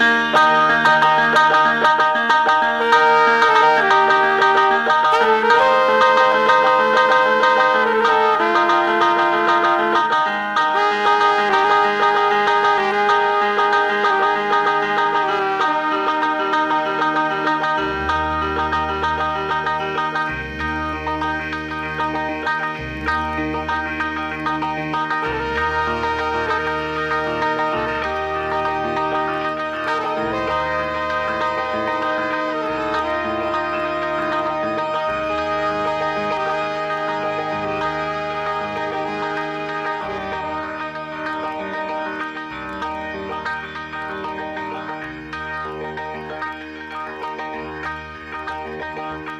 Música 0.00 0.49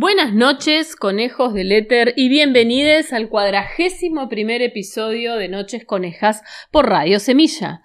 Buenas 0.00 0.32
noches, 0.32 0.94
conejos 0.94 1.54
del 1.54 1.72
éter, 1.72 2.14
y 2.14 2.28
bienvenidos 2.28 3.12
al 3.12 3.28
cuadragésimo 3.28 4.28
primer 4.28 4.62
episodio 4.62 5.34
de 5.34 5.48
Noches 5.48 5.84
Conejas 5.84 6.44
por 6.70 6.88
Radio 6.88 7.18
Semilla. 7.18 7.82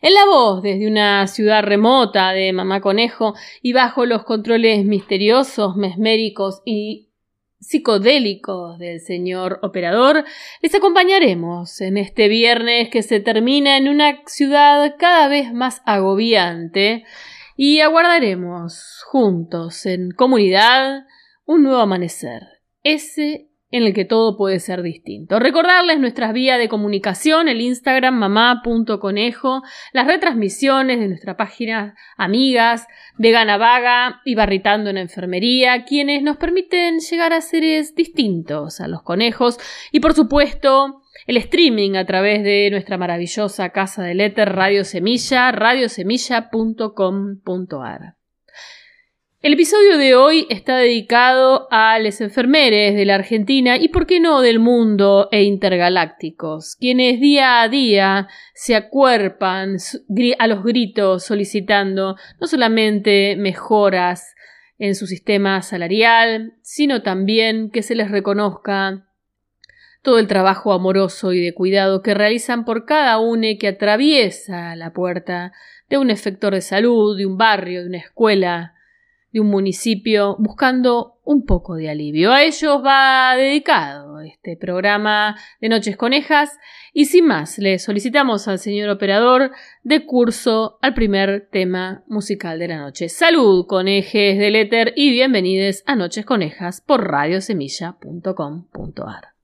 En 0.00 0.14
la 0.14 0.26
voz 0.26 0.62
desde 0.62 0.86
una 0.86 1.26
ciudad 1.26 1.64
remota 1.64 2.30
de 2.30 2.52
Mamá 2.52 2.80
Conejo 2.80 3.34
y 3.62 3.72
bajo 3.72 4.06
los 4.06 4.22
controles 4.22 4.84
misteriosos, 4.84 5.74
mesméricos 5.74 6.62
y 6.64 7.08
psicodélicos 7.58 8.78
del 8.78 9.00
señor 9.00 9.58
operador, 9.62 10.24
les 10.62 10.72
acompañaremos 10.72 11.80
en 11.80 11.96
este 11.96 12.28
viernes 12.28 12.90
que 12.90 13.02
se 13.02 13.18
termina 13.18 13.76
en 13.76 13.88
una 13.88 14.22
ciudad 14.26 14.94
cada 15.00 15.26
vez 15.26 15.52
más 15.52 15.82
agobiante 15.84 17.02
y 17.56 17.80
aguardaremos 17.80 19.02
juntos 19.10 19.84
en 19.84 20.12
comunidad 20.12 21.06
un 21.46 21.62
nuevo 21.62 21.80
amanecer, 21.80 22.42
ese 22.82 23.48
en 23.70 23.82
el 23.82 23.94
que 23.94 24.04
todo 24.04 24.36
puede 24.36 24.60
ser 24.60 24.82
distinto. 24.82 25.40
Recordarles 25.40 25.98
nuestras 25.98 26.32
vías 26.32 26.56
de 26.58 26.68
comunicación, 26.68 27.48
el 27.48 27.60
Instagram 27.60 28.14
mamá.conejo, 28.14 29.62
las 29.92 30.06
retransmisiones 30.06 31.00
de 31.00 31.08
nuestra 31.08 31.36
página 31.36 31.96
Amigas, 32.16 32.86
Vegana 33.18 33.58
Vaga 33.58 34.22
y 34.24 34.36
Barritando 34.36 34.90
en 34.90 34.98
Enfermería, 34.98 35.84
quienes 35.84 36.22
nos 36.22 36.36
permiten 36.36 37.00
llegar 37.00 37.32
a 37.32 37.40
seres 37.40 37.96
distintos 37.96 38.80
a 38.80 38.86
los 38.88 39.02
conejos 39.02 39.58
y 39.90 40.00
por 40.00 40.12
supuesto 40.14 41.02
el 41.26 41.38
streaming 41.38 41.96
a 41.96 42.04
través 42.06 42.44
de 42.44 42.68
nuestra 42.70 42.98
maravillosa 42.98 43.70
casa 43.70 44.04
del 44.04 44.20
éter 44.20 44.54
Radio 44.54 44.84
Semilla, 44.84 45.50
radiosemilla.com.ar. 45.50 48.16
El 49.46 49.52
episodio 49.52 49.96
de 49.96 50.16
hoy 50.16 50.44
está 50.50 50.76
dedicado 50.76 51.68
a 51.70 52.00
los 52.00 52.20
enfermeres 52.20 52.96
de 52.96 53.04
la 53.04 53.14
Argentina 53.14 53.76
y, 53.76 53.86
por 53.86 54.04
qué 54.04 54.18
no, 54.18 54.40
del 54.40 54.58
mundo 54.58 55.28
e 55.30 55.44
intergalácticos, 55.44 56.74
quienes 56.74 57.20
día 57.20 57.62
a 57.62 57.68
día 57.68 58.26
se 58.54 58.74
acuerpan 58.74 59.76
a 60.40 60.46
los 60.48 60.64
gritos 60.64 61.26
solicitando 61.26 62.16
no 62.40 62.46
solamente 62.48 63.36
mejoras 63.36 64.34
en 64.80 64.96
su 64.96 65.06
sistema 65.06 65.62
salarial, 65.62 66.54
sino 66.62 67.02
también 67.02 67.70
que 67.70 67.84
se 67.84 67.94
les 67.94 68.10
reconozca 68.10 69.06
todo 70.02 70.18
el 70.18 70.26
trabajo 70.26 70.72
amoroso 70.72 71.32
y 71.32 71.40
de 71.40 71.54
cuidado 71.54 72.02
que 72.02 72.14
realizan 72.14 72.64
por 72.64 72.84
cada 72.84 73.20
uno 73.20 73.46
que 73.60 73.68
atraviesa 73.68 74.74
la 74.74 74.92
puerta 74.92 75.52
de 75.88 75.98
un 75.98 76.10
efector 76.10 76.52
de 76.52 76.62
salud, 76.62 77.16
de 77.16 77.26
un 77.26 77.38
barrio, 77.38 77.82
de 77.82 77.86
una 77.90 77.98
escuela, 77.98 78.72
de 79.36 79.40
un 79.40 79.48
municipio 79.48 80.36
buscando 80.38 81.18
un 81.22 81.44
poco 81.44 81.74
de 81.74 81.90
alivio. 81.90 82.32
A 82.32 82.42
ellos 82.42 82.82
va 82.82 83.36
dedicado 83.36 84.22
este 84.22 84.56
programa 84.56 85.36
de 85.60 85.68
Noches 85.68 85.98
Conejas 85.98 86.56
y 86.94 87.04
sin 87.04 87.26
más, 87.26 87.58
le 87.58 87.78
solicitamos 87.78 88.48
al 88.48 88.58
señor 88.58 88.88
operador 88.88 89.50
de 89.82 90.06
curso 90.06 90.78
al 90.80 90.94
primer 90.94 91.50
tema 91.52 92.02
musical 92.06 92.58
de 92.58 92.68
la 92.68 92.78
noche. 92.78 93.10
Salud, 93.10 93.66
conejes 93.66 94.38
del 94.38 94.56
éter 94.56 94.94
y 94.96 95.10
bienvenidos 95.10 95.82
a 95.84 95.96
Noches 95.96 96.24
Conejas 96.24 96.80
por 96.80 97.06
radiosemilla.com.ar. 97.06 99.34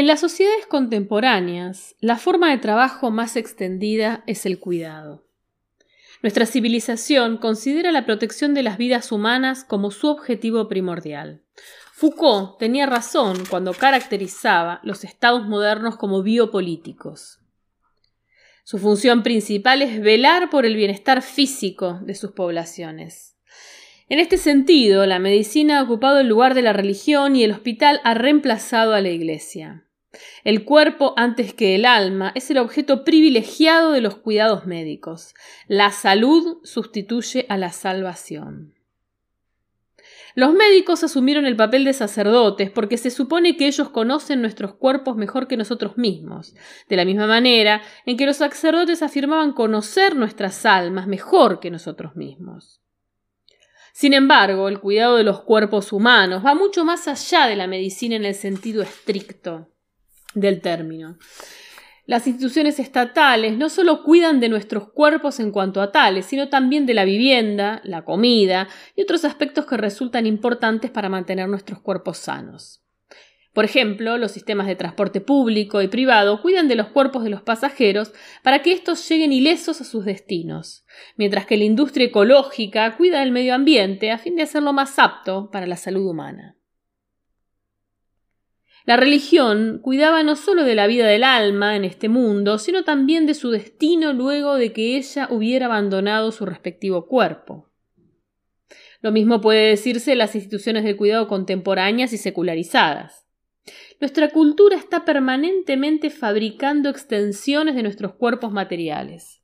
En 0.00 0.06
las 0.06 0.20
sociedades 0.20 0.64
contemporáneas, 0.64 1.94
la 2.00 2.16
forma 2.16 2.48
de 2.48 2.56
trabajo 2.56 3.10
más 3.10 3.36
extendida 3.36 4.24
es 4.26 4.46
el 4.46 4.58
cuidado. 4.58 5.26
Nuestra 6.22 6.46
civilización 6.46 7.36
considera 7.36 7.92
la 7.92 8.06
protección 8.06 8.54
de 8.54 8.62
las 8.62 8.78
vidas 8.78 9.12
humanas 9.12 9.62
como 9.62 9.90
su 9.90 10.06
objetivo 10.06 10.68
primordial. 10.68 11.42
Foucault 11.92 12.58
tenía 12.58 12.86
razón 12.86 13.44
cuando 13.50 13.74
caracterizaba 13.74 14.80
los 14.84 15.04
estados 15.04 15.46
modernos 15.46 15.98
como 15.98 16.22
biopolíticos. 16.22 17.40
Su 18.64 18.78
función 18.78 19.22
principal 19.22 19.82
es 19.82 20.00
velar 20.00 20.48
por 20.48 20.64
el 20.64 20.76
bienestar 20.76 21.20
físico 21.20 22.00
de 22.04 22.14
sus 22.14 22.30
poblaciones. 22.32 23.36
En 24.08 24.18
este 24.18 24.38
sentido, 24.38 25.04
la 25.04 25.18
medicina 25.18 25.78
ha 25.78 25.82
ocupado 25.82 26.20
el 26.20 26.26
lugar 26.26 26.54
de 26.54 26.62
la 26.62 26.72
religión 26.72 27.36
y 27.36 27.44
el 27.44 27.52
hospital 27.52 28.00
ha 28.02 28.14
reemplazado 28.14 28.94
a 28.94 29.02
la 29.02 29.10
Iglesia. 29.10 29.84
El 30.42 30.64
cuerpo, 30.64 31.14
antes 31.16 31.54
que 31.54 31.74
el 31.76 31.84
alma, 31.84 32.32
es 32.34 32.50
el 32.50 32.58
objeto 32.58 33.04
privilegiado 33.04 33.92
de 33.92 34.00
los 34.00 34.16
cuidados 34.16 34.66
médicos. 34.66 35.34
La 35.68 35.92
salud 35.92 36.58
sustituye 36.64 37.46
a 37.48 37.56
la 37.56 37.70
salvación. 37.70 38.74
Los 40.34 40.52
médicos 40.52 41.02
asumieron 41.02 41.44
el 41.44 41.56
papel 41.56 41.84
de 41.84 41.92
sacerdotes 41.92 42.70
porque 42.70 42.96
se 42.96 43.10
supone 43.10 43.56
que 43.56 43.66
ellos 43.66 43.90
conocen 43.90 44.40
nuestros 44.40 44.74
cuerpos 44.74 45.16
mejor 45.16 45.48
que 45.48 45.56
nosotros 45.56 45.98
mismos, 45.98 46.54
de 46.88 46.96
la 46.96 47.04
misma 47.04 47.26
manera 47.26 47.82
en 48.06 48.16
que 48.16 48.26
los 48.26 48.36
sacerdotes 48.36 49.02
afirmaban 49.02 49.52
conocer 49.52 50.14
nuestras 50.14 50.64
almas 50.66 51.08
mejor 51.08 51.58
que 51.58 51.70
nosotros 51.70 52.14
mismos. 52.14 52.80
Sin 53.92 54.14
embargo, 54.14 54.68
el 54.68 54.78
cuidado 54.78 55.16
de 55.16 55.24
los 55.24 55.42
cuerpos 55.42 55.92
humanos 55.92 56.44
va 56.46 56.54
mucho 56.54 56.84
más 56.84 57.08
allá 57.08 57.46
de 57.46 57.56
la 57.56 57.66
medicina 57.66 58.14
en 58.14 58.24
el 58.24 58.34
sentido 58.34 58.82
estricto 58.82 59.69
del 60.34 60.60
término. 60.60 61.18
Las 62.06 62.26
instituciones 62.26 62.80
estatales 62.80 63.56
no 63.56 63.68
solo 63.68 64.02
cuidan 64.02 64.40
de 64.40 64.48
nuestros 64.48 64.90
cuerpos 64.90 65.38
en 65.38 65.52
cuanto 65.52 65.80
a 65.80 65.92
tales, 65.92 66.26
sino 66.26 66.48
también 66.48 66.84
de 66.84 66.94
la 66.94 67.04
vivienda, 67.04 67.80
la 67.84 68.04
comida 68.04 68.68
y 68.96 69.02
otros 69.02 69.24
aspectos 69.24 69.66
que 69.66 69.76
resultan 69.76 70.26
importantes 70.26 70.90
para 70.90 71.08
mantener 71.08 71.48
nuestros 71.48 71.80
cuerpos 71.80 72.18
sanos. 72.18 72.82
Por 73.52 73.64
ejemplo, 73.64 74.16
los 74.16 74.30
sistemas 74.30 74.68
de 74.68 74.76
transporte 74.76 75.20
público 75.20 75.82
y 75.82 75.88
privado 75.88 76.40
cuidan 76.40 76.68
de 76.68 76.76
los 76.76 76.88
cuerpos 76.88 77.24
de 77.24 77.30
los 77.30 77.42
pasajeros 77.42 78.12
para 78.42 78.62
que 78.62 78.72
estos 78.72 79.08
lleguen 79.08 79.32
ilesos 79.32 79.80
a 79.80 79.84
sus 79.84 80.04
destinos, 80.04 80.84
mientras 81.16 81.46
que 81.46 81.56
la 81.56 81.64
industria 81.64 82.06
ecológica 82.06 82.96
cuida 82.96 83.20
del 83.20 83.32
medio 83.32 83.54
ambiente 83.54 84.12
a 84.12 84.18
fin 84.18 84.36
de 84.36 84.42
hacerlo 84.42 84.72
más 84.72 84.98
apto 84.98 85.50
para 85.50 85.66
la 85.66 85.76
salud 85.76 86.08
humana. 86.08 86.59
La 88.86 88.96
religión 88.96 89.80
cuidaba 89.82 90.22
no 90.22 90.36
sólo 90.36 90.64
de 90.64 90.74
la 90.74 90.86
vida 90.86 91.06
del 91.06 91.24
alma 91.24 91.76
en 91.76 91.84
este 91.84 92.08
mundo, 92.08 92.58
sino 92.58 92.82
también 92.82 93.26
de 93.26 93.34
su 93.34 93.50
destino 93.50 94.12
luego 94.12 94.54
de 94.54 94.72
que 94.72 94.96
ella 94.96 95.28
hubiera 95.30 95.66
abandonado 95.66 96.32
su 96.32 96.46
respectivo 96.46 97.06
cuerpo. 97.06 97.70
Lo 99.02 99.12
mismo 99.12 99.40
puede 99.40 99.68
decirse 99.68 100.12
de 100.12 100.16
las 100.16 100.34
instituciones 100.34 100.84
de 100.84 100.96
cuidado 100.96 101.28
contemporáneas 101.28 102.12
y 102.12 102.18
secularizadas. 102.18 103.26
Nuestra 104.00 104.30
cultura 104.30 104.76
está 104.76 105.04
permanentemente 105.04 106.10
fabricando 106.10 106.88
extensiones 106.88 107.74
de 107.74 107.82
nuestros 107.82 108.14
cuerpos 108.14 108.50
materiales. 108.52 109.42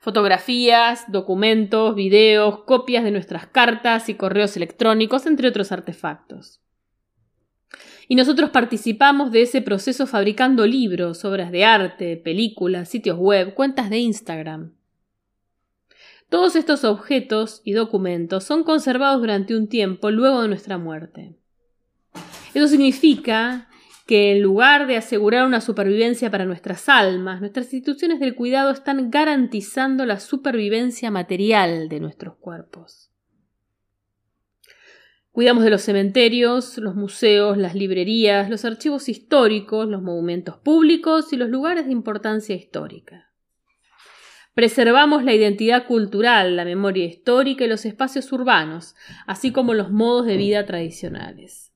Fotografías, 0.00 1.10
documentos, 1.10 1.94
videos, 1.94 2.64
copias 2.64 3.04
de 3.04 3.10
nuestras 3.10 3.46
cartas 3.46 4.08
y 4.08 4.14
correos 4.14 4.56
electrónicos, 4.56 5.26
entre 5.26 5.48
otros 5.48 5.72
artefactos. 5.72 6.60
Y 8.08 8.14
nosotros 8.14 8.50
participamos 8.50 9.32
de 9.32 9.42
ese 9.42 9.62
proceso 9.62 10.06
fabricando 10.06 10.66
libros, 10.66 11.24
obras 11.24 11.50
de 11.50 11.64
arte, 11.64 12.16
películas, 12.16 12.88
sitios 12.88 13.18
web, 13.18 13.54
cuentas 13.54 13.90
de 13.90 13.98
Instagram. 13.98 14.72
Todos 16.28 16.56
estos 16.56 16.84
objetos 16.84 17.62
y 17.64 17.72
documentos 17.72 18.44
son 18.44 18.64
conservados 18.64 19.20
durante 19.20 19.56
un 19.56 19.68
tiempo 19.68 20.10
luego 20.10 20.42
de 20.42 20.48
nuestra 20.48 20.78
muerte. 20.78 21.36
Eso 22.54 22.68
significa 22.68 23.68
que 24.06 24.32
en 24.32 24.42
lugar 24.42 24.86
de 24.86 24.96
asegurar 24.96 25.46
una 25.46 25.60
supervivencia 25.60 26.30
para 26.30 26.44
nuestras 26.44 26.88
almas, 26.88 27.40
nuestras 27.40 27.66
instituciones 27.66 28.20
del 28.20 28.36
cuidado 28.36 28.70
están 28.70 29.10
garantizando 29.10 30.06
la 30.06 30.20
supervivencia 30.20 31.10
material 31.10 31.88
de 31.88 32.00
nuestros 32.00 32.36
cuerpos. 32.36 33.10
Cuidamos 35.36 35.64
de 35.64 35.70
los 35.70 35.82
cementerios, 35.82 36.78
los 36.78 36.94
museos, 36.94 37.58
las 37.58 37.74
librerías, 37.74 38.48
los 38.48 38.64
archivos 38.64 39.10
históricos, 39.10 39.86
los 39.86 40.00
monumentos 40.00 40.56
públicos 40.56 41.30
y 41.30 41.36
los 41.36 41.50
lugares 41.50 41.84
de 41.84 41.92
importancia 41.92 42.56
histórica. 42.56 43.30
Preservamos 44.54 45.24
la 45.24 45.34
identidad 45.34 45.86
cultural, 45.86 46.56
la 46.56 46.64
memoria 46.64 47.04
histórica 47.04 47.66
y 47.66 47.68
los 47.68 47.84
espacios 47.84 48.32
urbanos, 48.32 48.94
así 49.26 49.52
como 49.52 49.74
los 49.74 49.90
modos 49.90 50.24
de 50.24 50.38
vida 50.38 50.64
tradicionales. 50.64 51.70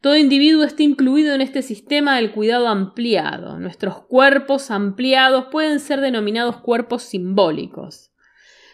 Todo 0.00 0.16
individuo 0.16 0.62
está 0.62 0.84
incluido 0.84 1.34
en 1.34 1.40
este 1.40 1.62
sistema 1.62 2.18
del 2.18 2.30
cuidado 2.30 2.68
ampliado. 2.68 3.58
Nuestros 3.58 4.02
cuerpos 4.02 4.70
ampliados 4.70 5.46
pueden 5.50 5.80
ser 5.80 6.00
denominados 6.00 6.58
cuerpos 6.58 7.02
simbólicos. 7.02 8.09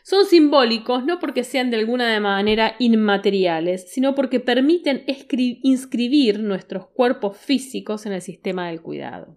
Son 0.08 0.24
simbólicos 0.24 1.04
no 1.04 1.18
porque 1.18 1.42
sean 1.42 1.68
de 1.68 1.78
alguna 1.78 2.20
manera 2.20 2.76
inmateriales, 2.78 3.90
sino 3.90 4.14
porque 4.14 4.38
permiten 4.38 5.04
inscribir 5.64 6.38
nuestros 6.38 6.86
cuerpos 6.86 7.36
físicos 7.36 8.06
en 8.06 8.12
el 8.12 8.22
sistema 8.22 8.68
del 8.68 8.82
cuidado. 8.82 9.36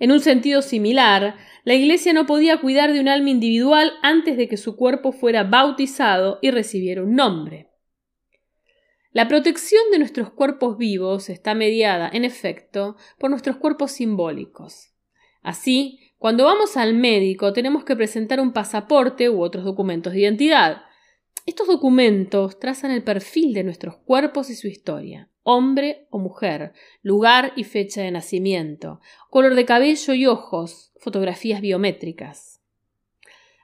En 0.00 0.10
un 0.10 0.18
sentido 0.18 0.62
similar, 0.62 1.36
la 1.62 1.74
Iglesia 1.74 2.12
no 2.12 2.26
podía 2.26 2.60
cuidar 2.60 2.92
de 2.92 2.98
un 2.98 3.06
alma 3.06 3.30
individual 3.30 3.92
antes 4.02 4.36
de 4.36 4.48
que 4.48 4.56
su 4.56 4.74
cuerpo 4.74 5.12
fuera 5.12 5.44
bautizado 5.44 6.40
y 6.42 6.50
recibiera 6.50 7.04
un 7.04 7.14
nombre. 7.14 7.68
La 9.12 9.28
protección 9.28 9.82
de 9.92 10.00
nuestros 10.00 10.30
cuerpos 10.30 10.76
vivos 10.76 11.30
está 11.30 11.54
mediada, 11.54 12.10
en 12.12 12.24
efecto, 12.24 12.96
por 13.16 13.30
nuestros 13.30 13.58
cuerpos 13.58 13.92
simbólicos. 13.92 14.92
Así, 15.40 16.00
cuando 16.18 16.44
vamos 16.44 16.76
al 16.76 16.94
médico 16.94 17.52
tenemos 17.52 17.84
que 17.84 17.94
presentar 17.94 18.40
un 18.40 18.52
pasaporte 18.52 19.30
u 19.30 19.40
otros 19.40 19.64
documentos 19.64 20.12
de 20.12 20.20
identidad. 20.20 20.82
Estos 21.46 21.68
documentos 21.68 22.58
trazan 22.58 22.90
el 22.90 23.04
perfil 23.04 23.54
de 23.54 23.62
nuestros 23.62 23.96
cuerpos 23.98 24.50
y 24.50 24.56
su 24.56 24.66
historia, 24.66 25.30
hombre 25.44 26.08
o 26.10 26.18
mujer, 26.18 26.72
lugar 27.02 27.52
y 27.54 27.62
fecha 27.62 28.02
de 28.02 28.10
nacimiento, 28.10 29.00
color 29.30 29.54
de 29.54 29.64
cabello 29.64 30.12
y 30.12 30.26
ojos, 30.26 30.92
fotografías 30.98 31.60
biométricas. 31.60 32.60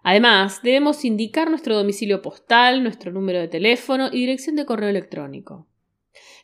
Además, 0.04 0.60
debemos 0.62 1.04
indicar 1.04 1.50
nuestro 1.50 1.76
domicilio 1.76 2.22
postal, 2.22 2.82
nuestro 2.82 3.10
número 3.10 3.40
de 3.40 3.48
teléfono 3.48 4.08
y 4.12 4.20
dirección 4.20 4.54
de 4.54 4.64
correo 4.64 4.90
electrónico. 4.90 5.66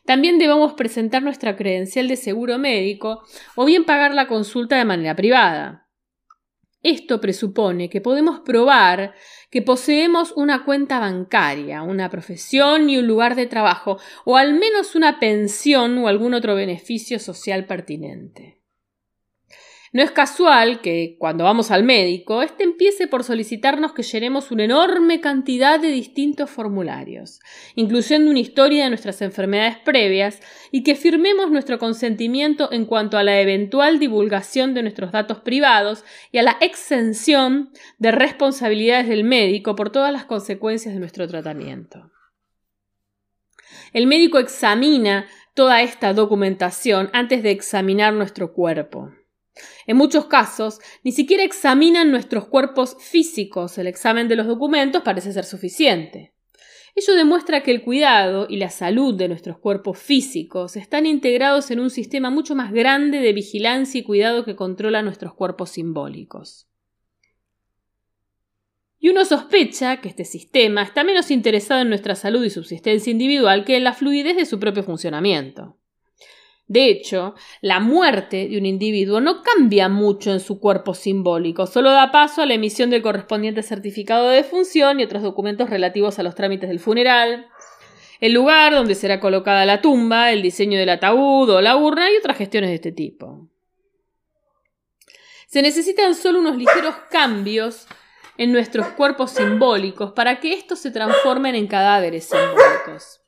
También 0.05 0.39
debemos 0.39 0.73
presentar 0.73 1.23
nuestra 1.23 1.55
credencial 1.55 2.07
de 2.07 2.17
seguro 2.17 2.57
médico 2.57 3.23
o 3.55 3.65
bien 3.65 3.85
pagar 3.85 4.13
la 4.13 4.27
consulta 4.27 4.77
de 4.77 4.85
manera 4.85 5.15
privada. 5.15 5.87
Esto 6.83 7.21
presupone 7.21 7.89
que 7.89 8.01
podemos 8.01 8.39
probar 8.39 9.13
que 9.51 9.61
poseemos 9.61 10.31
una 10.35 10.65
cuenta 10.65 10.99
bancaria, 10.99 11.83
una 11.83 12.09
profesión 12.09 12.89
y 12.89 12.97
un 12.97 13.05
lugar 13.05 13.35
de 13.35 13.45
trabajo, 13.45 13.99
o 14.25 14.37
al 14.37 14.53
menos 14.53 14.95
una 14.95 15.19
pensión 15.19 15.97
o 15.99 16.07
algún 16.07 16.33
otro 16.33 16.55
beneficio 16.55 17.19
social 17.19 17.65
pertinente. 17.65 18.60
No 19.93 20.01
es 20.01 20.11
casual 20.11 20.79
que, 20.79 21.17
cuando 21.19 21.43
vamos 21.43 21.69
al 21.69 21.83
médico, 21.83 22.41
éste 22.41 22.63
empiece 22.63 23.07
por 23.07 23.25
solicitarnos 23.25 23.91
que 23.91 24.03
llenemos 24.03 24.49
una 24.49 24.63
enorme 24.63 25.19
cantidad 25.19 25.81
de 25.81 25.89
distintos 25.89 26.49
formularios, 26.49 27.41
incluyendo 27.75 28.31
una 28.31 28.39
historia 28.39 28.85
de 28.85 28.89
nuestras 28.89 29.21
enfermedades 29.21 29.77
previas, 29.79 30.39
y 30.71 30.83
que 30.83 30.95
firmemos 30.95 31.51
nuestro 31.51 31.77
consentimiento 31.77 32.71
en 32.71 32.85
cuanto 32.85 33.17
a 33.17 33.23
la 33.23 33.41
eventual 33.41 33.99
divulgación 33.99 34.73
de 34.73 34.83
nuestros 34.83 35.11
datos 35.11 35.39
privados 35.39 36.05
y 36.31 36.37
a 36.37 36.43
la 36.43 36.55
exención 36.61 37.71
de 37.97 38.11
responsabilidades 38.11 39.09
del 39.09 39.25
médico 39.25 39.75
por 39.75 39.89
todas 39.89 40.13
las 40.13 40.23
consecuencias 40.23 40.93
de 40.93 41.01
nuestro 41.01 41.27
tratamiento. 41.27 42.09
El 43.91 44.07
médico 44.07 44.39
examina 44.39 45.27
toda 45.53 45.81
esta 45.81 46.13
documentación 46.13 47.09
antes 47.11 47.43
de 47.43 47.51
examinar 47.51 48.13
nuestro 48.13 48.53
cuerpo. 48.53 49.11
En 49.85 49.97
muchos 49.97 50.25
casos, 50.25 50.79
ni 51.03 51.11
siquiera 51.11 51.43
examinan 51.43 52.11
nuestros 52.11 52.47
cuerpos 52.47 52.95
físicos, 52.99 53.77
el 53.77 53.87
examen 53.87 54.27
de 54.27 54.35
los 54.35 54.47
documentos 54.47 55.03
parece 55.03 55.33
ser 55.33 55.45
suficiente. 55.45 56.33
Ello 56.95 57.15
demuestra 57.15 57.63
que 57.63 57.71
el 57.71 57.83
cuidado 57.83 58.47
y 58.49 58.57
la 58.57 58.69
salud 58.69 59.15
de 59.15 59.29
nuestros 59.29 59.57
cuerpos 59.57 59.97
físicos 59.97 60.75
están 60.75 61.05
integrados 61.05 61.71
en 61.71 61.79
un 61.79 61.89
sistema 61.89 62.29
mucho 62.29 62.53
más 62.53 62.73
grande 62.73 63.21
de 63.21 63.31
vigilancia 63.31 63.99
y 63.99 64.03
cuidado 64.03 64.43
que 64.43 64.57
controla 64.57 65.01
nuestros 65.01 65.33
cuerpos 65.33 65.71
simbólicos. 65.71 66.67
Y 68.99 69.09
uno 69.09 69.25
sospecha 69.25 70.01
que 70.01 70.09
este 70.09 70.25
sistema 70.25 70.83
está 70.83 71.03
menos 71.03 71.31
interesado 71.31 71.81
en 71.81 71.89
nuestra 71.89 72.15
salud 72.15 72.43
y 72.43 72.49
subsistencia 72.49 73.09
individual 73.09 73.65
que 73.65 73.77
en 73.77 73.83
la 73.83 73.93
fluidez 73.93 74.35
de 74.35 74.45
su 74.45 74.59
propio 74.59 74.83
funcionamiento. 74.83 75.80
De 76.71 76.85
hecho, 76.85 77.35
la 77.59 77.81
muerte 77.81 78.47
de 78.47 78.57
un 78.57 78.65
individuo 78.65 79.19
no 79.19 79.43
cambia 79.43 79.89
mucho 79.89 80.31
en 80.31 80.39
su 80.39 80.57
cuerpo 80.61 80.93
simbólico, 80.93 81.67
solo 81.67 81.91
da 81.91 82.13
paso 82.13 82.41
a 82.41 82.45
la 82.45 82.53
emisión 82.53 82.89
del 82.89 83.01
correspondiente 83.01 83.61
certificado 83.61 84.29
de 84.29 84.37
defunción 84.37 84.97
y 84.97 85.03
otros 85.03 85.21
documentos 85.21 85.69
relativos 85.69 86.17
a 86.17 86.23
los 86.23 86.33
trámites 86.33 86.69
del 86.69 86.79
funeral, 86.79 87.47
el 88.21 88.31
lugar 88.31 88.71
donde 88.71 88.95
será 88.95 89.19
colocada 89.19 89.65
la 89.65 89.81
tumba, 89.81 90.31
el 90.31 90.41
diseño 90.41 90.79
del 90.79 90.87
ataúd 90.87 91.49
o 91.49 91.59
la 91.59 91.75
urna 91.75 92.09
y 92.09 92.15
otras 92.15 92.37
gestiones 92.37 92.69
de 92.69 92.75
este 92.75 92.93
tipo. 92.93 93.49
Se 95.47 95.61
necesitan 95.61 96.15
solo 96.15 96.39
unos 96.39 96.55
ligeros 96.55 96.95
cambios 97.09 97.85
en 98.37 98.53
nuestros 98.53 98.87
cuerpos 98.93 99.31
simbólicos 99.31 100.13
para 100.13 100.39
que 100.39 100.53
estos 100.53 100.79
se 100.79 100.91
transformen 100.91 101.55
en 101.55 101.67
cadáveres 101.67 102.29
simbólicos. 102.29 103.20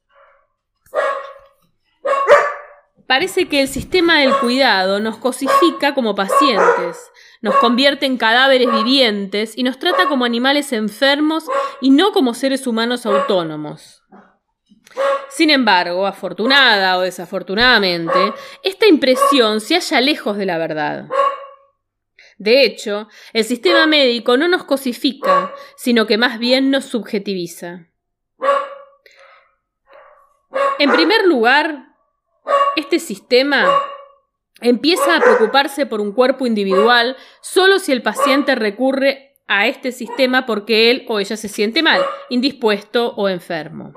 Parece 3.08 3.48
que 3.48 3.62
el 3.62 3.68
sistema 3.68 4.20
del 4.20 4.34
cuidado 4.38 5.00
nos 5.00 5.18
cosifica 5.18 5.94
como 5.94 6.16
pacientes, 6.16 7.12
nos 7.42 7.56
convierte 7.56 8.06
en 8.06 8.18
cadáveres 8.18 8.72
vivientes 8.72 9.58
y 9.58 9.64
nos 9.64 9.78
trata 9.78 10.08
como 10.08 10.26
animales 10.26 10.72
enfermos 10.72 11.46
y 11.82 11.90
no 11.90 12.12
como 12.12 12.34
seres 12.34 12.66
humanos 12.66 13.06
autónomos. 13.06 14.04
Sin 15.30 15.50
embargo, 15.50 16.06
afortunada 16.06 16.98
o 16.98 17.02
desafortunadamente, 17.02 18.34
esta 18.64 18.88
impresión 18.88 19.60
se 19.60 19.76
halla 19.76 20.00
lejos 20.00 20.38
de 20.38 20.46
la 20.46 20.58
verdad. 20.58 21.08
De 22.38 22.64
hecho, 22.64 23.08
el 23.34 23.44
sistema 23.44 23.86
médico 23.88 24.38
no 24.38 24.48
nos 24.48 24.64
cosifica, 24.64 25.54
sino 25.76 26.06
que 26.06 26.18
más 26.18 26.40
bien 26.40 26.72
nos 26.72 26.86
subjetiviza. 26.86 27.88
En 30.80 30.92
primer 30.92 31.26
lugar, 31.26 31.93
este 32.76 33.00
sistema 33.00 33.70
empieza 34.62 35.16
a 35.16 35.20
preocuparse 35.20 35.86
por 35.86 36.02
un 36.02 36.12
cuerpo 36.12 36.48
individual 36.48 37.18
solo 37.42 37.80
si 37.80 37.92
el 37.92 38.02
paciente 38.02 38.56
recurre 38.56 39.36
a 39.48 39.68
este 39.68 39.92
sistema 39.92 40.46
porque 40.46 40.90
él 40.90 41.06
o 41.08 41.20
ella 41.20 41.38
se 41.38 41.50
siente 41.50 41.84
mal, 41.84 42.02
indispuesto 42.30 43.14
o 43.16 43.30
enfermo. 43.30 43.94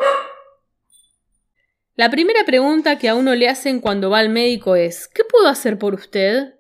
La 1.95 2.11
primera 2.11 2.45
pregunta 2.45 2.99
que 2.99 3.09
a 3.09 3.15
uno 3.15 3.35
le 3.35 3.49
hacen 3.49 3.81
cuando 3.81 4.11
va 4.11 4.19
al 4.19 4.29
médico 4.29 4.77
es 4.77 5.09
¿qué 5.09 5.25
puedo 5.25 5.49
hacer 5.49 5.79
por 5.79 5.95
usted? 5.95 6.55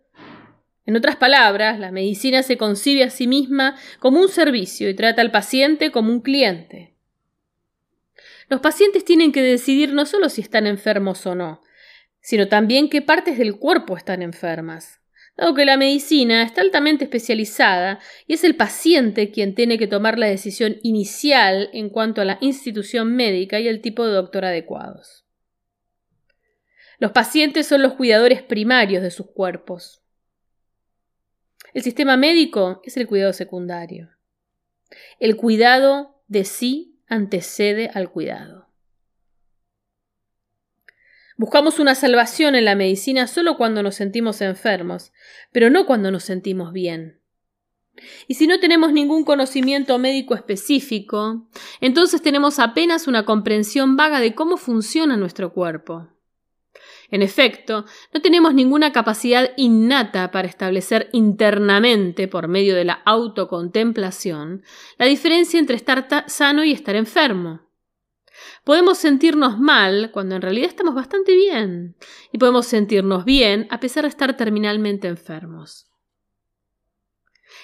En 0.87 0.97
otras 0.97 1.16
palabras, 1.16 1.78
la 1.81 1.90
medicina 1.90 2.43
se 2.45 2.57
concibe 2.57 3.02
a 3.02 3.11
sí 3.11 3.26
misma 3.26 3.76
como 3.99 4.21
un 4.21 4.28
servicio 4.28 4.88
y 4.88 4.95
trata 4.95 5.21
al 5.21 5.33
paciente 5.33 5.90
como 5.90 6.12
un 6.12 6.21
cliente. 6.21 6.95
Los 8.49 8.61
pacientes 8.61 9.05
tienen 9.05 9.33
que 9.33 9.43
decidir 9.43 9.93
no 9.93 10.07
solo 10.07 10.28
si 10.28 10.40
están 10.40 10.69
enfermos 10.69 11.26
o 11.26 11.35
no, 11.35 11.61
sino 12.26 12.49
también 12.49 12.90
qué 12.90 13.02
partes 13.02 13.38
del 13.38 13.56
cuerpo 13.56 13.97
están 13.97 14.21
enfermas, 14.21 15.00
dado 15.37 15.54
que 15.54 15.64
la 15.64 15.76
medicina 15.76 16.42
está 16.42 16.61
altamente 16.61 17.04
especializada 17.04 18.00
y 18.26 18.35
es 18.35 18.42
el 18.42 18.56
paciente 18.56 19.30
quien 19.30 19.54
tiene 19.54 19.78
que 19.78 19.87
tomar 19.87 20.18
la 20.18 20.26
decisión 20.26 20.78
inicial 20.83 21.71
en 21.73 21.88
cuanto 21.88 22.21
a 22.21 22.25
la 22.25 22.38
institución 22.40 23.14
médica 23.14 23.61
y 23.61 23.68
el 23.68 23.80
tipo 23.80 24.04
de 24.04 24.12
doctor 24.12 24.45
adecuados. 24.45 25.25
Los 26.99 27.12
pacientes 27.12 27.68
son 27.68 27.80
los 27.80 27.95
cuidadores 27.95 28.42
primarios 28.42 29.04
de 29.04 29.12
sus 29.12 29.30
cuerpos. 29.30 30.02
El 31.75 31.85
sistema 31.85 32.16
médico 32.16 32.80
es 32.83 32.97
el 32.97 33.06
cuidado 33.06 33.35
secundario. 33.35 34.11
El 35.21 35.37
cuidado 35.37 36.25
de 36.26 36.42
sí 36.42 36.99
antecede 37.06 37.88
al 37.95 38.11
cuidado. 38.11 38.55
Buscamos 41.38 41.78
una 41.78 41.95
salvación 41.95 42.55
en 42.55 42.64
la 42.64 42.75
medicina 42.75 43.26
solo 43.26 43.59
cuando 43.59 43.83
nos 43.83 43.95
sentimos 43.95 44.40
enfermos, 44.40 45.12
pero 45.52 45.69
no 45.69 45.85
cuando 45.85 46.11
nos 46.11 46.25
sentimos 46.25 46.73
bien. 46.73 47.21
Y 48.26 48.35
si 48.35 48.47
no 48.47 48.59
tenemos 48.59 48.93
ningún 48.93 49.25
conocimiento 49.25 49.99
médico 49.99 50.35
específico, 50.35 51.49
entonces 51.81 52.23
tenemos 52.23 52.59
apenas 52.59 53.07
una 53.07 53.25
comprensión 53.25 53.97
vaga 53.97 54.21
de 54.21 54.35
cómo 54.35 54.57
funciona 54.57 55.16
nuestro 55.16 55.52
cuerpo. 55.52 56.09
En 57.11 57.23
efecto, 57.23 57.85
no 58.12 58.21
tenemos 58.21 58.55
ninguna 58.55 58.93
capacidad 58.93 59.50
innata 59.57 60.31
para 60.31 60.49
establecer 60.49 61.09
internamente, 61.12 62.28
por 62.28 62.49
medio 62.49 62.75
de 62.75 62.85
la 62.85 62.95
autocontemplación, 63.05 64.62
la 64.99 65.07
diferencia 65.07 65.61
entre 65.61 65.76
estar 65.76 66.25
sano 66.28 66.64
y 66.64 66.73
estar 66.73 66.97
enfermo. 66.97 67.65
Podemos 68.66 68.99
sentirnos 68.99 69.61
mal 69.61 70.11
cuando 70.11 70.35
en 70.35 70.42
realidad 70.42 70.66
estamos 70.66 70.96
bastante 70.96 71.37
bien 71.37 71.94
y 72.32 72.38
podemos 72.38 72.66
sentirnos 72.66 73.25
bien 73.25 73.68
a 73.70 73.78
pesar 73.78 74.02
de 74.02 74.08
estar 74.08 74.37
terminalmente 74.37 75.06
enfermos. 75.06 75.88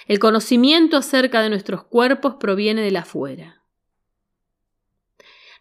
El 0.07 0.19
conocimiento 0.19 0.95
acerca 0.95 1.41
de 1.41 1.49
nuestros 1.49 1.83
cuerpos 1.83 2.35
proviene 2.39 2.81
de 2.83 2.91
la 2.91 3.01
afuera. 3.01 3.65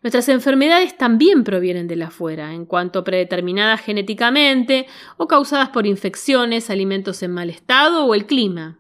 Nuestras 0.01 0.29
enfermedades 0.29 0.97
también 0.97 1.43
provienen 1.43 1.89
de 1.89 1.97
la 1.97 2.07
afuera, 2.07 2.55
en 2.55 2.65
cuanto 2.65 3.03
predeterminadas 3.03 3.81
genéticamente 3.81 4.87
o 5.17 5.27
causadas 5.27 5.71
por 5.71 5.89
infecciones, 5.89 6.71
alimentos 6.71 7.21
en 7.25 7.33
mal 7.33 7.51
estado 7.51 8.05
o 8.05 8.15
el 8.15 8.27
clima. 8.27 8.79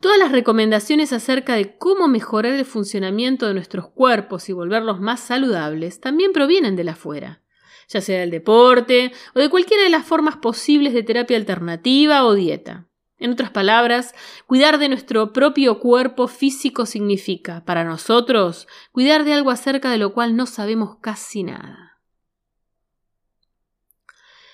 Todas 0.00 0.18
las 0.18 0.32
recomendaciones 0.32 1.12
acerca 1.12 1.54
de 1.56 1.76
cómo 1.76 2.08
mejorar 2.08 2.54
el 2.54 2.64
funcionamiento 2.64 3.46
de 3.46 3.52
nuestros 3.52 3.88
cuerpos 3.90 4.48
y 4.48 4.54
volverlos 4.54 4.98
más 4.98 5.20
saludables 5.20 6.00
también 6.00 6.32
provienen 6.32 6.74
de 6.74 6.84
la 6.84 6.92
afuera, 6.92 7.42
ya 7.86 8.00
sea 8.00 8.20
del 8.20 8.30
deporte 8.30 9.12
o 9.34 9.40
de 9.40 9.50
cualquiera 9.50 9.82
de 9.82 9.90
las 9.90 10.06
formas 10.06 10.38
posibles 10.38 10.94
de 10.94 11.02
terapia 11.02 11.36
alternativa 11.36 12.24
o 12.24 12.32
dieta. 12.32 12.86
En 13.18 13.32
otras 13.32 13.50
palabras, 13.50 14.14
cuidar 14.46 14.78
de 14.78 14.88
nuestro 14.88 15.34
propio 15.34 15.78
cuerpo 15.78 16.28
físico 16.28 16.86
significa, 16.86 17.66
para 17.66 17.84
nosotros, 17.84 18.66
cuidar 18.92 19.24
de 19.24 19.34
algo 19.34 19.50
acerca 19.50 19.90
de 19.90 19.98
lo 19.98 20.14
cual 20.14 20.34
no 20.34 20.46
sabemos 20.46 20.96
casi 21.02 21.42
nada. 21.42 21.89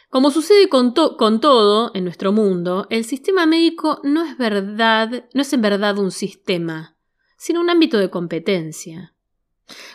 Como 0.09 0.31
sucede 0.31 0.69
con, 0.69 0.95
todo 0.95 1.91
en 1.95 2.05
nuestro 2.05 2.33
mundo, 2.33 2.87
el 2.91 3.05
sistema 3.05 3.45
médico 3.45 4.01
no 4.05 4.25
es 4.25 4.39
verdad, 4.39 5.25
no 5.35 5.43
es 5.43 5.53
en 5.53 5.61
verdad 5.61 5.99
un 5.99 6.11
sistema, 6.11 6.97
sino 7.37 7.61
un 7.61 7.71
ámbito 7.71 7.99
de 7.99 8.09
competencia. 8.09 9.13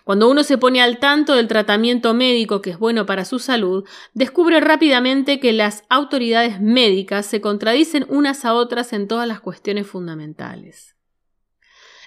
Cuando 0.03 0.29
uno 0.29 0.43
se 0.43 0.57
pone 0.57 0.81
al 0.81 0.99
tanto 0.99 1.33
del 1.33 1.47
tratamiento 1.47 2.13
médico 2.13 2.61
que 2.61 2.71
es 2.71 2.77
bueno 2.77 3.05
para 3.05 3.23
su 3.23 3.39
salud, 3.39 3.87
descubre 4.13 4.59
rápidamente 4.59 5.39
que 5.39 5.53
las 5.53 5.83
autoridades 5.89 6.59
médicas 6.59 7.25
se 7.25 7.39
contradicen 7.39 8.05
unas 8.09 8.43
a 8.43 8.53
otras 8.53 8.91
en 8.91 9.07
todas 9.07 9.27
las 9.27 9.39
cuestiones 9.39 9.87
fundamentales. 9.87 10.97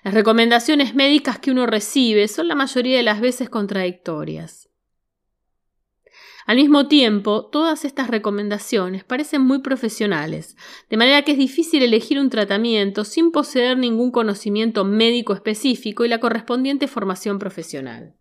Las 0.05 0.13
recomendaciones 0.13 0.95
médicas 0.95 1.39
que 1.39 1.51
uno 1.51 1.65
recibe 1.65 2.29
son 2.29 2.49
la 2.49 2.55
mayoría 2.55 2.99
de 2.99 3.03
las 3.03 3.23
veces 3.23 3.49
contradictorias. 3.49 4.64
Al 6.47 6.57
mismo 6.57 6.89
tiempo, 6.89 7.47
todas 7.47 7.87
estas 7.87 8.09
recomendaciones 8.09 9.03
parecen 9.03 9.43
muy 9.43 9.61
profesionales, 9.61 10.57
de 10.91 10.97
manera 10.99 11.23
que 11.23 11.33
es 11.33 11.39
difícil 11.39 11.83
elegir 11.83 12.19
un 12.19 12.29
tratamiento 12.29 13.05
sin 13.05 13.33
poseer 13.33 13.79
ningún 13.79 14.11
conocimiento 14.11 14.85
médico 14.85 15.33
específico 15.33 16.05
y 16.05 16.09
la 16.09 16.21
correspondiente 16.21 16.87
formación 16.87 17.39
profesional. 17.39 18.15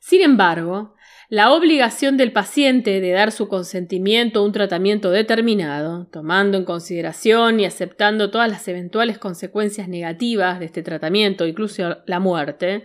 Sin 0.00 0.22
embargo, 0.22 0.94
la 1.28 1.52
obligación 1.52 2.16
del 2.16 2.32
paciente 2.32 3.00
de 3.00 3.10
dar 3.10 3.32
su 3.32 3.48
consentimiento 3.48 4.40
a 4.40 4.42
un 4.42 4.52
tratamiento 4.52 5.10
determinado, 5.10 6.06
tomando 6.06 6.58
en 6.58 6.64
consideración 6.64 7.60
y 7.60 7.64
aceptando 7.64 8.30
todas 8.30 8.50
las 8.50 8.68
eventuales 8.68 9.18
consecuencias 9.18 9.88
negativas 9.88 10.60
de 10.60 10.66
este 10.66 10.82
tratamiento, 10.82 11.46
incluso 11.46 11.98
la 12.06 12.20
muerte, 12.20 12.84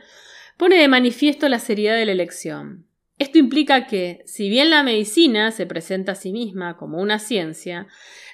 pone 0.58 0.78
de 0.78 0.88
manifiesto 0.88 1.50
la 1.50 1.60
seriedad 1.60 1.96
de 1.96 2.06
la 2.06 2.14
elección. 2.14 2.87
Esto 3.18 3.40
implica 3.40 3.88
que, 3.88 4.22
si 4.26 4.48
bien 4.48 4.70
la 4.70 4.84
medicina 4.84 5.52
se 5.52 5.66
presenta 5.66 6.12
a 6.12 6.16
sí 6.16 6.32
misma 6.32 6.78
como 6.78 7.00
una 7.00 7.18
ciencia, 7.18 7.88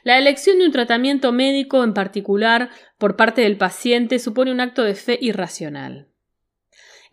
la 0.03 0.17
elección 0.17 0.59
de 0.59 0.65
un 0.65 0.73
tratamiento 0.73 1.31
médico 1.31 1.85
en 1.85 1.93
particular 1.93 2.69
por 2.97 3.15
parte 3.15 3.41
del 3.41 3.57
paciente 3.57 4.19
supone 4.19 4.51
un 4.51 4.59
acto 4.59 4.83
de 4.83 4.95
fe 4.95 5.17
irracional. 5.21 6.09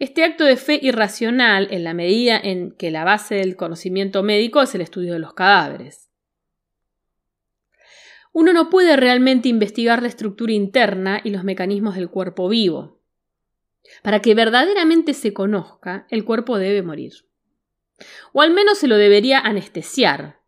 Este 0.01 0.25
acto 0.25 0.45
de 0.45 0.57
fe 0.57 0.81
irracional 0.83 1.69
en 1.71 1.85
la 1.85 1.95
medida 1.95 2.41
en 2.43 2.73
que 2.73 2.91
la 2.91 3.05
base 3.05 3.37
del 3.37 3.55
conocimiento 3.55 4.25
médico 4.25 4.61
es 4.63 4.75
el 4.75 4.81
estudio 4.81 5.13
de 5.13 5.21
los 5.21 5.35
cadáveres. 5.35 6.11
Uno 8.33 8.53
no 8.53 8.69
puede 8.69 8.97
realmente 8.97 9.49
investigar 9.49 10.03
la 10.03 10.09
estructura 10.09 10.53
interna 10.53 11.21
y 11.23 11.31
los 11.31 11.45
mecanismos 11.45 11.95
del 11.95 12.11
cuerpo 12.11 12.49
vivo. 12.49 13.01
Para 14.03 14.21
que 14.21 14.35
verdaderamente 14.35 15.15
se 15.15 15.33
conozca, 15.33 16.07
el 16.11 16.25
cuerpo 16.25 16.59
debe 16.59 16.83
morir 16.83 17.30
o 18.33 18.43
al 18.43 18.53
menos 18.53 18.79
se 18.79 18.89
lo 18.89 18.97
debería 18.97 19.39
anestesiar. 19.41 20.41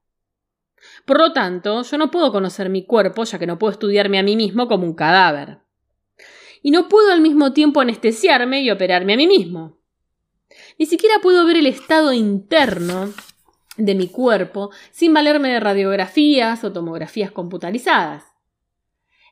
Por 1.04 1.18
lo 1.18 1.32
tanto, 1.32 1.82
yo 1.82 1.99
no 1.99 2.11
puedo 2.11 2.32
conocer 2.32 2.68
mi 2.68 2.85
cuerpo, 2.85 3.25
ya 3.25 3.38
que 3.38 3.47
no 3.47 3.59
puedo 3.59 3.73
estudiarme 3.73 4.18
a 4.18 4.23
mí 4.23 4.37
mismo 4.37 4.68
como 4.68 4.85
un 4.85 4.94
cadáver. 4.94 5.59
Y 6.62 6.71
no 6.71 6.88
puedo 6.88 7.12
al 7.12 7.21
mismo 7.21 7.52
tiempo 7.52 7.80
anestesiarme 7.80 8.62
y 8.62 8.71
operarme 8.71 9.14
a 9.14 9.16
mí 9.16 9.26
mismo. 9.26 9.78
Ni 10.78 10.87
siquiera 10.87 11.16
puedo 11.21 11.44
ver 11.44 11.56
el 11.56 11.66
estado 11.66 12.12
interno 12.12 13.12
de 13.76 13.94
mi 13.94 14.09
cuerpo 14.09 14.71
sin 14.90 15.12
valerme 15.14 15.50
de 15.50 15.61
radiografías 15.61 16.62
o 16.62 16.73
tomografías 16.73 17.32
computarizadas. 17.32 18.25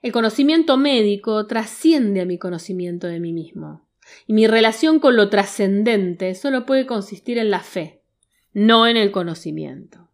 El 0.02 0.12
conocimiento 0.12 0.76
médico 0.76 1.46
trasciende 1.46 2.22
a 2.22 2.24
mi 2.24 2.38
conocimiento 2.38 3.06
de 3.06 3.20
mí 3.20 3.32
mismo, 3.32 3.86
y 4.26 4.32
mi 4.32 4.46
relación 4.46 4.98
con 4.98 5.14
lo 5.14 5.28
trascendente 5.28 6.34
solo 6.34 6.64
puede 6.64 6.86
consistir 6.86 7.36
en 7.36 7.50
la 7.50 7.60
fe, 7.60 7.99
no 8.52 8.86
en 8.86 8.96
el 8.96 9.10
conocimiento. 9.10 10.10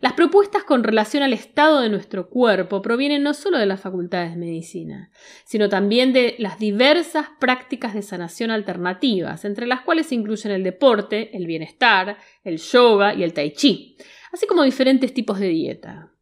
Las 0.00 0.14
propuestas 0.14 0.64
con 0.64 0.82
relación 0.82 1.22
al 1.22 1.34
estado 1.34 1.82
de 1.82 1.90
nuestro 1.90 2.30
cuerpo 2.30 2.80
provienen 2.80 3.22
no 3.22 3.34
solo 3.34 3.58
de 3.58 3.66
las 3.66 3.82
facultades 3.82 4.30
de 4.30 4.38
medicina, 4.38 5.10
sino 5.44 5.68
también 5.68 6.14
de 6.14 6.36
las 6.38 6.58
diversas 6.58 7.26
prácticas 7.38 7.92
de 7.92 8.00
sanación 8.00 8.50
alternativas, 8.50 9.44
entre 9.44 9.66
las 9.66 9.82
cuales 9.82 10.06
se 10.06 10.14
incluyen 10.14 10.52
el 10.52 10.64
deporte, 10.64 11.36
el 11.36 11.46
bienestar, 11.46 12.16
el 12.44 12.56
yoga 12.56 13.12
y 13.12 13.24
el 13.24 13.34
tai 13.34 13.52
chi, 13.52 13.98
así 14.32 14.46
como 14.46 14.62
diferentes 14.62 15.12
tipos 15.12 15.38
de 15.38 15.48
dieta. 15.48 16.12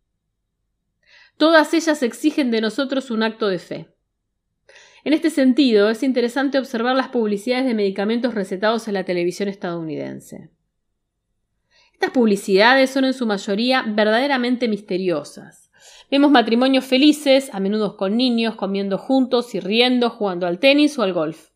Todas 1.37 1.73
ellas 1.73 2.03
exigen 2.03 2.51
de 2.51 2.61
nosotros 2.61 3.13
un 3.13 3.23
acto 3.23 3.47
de 3.47 3.61
fe. 3.61 3.95
En 5.09 5.15
este 5.15 5.31
sentido, 5.31 5.89
es 5.89 6.03
interesante 6.03 6.59
observar 6.59 6.95
las 6.95 7.09
publicidades 7.09 7.65
de 7.65 7.73
medicamentos 7.73 8.35
recetados 8.35 8.89
en 8.89 8.93
la 8.93 9.05
televisión 9.05 9.49
estadounidense. 9.49 10.51
Estas 11.95 12.11
publicidades 12.11 12.91
son 12.91 13.07
en 13.07 13.15
su 13.15 13.27
mayoría 13.27 13.87
verdaderamente 13.89 14.69
misteriosas. 14.69 15.71
Vemos 16.11 16.31
matrimonios 16.31 16.85
felices, 16.85 17.49
a 17.55 17.59
menudo 17.59 17.97
con 17.97 18.19
niños, 18.19 18.57
comiendo 18.57 18.99
juntos 18.99 19.55
y 19.55 19.61
riendo, 19.61 20.11
jugando 20.11 20.47
al 20.47 20.59
tenis 20.59 20.99
o 20.99 21.03
al 21.03 21.15
golf. 21.15 21.53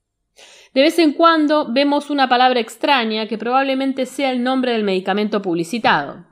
De 0.73 0.81
vez 0.81 0.99
en 0.99 1.13
cuando 1.13 1.71
vemos 1.71 2.09
una 2.09 2.31
palabra 2.31 2.59
extraña 2.59 3.29
que 3.29 3.37
probablemente 3.37 4.07
sea 4.07 4.31
el 4.31 4.43
nombre 4.43 4.73
del 4.73 4.83
medicamento 4.83 5.43
publicitado. 5.43 6.25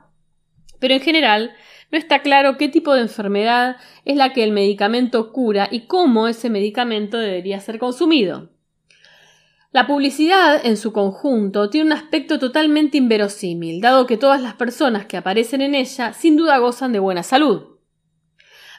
Pero 0.79 0.95
en 0.95 1.01
general 1.01 1.51
no 1.91 1.97
está 1.97 2.21
claro 2.21 2.57
qué 2.57 2.69
tipo 2.69 2.93
de 2.93 3.01
enfermedad 3.01 3.75
es 4.05 4.15
la 4.15 4.33
que 4.33 4.43
el 4.43 4.51
medicamento 4.51 5.31
cura 5.33 5.67
y 5.69 5.81
cómo 5.87 6.27
ese 6.27 6.49
medicamento 6.49 7.17
debería 7.17 7.59
ser 7.59 7.79
consumido. 7.79 8.49
La 9.73 9.87
publicidad, 9.87 10.65
en 10.65 10.75
su 10.75 10.91
conjunto, 10.91 11.69
tiene 11.69 11.87
un 11.87 11.93
aspecto 11.93 12.39
totalmente 12.39 12.97
inverosímil, 12.97 13.79
dado 13.79 14.05
que 14.05 14.17
todas 14.17 14.41
las 14.41 14.55
personas 14.55 15.05
que 15.05 15.15
aparecen 15.15 15.61
en 15.61 15.75
ella 15.75 16.13
sin 16.13 16.35
duda 16.35 16.57
gozan 16.57 16.91
de 16.91 16.99
buena 16.99 17.23
salud. 17.23 17.77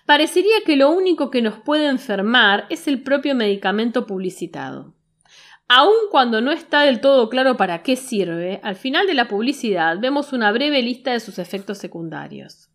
Parecería 0.04 0.56
que 0.66 0.76
lo 0.76 0.90
único 0.90 1.30
que 1.30 1.40
nos 1.40 1.58
puede 1.58 1.86
enfermar 1.86 2.66
es 2.68 2.88
el 2.88 3.02
propio 3.02 3.34
medicamento 3.34 4.06
publicitado. 4.06 4.94
Aun 5.68 5.94
cuando 6.10 6.42
no 6.42 6.50
está 6.52 6.82
del 6.82 7.00
todo 7.00 7.30
claro 7.30 7.56
para 7.56 7.82
qué 7.82 7.96
sirve, 7.96 8.60
al 8.62 8.76
final 8.76 9.06
de 9.06 9.14
la 9.14 9.28
publicidad 9.28 9.98
vemos 9.98 10.34
una 10.34 10.52
breve 10.52 10.82
lista 10.82 11.12
de 11.12 11.20
sus 11.20 11.38
efectos 11.38 11.78
secundarios. 11.78 12.71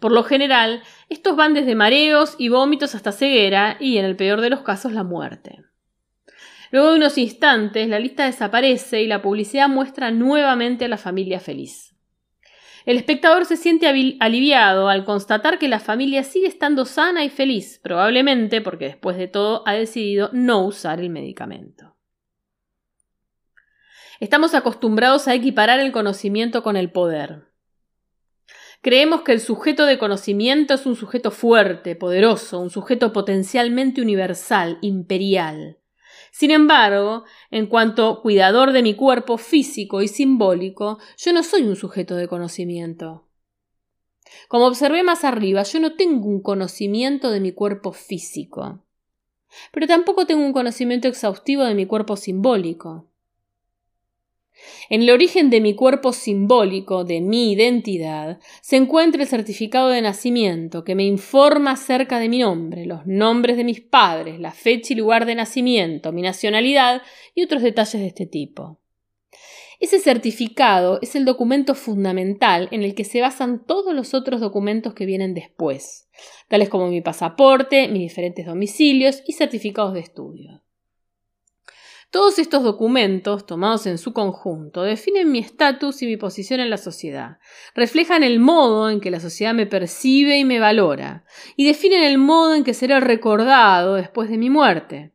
Por 0.00 0.12
lo 0.12 0.24
general, 0.24 0.82
estos 1.08 1.36
van 1.36 1.54
desde 1.54 1.74
mareos 1.74 2.34
y 2.38 2.48
vómitos 2.48 2.94
hasta 2.94 3.12
ceguera 3.12 3.76
y, 3.78 3.98
en 3.98 4.06
el 4.06 4.16
peor 4.16 4.40
de 4.40 4.50
los 4.50 4.62
casos, 4.62 4.92
la 4.92 5.04
muerte. 5.04 5.62
Luego 6.70 6.90
de 6.90 6.96
unos 6.96 7.18
instantes, 7.18 7.88
la 7.88 7.98
lista 7.98 8.24
desaparece 8.24 9.02
y 9.02 9.06
la 9.06 9.22
publicidad 9.22 9.68
muestra 9.68 10.10
nuevamente 10.10 10.86
a 10.86 10.88
la 10.88 10.96
familia 10.96 11.38
feliz. 11.38 11.94
El 12.86 12.96
espectador 12.96 13.44
se 13.44 13.58
siente 13.58 13.86
aliviado 14.20 14.88
al 14.88 15.04
constatar 15.04 15.58
que 15.58 15.68
la 15.68 15.80
familia 15.80 16.24
sigue 16.24 16.46
estando 16.46 16.86
sana 16.86 17.24
y 17.24 17.28
feliz, 17.28 17.78
probablemente 17.82 18.62
porque 18.62 18.86
después 18.86 19.18
de 19.18 19.28
todo 19.28 19.62
ha 19.66 19.74
decidido 19.74 20.30
no 20.32 20.64
usar 20.64 20.98
el 21.00 21.10
medicamento. 21.10 21.94
Estamos 24.18 24.54
acostumbrados 24.54 25.28
a 25.28 25.34
equiparar 25.34 25.80
el 25.80 25.92
conocimiento 25.92 26.62
con 26.62 26.76
el 26.76 26.90
poder. 26.90 27.49
Creemos 28.82 29.22
que 29.22 29.32
el 29.32 29.40
sujeto 29.40 29.84
de 29.84 29.98
conocimiento 29.98 30.72
es 30.72 30.86
un 30.86 30.96
sujeto 30.96 31.30
fuerte, 31.30 31.96
poderoso, 31.96 32.58
un 32.60 32.70
sujeto 32.70 33.12
potencialmente 33.12 34.00
universal, 34.00 34.78
imperial. 34.80 35.78
Sin 36.30 36.50
embargo, 36.50 37.24
en 37.50 37.66
cuanto 37.66 38.22
cuidador 38.22 38.72
de 38.72 38.82
mi 38.82 38.94
cuerpo 38.94 39.36
físico 39.36 40.00
y 40.00 40.08
simbólico, 40.08 40.98
yo 41.18 41.32
no 41.34 41.42
soy 41.42 41.62
un 41.62 41.76
sujeto 41.76 42.16
de 42.16 42.28
conocimiento. 42.28 43.26
Como 44.48 44.66
observé 44.66 45.02
más 45.02 45.24
arriba, 45.24 45.62
yo 45.64 45.80
no 45.80 45.94
tengo 45.96 46.28
un 46.28 46.40
conocimiento 46.40 47.30
de 47.30 47.40
mi 47.40 47.52
cuerpo 47.52 47.92
físico, 47.92 48.84
pero 49.72 49.86
tampoco 49.86 50.24
tengo 50.24 50.44
un 50.44 50.52
conocimiento 50.52 51.08
exhaustivo 51.08 51.64
de 51.64 51.74
mi 51.74 51.84
cuerpo 51.84 52.16
simbólico. 52.16 53.09
En 54.88 55.02
el 55.02 55.10
origen 55.10 55.50
de 55.50 55.60
mi 55.60 55.74
cuerpo 55.74 56.12
simbólico, 56.12 57.04
de 57.04 57.20
mi 57.20 57.52
identidad, 57.52 58.40
se 58.60 58.76
encuentra 58.76 59.22
el 59.22 59.28
certificado 59.28 59.88
de 59.88 60.02
nacimiento 60.02 60.84
que 60.84 60.94
me 60.94 61.04
informa 61.04 61.72
acerca 61.72 62.18
de 62.18 62.28
mi 62.28 62.38
nombre, 62.38 62.86
los 62.86 63.06
nombres 63.06 63.56
de 63.56 63.64
mis 63.64 63.80
padres, 63.80 64.40
la 64.40 64.52
fecha 64.52 64.92
y 64.92 64.96
lugar 64.96 65.26
de 65.26 65.34
nacimiento, 65.34 66.12
mi 66.12 66.22
nacionalidad 66.22 67.02
y 67.34 67.42
otros 67.42 67.62
detalles 67.62 68.00
de 68.00 68.06
este 68.06 68.26
tipo. 68.26 68.80
Ese 69.80 69.98
certificado 69.98 70.98
es 71.00 71.16
el 71.16 71.24
documento 71.24 71.74
fundamental 71.74 72.68
en 72.70 72.82
el 72.82 72.94
que 72.94 73.04
se 73.04 73.22
basan 73.22 73.64
todos 73.64 73.94
los 73.94 74.12
otros 74.12 74.38
documentos 74.38 74.92
que 74.92 75.06
vienen 75.06 75.32
después, 75.32 76.10
tales 76.48 76.68
como 76.68 76.88
mi 76.88 77.00
pasaporte, 77.00 77.88
mis 77.88 78.02
diferentes 78.02 78.44
domicilios 78.44 79.22
y 79.26 79.32
certificados 79.32 79.94
de 79.94 80.00
estudio. 80.00 80.59
Todos 82.10 82.40
estos 82.40 82.64
documentos, 82.64 83.46
tomados 83.46 83.86
en 83.86 83.96
su 83.96 84.12
conjunto, 84.12 84.82
definen 84.82 85.30
mi 85.30 85.38
estatus 85.38 86.02
y 86.02 86.06
mi 86.06 86.16
posición 86.16 86.58
en 86.58 86.68
la 86.68 86.76
sociedad, 86.76 87.38
reflejan 87.72 88.24
el 88.24 88.40
modo 88.40 88.90
en 88.90 89.00
que 89.00 89.12
la 89.12 89.20
sociedad 89.20 89.54
me 89.54 89.66
percibe 89.66 90.36
y 90.36 90.44
me 90.44 90.58
valora, 90.58 91.24
y 91.54 91.66
definen 91.66 92.02
el 92.02 92.18
modo 92.18 92.56
en 92.56 92.64
que 92.64 92.74
seré 92.74 92.98
recordado 92.98 93.94
después 93.94 94.28
de 94.28 94.38
mi 94.38 94.50
muerte. 94.50 95.12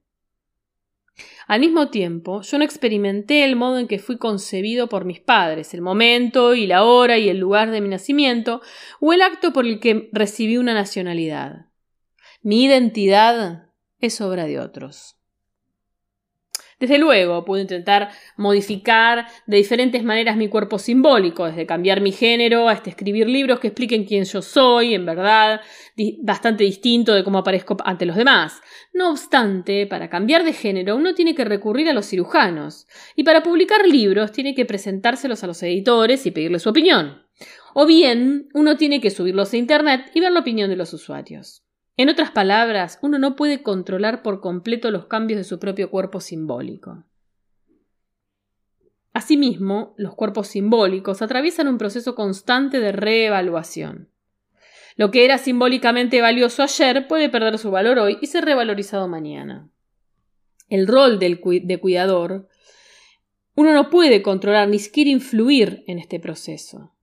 Al 1.48 1.60
mismo 1.60 1.90
tiempo, 1.90 2.42
yo 2.42 2.58
no 2.58 2.64
experimenté 2.64 3.44
el 3.44 3.58
modo 3.58 3.78
en 3.78 3.88
que 3.88 4.00
fui 4.00 4.18
concebido 4.18 4.88
por 4.88 5.04
mis 5.04 5.20
padres, 5.20 5.74
el 5.74 5.82
momento 5.82 6.56
y 6.56 6.66
la 6.66 6.86
hora 6.86 7.18
y 7.18 7.28
el 7.28 7.40
lugar 7.40 7.72
de 7.72 7.82
mi 7.82 7.90
nacimiento, 7.90 8.62
o 9.02 9.12
el 9.12 9.22
acto 9.22 9.52
por 9.52 9.66
el 9.66 9.82
que 9.82 10.10
recibí 10.14 10.56
una 10.56 10.74
nacionalidad. 10.74 11.68
Mi 12.42 12.64
identidad 12.64 13.70
es 14.00 14.22
obra 14.22 14.46
de 14.46 14.60
otros. 14.60 15.15
Desde 16.80 16.98
luego, 16.98 17.46
puedo 17.46 17.62
intentar 17.62 18.10
modificar 18.36 19.28
de 19.46 19.58
diferentes 19.58 20.04
maneras 20.04 20.36
mi 20.36 20.50
cuerpo 20.50 20.78
simbólico, 20.78 21.46
desde 21.46 21.66
cambiar 21.66 22.02
mi 22.02 22.12
género 22.12 22.68
hasta 22.68 22.90
escribir 22.90 23.30
libros 23.30 23.60
que 23.60 23.68
expliquen 23.68 24.04
quién 24.04 24.26
yo 24.26 24.42
soy, 24.42 24.94
en 24.94 25.06
verdad, 25.06 25.62
bastante 26.22 26.66
distinto 26.66 27.14
de 27.14 27.24
cómo 27.24 27.38
aparezco 27.38 27.78
ante 27.86 28.06
los 28.06 28.18
demás. 28.18 28.62
No 28.94 29.12
obstante, 29.12 29.88
para 29.88 30.10
cambiar 30.10 30.44
de 30.44 30.52
género 30.54 30.98
uno 30.98 31.14
tiene 31.14 31.34
que 31.34 31.46
recurrir 31.46 31.90
a 31.90 31.94
los 31.94 32.08
cirujanos, 32.08 32.88
y 33.16 33.24
para 33.24 33.42
publicar 33.42 33.88
libros 33.88 34.34
tiene 34.34 34.54
que 34.54 34.66
presentárselos 34.66 35.44
a 35.44 35.48
los 35.48 35.64
editores 35.64 36.26
y 36.26 36.32
pedirles 36.32 36.64
su 36.64 36.70
opinión. 36.70 37.24
O 37.74 37.86
bien, 37.86 38.48
uno 38.54 38.78
tiene 38.78 39.02
que 39.02 39.12
subirlos 39.12 39.52
a 39.54 39.58
Internet 39.58 40.12
y 40.14 40.22
ver 40.22 40.32
la 40.32 40.40
opinión 40.42 40.70
de 40.70 40.78
los 40.78 40.94
usuarios. 40.94 41.65
En 41.98 42.10
otras 42.10 42.32
palabras, 42.32 43.00
uno 43.02 43.20
no 43.20 43.36
puede 43.36 43.64
controlar 43.64 44.22
por 44.22 44.42
completo 44.42 44.92
los 44.92 45.06
cambios 45.06 45.38
de 45.38 45.44
su 45.46 45.60
propio 45.60 45.90
cuerpo 45.90 46.20
simbólico. 46.20 47.06
Asimismo, 49.14 49.94
los 49.98 50.14
cuerpos 50.14 50.48
simbólicos 50.48 51.22
atraviesan 51.22 51.70
un 51.70 51.78
proceso 51.78 52.16
constante 52.16 52.82
de 52.82 52.92
reevaluación. 52.92 54.10
Lo 54.98 55.10
que 55.10 55.24
era 55.24 55.38
simbólicamente 55.38 56.22
valioso 56.22 56.64
ayer 56.64 57.08
puede 57.08 57.30
perder 57.30 57.58
su 57.58 57.72
valor 57.72 57.98
hoy 58.00 58.18
y 58.22 58.28
ser 58.28 58.44
revalorizado 58.44 59.08
mañana. 59.08 59.70
El 60.68 60.88
rol 60.88 61.20
de 61.20 61.80
cuidador, 61.80 62.50
uno 63.56 63.74
no 63.74 63.90
puede 63.90 64.22
controlar 64.22 64.68
ni 64.68 64.80
siquiera 64.80 65.10
influir 65.10 65.84
en 65.88 66.00
este 66.00 66.20
proceso. 66.20 66.95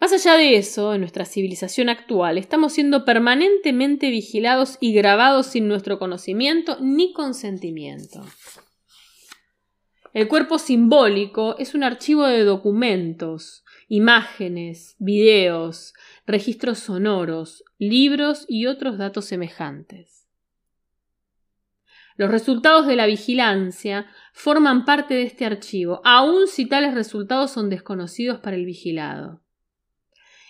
Más 0.00 0.12
allá 0.12 0.36
de 0.36 0.56
eso, 0.56 0.94
en 0.94 1.00
nuestra 1.00 1.24
civilización 1.24 1.88
actual 1.88 2.38
estamos 2.38 2.72
siendo 2.72 3.04
permanentemente 3.04 4.10
vigilados 4.10 4.78
y 4.80 4.92
grabados 4.92 5.46
sin 5.46 5.66
nuestro 5.66 5.98
conocimiento 5.98 6.76
ni 6.80 7.12
consentimiento. 7.12 8.24
El 10.14 10.28
cuerpo 10.28 10.58
simbólico 10.58 11.56
es 11.58 11.74
un 11.74 11.84
archivo 11.84 12.26
de 12.26 12.44
documentos, 12.44 13.64
imágenes, 13.88 14.96
videos, 14.98 15.94
registros 16.26 16.78
sonoros, 16.78 17.64
libros 17.78 18.44
y 18.48 18.66
otros 18.66 18.98
datos 18.98 19.24
semejantes. 19.26 20.26
Los 22.16 22.30
resultados 22.30 22.86
de 22.86 22.96
la 22.96 23.06
vigilancia 23.06 24.06
forman 24.32 24.84
parte 24.84 25.14
de 25.14 25.22
este 25.22 25.44
archivo, 25.44 26.00
aun 26.04 26.48
si 26.48 26.66
tales 26.66 26.94
resultados 26.94 27.52
son 27.52 27.70
desconocidos 27.70 28.40
para 28.40 28.56
el 28.56 28.64
vigilado. 28.64 29.40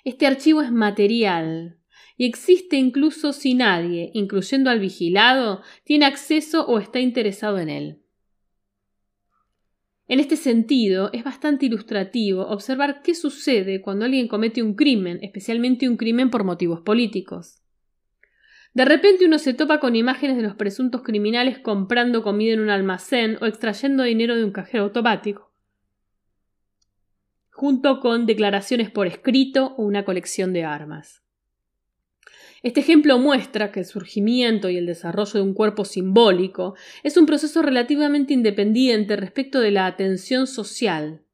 Este 0.08 0.26
archivo 0.26 0.62
es 0.62 0.72
material 0.72 1.76
y 2.16 2.24
existe 2.24 2.76
incluso 2.76 3.34
si 3.34 3.52
nadie, 3.52 4.10
incluyendo 4.14 4.70
al 4.70 4.80
vigilado, 4.80 5.60
tiene 5.84 6.06
acceso 6.06 6.64
o 6.66 6.78
está 6.78 6.98
interesado 6.98 7.58
en 7.58 7.68
él. 7.68 7.98
En 10.06 10.18
este 10.18 10.36
sentido, 10.36 11.10
es 11.12 11.24
bastante 11.24 11.66
ilustrativo 11.66 12.46
observar 12.46 13.02
qué 13.02 13.14
sucede 13.14 13.82
cuando 13.82 14.06
alguien 14.06 14.28
comete 14.28 14.62
un 14.62 14.76
crimen, 14.76 15.18
especialmente 15.20 15.86
un 15.86 15.98
crimen 15.98 16.30
por 16.30 16.42
motivos 16.42 16.80
políticos. 16.80 17.60
De 18.72 18.86
repente 18.86 19.26
uno 19.26 19.38
se 19.38 19.52
topa 19.52 19.78
con 19.78 19.94
imágenes 19.94 20.38
de 20.38 20.42
los 20.42 20.54
presuntos 20.54 21.02
criminales 21.02 21.58
comprando 21.58 22.22
comida 22.22 22.54
en 22.54 22.60
un 22.60 22.70
almacén 22.70 23.36
o 23.42 23.44
extrayendo 23.44 24.04
dinero 24.04 24.36
de 24.36 24.44
un 24.44 24.52
cajero 24.52 24.84
automático, 24.84 25.47
junto 27.58 27.98
con 27.98 28.24
declaraciones 28.24 28.88
por 28.88 29.08
escrito 29.08 29.74
o 29.76 29.82
una 29.82 30.04
colección 30.04 30.52
de 30.52 30.62
armas. 30.62 31.24
Este 32.62 32.78
ejemplo 32.78 33.18
muestra 33.18 33.72
que 33.72 33.80
el 33.80 33.86
surgimiento 33.86 34.70
y 34.70 34.76
el 34.76 34.86
desarrollo 34.86 35.32
de 35.32 35.40
un 35.40 35.54
cuerpo 35.54 35.84
simbólico 35.84 36.76
es 37.02 37.16
un 37.16 37.26
proceso 37.26 37.60
relativamente 37.60 38.32
independiente 38.32 39.16
respecto 39.16 39.58
de 39.58 39.72
la 39.72 39.86
atención 39.86 40.46
social, 40.46 41.24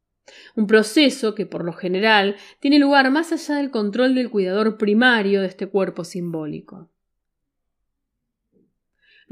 un 0.57 0.67
proceso 0.67 1.35
que 1.35 1.45
por 1.45 1.63
lo 1.63 1.75
general 1.75 2.37
tiene 2.59 2.79
lugar 2.79 3.11
más 3.11 3.31
allá 3.31 3.57
del 3.57 3.71
control 3.71 4.15
del 4.15 4.31
cuidador 4.31 4.79
primario 4.79 5.43
de 5.43 5.49
este 5.49 5.67
cuerpo 5.67 6.05
simbólico. 6.05 6.89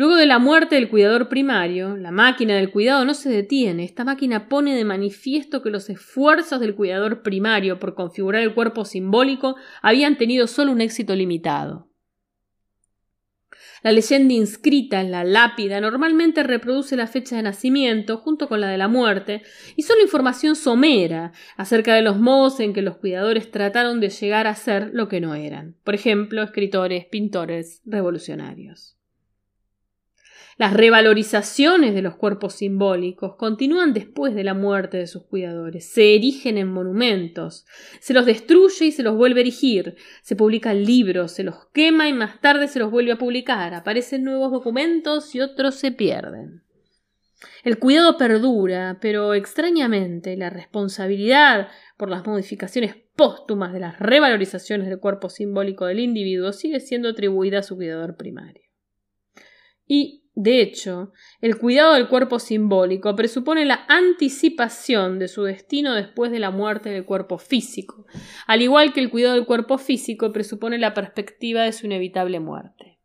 Luego 0.02 0.16
de 0.16 0.26
la 0.26 0.40
muerte 0.40 0.74
del 0.74 0.88
cuidador 0.88 1.28
primario, 1.28 1.96
la 1.96 2.10
máquina 2.10 2.56
del 2.56 2.72
cuidado 2.72 3.04
no 3.04 3.14
se 3.14 3.30
detiene. 3.30 3.84
Esta 3.84 4.02
máquina 4.02 4.48
pone 4.48 4.74
de 4.74 4.84
manifiesto 4.84 5.62
que 5.62 5.70
los 5.70 5.88
esfuerzos 5.88 6.58
del 6.58 6.74
cuidador 6.74 7.22
primario 7.22 7.78
por 7.78 7.94
configurar 7.94 8.42
el 8.42 8.52
cuerpo 8.52 8.84
simbólico 8.84 9.54
habían 9.80 10.18
tenido 10.18 10.48
solo 10.48 10.72
un 10.72 10.80
éxito 10.80 11.14
limitado. 11.14 11.88
La 13.84 13.92
leyenda 13.92 14.34
inscrita 14.34 15.00
en 15.00 15.12
la 15.12 15.22
lápida 15.22 15.80
normalmente 15.80 16.42
reproduce 16.42 16.96
la 16.96 17.06
fecha 17.06 17.36
de 17.36 17.44
nacimiento 17.44 18.16
junto 18.16 18.48
con 18.48 18.60
la 18.60 18.66
de 18.70 18.78
la 18.78 18.88
muerte 18.88 19.42
y 19.76 19.82
solo 19.82 20.02
información 20.02 20.56
somera 20.56 21.30
acerca 21.56 21.94
de 21.94 22.02
los 22.02 22.18
modos 22.18 22.58
en 22.58 22.72
que 22.72 22.82
los 22.82 22.96
cuidadores 22.96 23.52
trataron 23.52 24.00
de 24.00 24.08
llegar 24.08 24.48
a 24.48 24.56
ser 24.56 24.90
lo 24.92 25.06
que 25.06 25.20
no 25.20 25.36
eran, 25.36 25.76
por 25.84 25.94
ejemplo, 25.94 26.42
escritores, 26.42 27.06
pintores, 27.06 27.82
revolucionarios. 27.84 28.96
Las 30.58 30.74
revalorizaciones 30.74 31.94
de 31.94 32.02
los 32.02 32.16
cuerpos 32.16 32.54
simbólicos 32.54 33.36
continúan 33.36 33.94
después 33.94 34.34
de 34.34 34.44
la 34.44 34.54
muerte 34.54 34.98
de 34.98 35.06
sus 35.06 35.24
cuidadores, 35.24 35.90
se 35.90 36.14
erigen 36.14 36.58
en 36.58 36.68
monumentos, 36.68 37.64
se 38.00 38.12
los 38.12 38.26
destruye 38.26 38.86
y 38.86 38.92
se 38.92 39.02
los 39.02 39.16
vuelve 39.16 39.40
a 39.40 39.42
erigir, 39.42 39.96
se 40.22 40.36
publican 40.36 40.84
libros, 40.84 41.32
se 41.32 41.42
los 41.42 41.66
quema 41.72 42.08
y 42.08 42.12
más 42.12 42.40
tarde 42.40 42.68
se 42.68 42.78
los 42.78 42.90
vuelve 42.90 43.12
a 43.12 43.18
publicar, 43.18 43.74
aparecen 43.74 44.24
nuevos 44.24 44.52
documentos 44.52 45.34
y 45.34 45.40
otros 45.40 45.76
se 45.76 45.90
pierden. 45.90 46.62
El 47.64 47.78
cuidado 47.78 48.16
perdura, 48.18 48.98
pero 49.00 49.34
extrañamente 49.34 50.36
la 50.36 50.50
responsabilidad 50.50 51.68
por 51.96 52.10
las 52.10 52.26
modificaciones 52.26 52.96
póstumas 53.16 53.72
de 53.72 53.80
las 53.80 53.98
revalorizaciones 53.98 54.88
del 54.88 55.00
cuerpo 55.00 55.28
simbólico 55.28 55.86
del 55.86 56.00
individuo 56.00 56.52
sigue 56.52 56.80
siendo 56.80 57.10
atribuida 57.10 57.60
a 57.60 57.62
su 57.62 57.76
cuidador 57.76 58.16
primario. 58.16 58.62
Y 59.86 60.21
de 60.34 60.62
hecho, 60.62 61.12
el 61.42 61.58
cuidado 61.58 61.92
del 61.92 62.08
cuerpo 62.08 62.38
simbólico 62.38 63.14
presupone 63.14 63.66
la 63.66 63.84
anticipación 63.88 65.18
de 65.18 65.28
su 65.28 65.42
destino 65.42 65.94
después 65.94 66.32
de 66.32 66.38
la 66.38 66.50
muerte 66.50 66.88
del 66.88 67.04
cuerpo 67.04 67.36
físico, 67.36 68.06
al 68.46 68.62
igual 68.62 68.94
que 68.94 69.00
el 69.00 69.10
cuidado 69.10 69.34
del 69.34 69.44
cuerpo 69.44 69.76
físico 69.76 70.32
presupone 70.32 70.78
la 70.78 70.94
perspectiva 70.94 71.64
de 71.64 71.72
su 71.72 71.84
inevitable 71.84 72.40
muerte. 72.40 72.98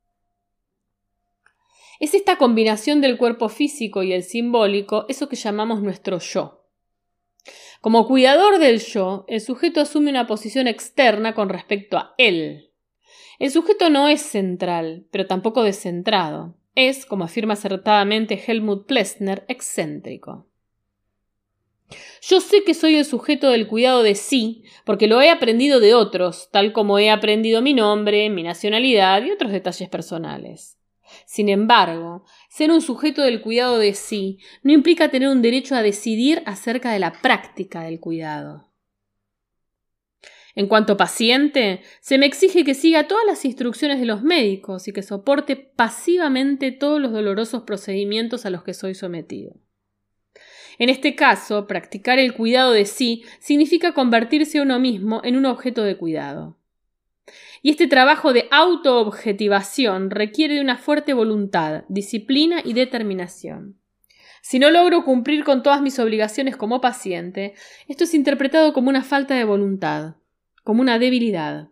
Es 2.00 2.14
esta 2.14 2.38
combinación 2.38 3.02
del 3.02 3.18
cuerpo 3.18 3.50
físico 3.50 4.04
y 4.04 4.14
el 4.14 4.24
simbólico 4.24 5.06
eso 5.10 5.28
que 5.28 5.36
llamamos 5.36 5.82
nuestro 5.82 6.20
yo. 6.20 6.64
Como 7.82 8.08
cuidador 8.08 8.60
del 8.60 8.80
yo, 8.80 9.26
el 9.28 9.42
sujeto 9.42 9.82
asume 9.82 10.12
una 10.12 10.28
posición 10.28 10.68
externa 10.68 11.34
con 11.34 11.50
respecto 11.50 11.98
a 11.98 12.14
él. 12.18 12.72
El 13.40 13.52
sujeto 13.52 13.90
no 13.90 14.08
es 14.08 14.22
central, 14.22 15.06
pero 15.12 15.28
tampoco 15.28 15.64
descentrado. 15.64 16.57
Es, 16.78 17.08
como 17.08 17.24
afirma 17.24 17.54
acertadamente 17.54 18.40
Helmut 18.46 18.86
Plessner, 18.86 19.44
excéntrico. 19.48 20.46
Yo 22.22 22.40
sé 22.40 22.64
que 22.64 22.76
soy 22.76 22.94
el 22.98 23.06
sujeto 23.06 23.50
del 23.50 23.66
cuidado 23.66 24.04
de 24.04 24.14
sí, 24.14 24.64
porque 24.86 25.08
lo 25.08 25.20
he 25.20 25.32
aprendido 25.32 25.80
de 25.80 25.96
otros, 25.96 26.50
tal 26.52 26.74
como 26.74 27.00
he 27.00 27.10
aprendido 27.10 27.64
mi 27.64 27.74
nombre, 27.74 28.30
mi 28.30 28.44
nacionalidad 28.44 29.24
y 29.24 29.32
otros 29.32 29.52
detalles 29.52 29.90
personales. 29.90 30.78
Sin 31.26 31.50
embargo, 31.50 32.26
ser 32.48 32.70
un 32.70 32.82
sujeto 32.82 33.24
del 33.24 33.42
cuidado 33.42 33.80
de 33.80 33.96
sí 33.96 34.38
no 34.62 34.72
implica 34.72 35.10
tener 35.10 35.30
un 35.30 35.42
derecho 35.42 35.74
a 35.74 35.82
decidir 35.82 36.44
acerca 36.46 36.92
de 36.92 37.00
la 37.00 37.12
práctica 37.24 37.82
del 37.82 38.00
cuidado. 38.00 38.70
En 40.58 40.66
cuanto 40.66 40.98
paciente, 40.98 41.82
se 42.00 42.18
me 42.18 42.26
exige 42.26 42.64
que 42.64 42.74
siga 42.74 43.08
todas 43.08 43.24
las 43.28 43.46
instrucciones 43.46 44.00
de 44.00 44.08
los 44.08 44.24
médicos 44.24 44.88
y 44.88 44.92
que 44.92 45.04
soporte 45.04 45.56
pasivamente 45.56 46.72
todos 46.72 47.00
los 47.00 47.12
dolorosos 47.12 47.62
procedimientos 47.62 48.44
a 48.44 48.50
los 48.50 48.64
que 48.64 48.74
soy 48.74 48.96
sometido. 48.96 49.54
En 50.80 50.90
este 50.90 51.16
caso, 51.16 51.68
practicar 51.68 52.18
el 52.18 52.34
cuidado 52.34 52.72
de 52.72 52.86
sí 52.86 53.24
significa 53.38 53.94
convertirse 53.94 54.60
uno 54.60 54.80
mismo 54.80 55.22
en 55.24 55.36
un 55.36 55.46
objeto 55.46 55.84
de 55.84 55.96
cuidado. 55.96 56.58
Y 57.62 57.70
este 57.70 57.86
trabajo 57.86 58.34
de 58.34 58.48
autoobjetivación 58.50 60.10
requiere 60.10 60.56
de 60.56 60.62
una 60.62 60.80
fuerte 60.80 61.14
voluntad, 61.14 61.84
disciplina 61.88 62.62
y 62.66 62.74
determinación. 62.74 63.80
Si 64.42 64.58
no 64.58 64.72
logro 64.72 65.06
cumplir 65.06 65.44
con 65.44 65.62
todas 65.62 65.84
mis 65.84 66.00
obligaciones 66.00 66.58
como 66.58 66.82
paciente, 66.82 67.54
esto 67.88 68.06
es 68.06 68.16
interpretado 68.16 68.74
como 68.74 68.90
una 68.90 69.04
falta 69.04 69.36
de 69.36 69.44
voluntad 69.44 70.16
como 70.68 70.82
una 70.82 71.00
debilidad. 71.00 71.70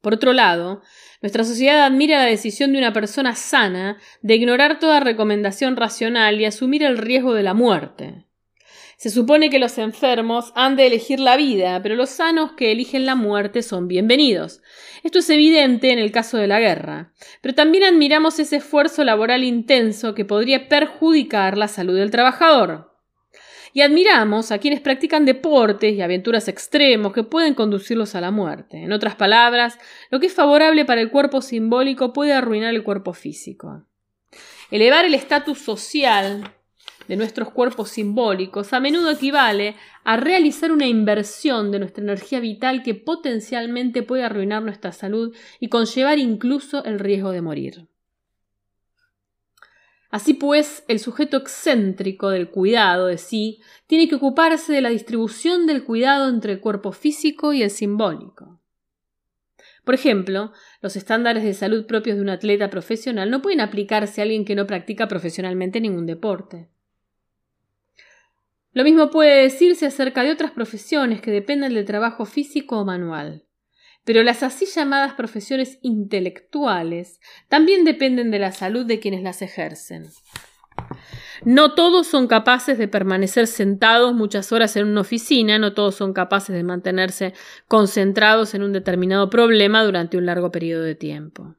Por 0.00 0.14
otro 0.14 0.32
lado, 0.32 0.82
nuestra 1.22 1.44
sociedad 1.44 1.84
admira 1.84 2.18
la 2.18 2.24
decisión 2.24 2.72
de 2.72 2.78
una 2.78 2.92
persona 2.92 3.36
sana 3.36 3.98
de 4.20 4.34
ignorar 4.34 4.80
toda 4.80 4.98
recomendación 4.98 5.76
racional 5.76 6.40
y 6.40 6.44
asumir 6.44 6.82
el 6.82 6.98
riesgo 6.98 7.32
de 7.32 7.44
la 7.44 7.54
muerte. 7.54 8.24
Se 8.96 9.10
supone 9.10 9.48
que 9.48 9.60
los 9.60 9.78
enfermos 9.78 10.52
han 10.56 10.74
de 10.74 10.88
elegir 10.88 11.20
la 11.20 11.36
vida, 11.36 11.80
pero 11.84 11.94
los 11.94 12.10
sanos 12.10 12.54
que 12.54 12.72
eligen 12.72 13.06
la 13.06 13.14
muerte 13.14 13.62
son 13.62 13.86
bienvenidos. 13.86 14.60
Esto 15.04 15.20
es 15.20 15.30
evidente 15.30 15.92
en 15.92 16.00
el 16.00 16.10
caso 16.10 16.36
de 16.36 16.48
la 16.48 16.58
guerra, 16.58 17.12
pero 17.40 17.54
también 17.54 17.84
admiramos 17.84 18.40
ese 18.40 18.56
esfuerzo 18.56 19.04
laboral 19.04 19.44
intenso 19.44 20.16
que 20.16 20.24
podría 20.24 20.68
perjudicar 20.68 21.56
la 21.56 21.68
salud 21.68 21.94
del 21.94 22.10
trabajador 22.10 22.93
y 23.74 23.82
admiramos 23.82 24.52
a 24.52 24.58
quienes 24.58 24.80
practican 24.80 25.26
deportes 25.26 25.92
y 25.92 26.00
aventuras 26.00 26.46
extremos 26.46 27.12
que 27.12 27.24
pueden 27.24 27.54
conducirlos 27.54 28.14
a 28.14 28.20
la 28.20 28.30
muerte. 28.30 28.84
En 28.84 28.92
otras 28.92 29.16
palabras, 29.16 29.78
lo 30.10 30.20
que 30.20 30.28
es 30.28 30.32
favorable 30.32 30.84
para 30.84 31.00
el 31.00 31.10
cuerpo 31.10 31.42
simbólico 31.42 32.12
puede 32.12 32.32
arruinar 32.32 32.72
el 32.72 32.84
cuerpo 32.84 33.12
físico. 33.12 33.84
Elevar 34.70 35.04
el 35.04 35.14
estatus 35.14 35.58
social 35.58 36.54
de 37.08 37.16
nuestros 37.16 37.50
cuerpos 37.50 37.90
simbólicos 37.90 38.72
a 38.72 38.78
menudo 38.78 39.10
equivale 39.10 39.74
a 40.04 40.16
realizar 40.16 40.70
una 40.70 40.86
inversión 40.86 41.72
de 41.72 41.80
nuestra 41.80 42.04
energía 42.04 42.38
vital 42.38 42.84
que 42.84 42.94
potencialmente 42.94 44.04
puede 44.04 44.22
arruinar 44.22 44.62
nuestra 44.62 44.92
salud 44.92 45.34
y 45.58 45.68
conllevar 45.68 46.20
incluso 46.20 46.84
el 46.84 47.00
riesgo 47.00 47.32
de 47.32 47.42
morir. 47.42 47.88
Así 50.14 50.32
pues, 50.32 50.84
el 50.86 51.00
sujeto 51.00 51.38
excéntrico 51.38 52.30
del 52.30 52.48
cuidado 52.48 53.06
de 53.06 53.18
sí 53.18 53.60
tiene 53.88 54.06
que 54.06 54.14
ocuparse 54.14 54.72
de 54.72 54.80
la 54.80 54.90
distribución 54.90 55.66
del 55.66 55.82
cuidado 55.82 56.28
entre 56.28 56.52
el 56.52 56.60
cuerpo 56.60 56.92
físico 56.92 57.52
y 57.52 57.64
el 57.64 57.70
simbólico. 57.70 58.60
Por 59.82 59.96
ejemplo, 59.96 60.52
los 60.80 60.94
estándares 60.94 61.42
de 61.42 61.52
salud 61.52 61.86
propios 61.86 62.14
de 62.14 62.22
un 62.22 62.28
atleta 62.28 62.70
profesional 62.70 63.28
no 63.28 63.42
pueden 63.42 63.60
aplicarse 63.60 64.20
a 64.20 64.22
alguien 64.22 64.44
que 64.44 64.54
no 64.54 64.68
practica 64.68 65.08
profesionalmente 65.08 65.80
ningún 65.80 66.06
deporte. 66.06 66.68
Lo 68.72 68.84
mismo 68.84 69.10
puede 69.10 69.42
decirse 69.42 69.84
acerca 69.84 70.22
de 70.22 70.30
otras 70.30 70.52
profesiones 70.52 71.22
que 71.22 71.32
dependen 71.32 71.74
del 71.74 71.86
trabajo 71.86 72.24
físico 72.24 72.78
o 72.78 72.84
manual. 72.84 73.43
Pero 74.04 74.22
las 74.22 74.42
así 74.42 74.66
llamadas 74.66 75.14
profesiones 75.14 75.78
intelectuales 75.82 77.20
también 77.48 77.84
dependen 77.84 78.30
de 78.30 78.38
la 78.38 78.52
salud 78.52 78.84
de 78.84 79.00
quienes 79.00 79.22
las 79.22 79.42
ejercen. 79.42 80.06
No 81.44 81.74
todos 81.74 82.06
son 82.06 82.26
capaces 82.26 82.78
de 82.78 82.88
permanecer 82.88 83.46
sentados 83.46 84.14
muchas 84.14 84.52
horas 84.52 84.76
en 84.76 84.86
una 84.86 85.02
oficina, 85.02 85.58
no 85.58 85.74
todos 85.74 85.94
son 85.94 86.12
capaces 86.12 86.54
de 86.54 86.62
mantenerse 86.62 87.34
concentrados 87.68 88.54
en 88.54 88.62
un 88.62 88.72
determinado 88.72 89.30
problema 89.30 89.84
durante 89.84 90.16
un 90.16 90.26
largo 90.26 90.50
periodo 90.50 90.82
de 90.82 90.94
tiempo. 90.94 91.54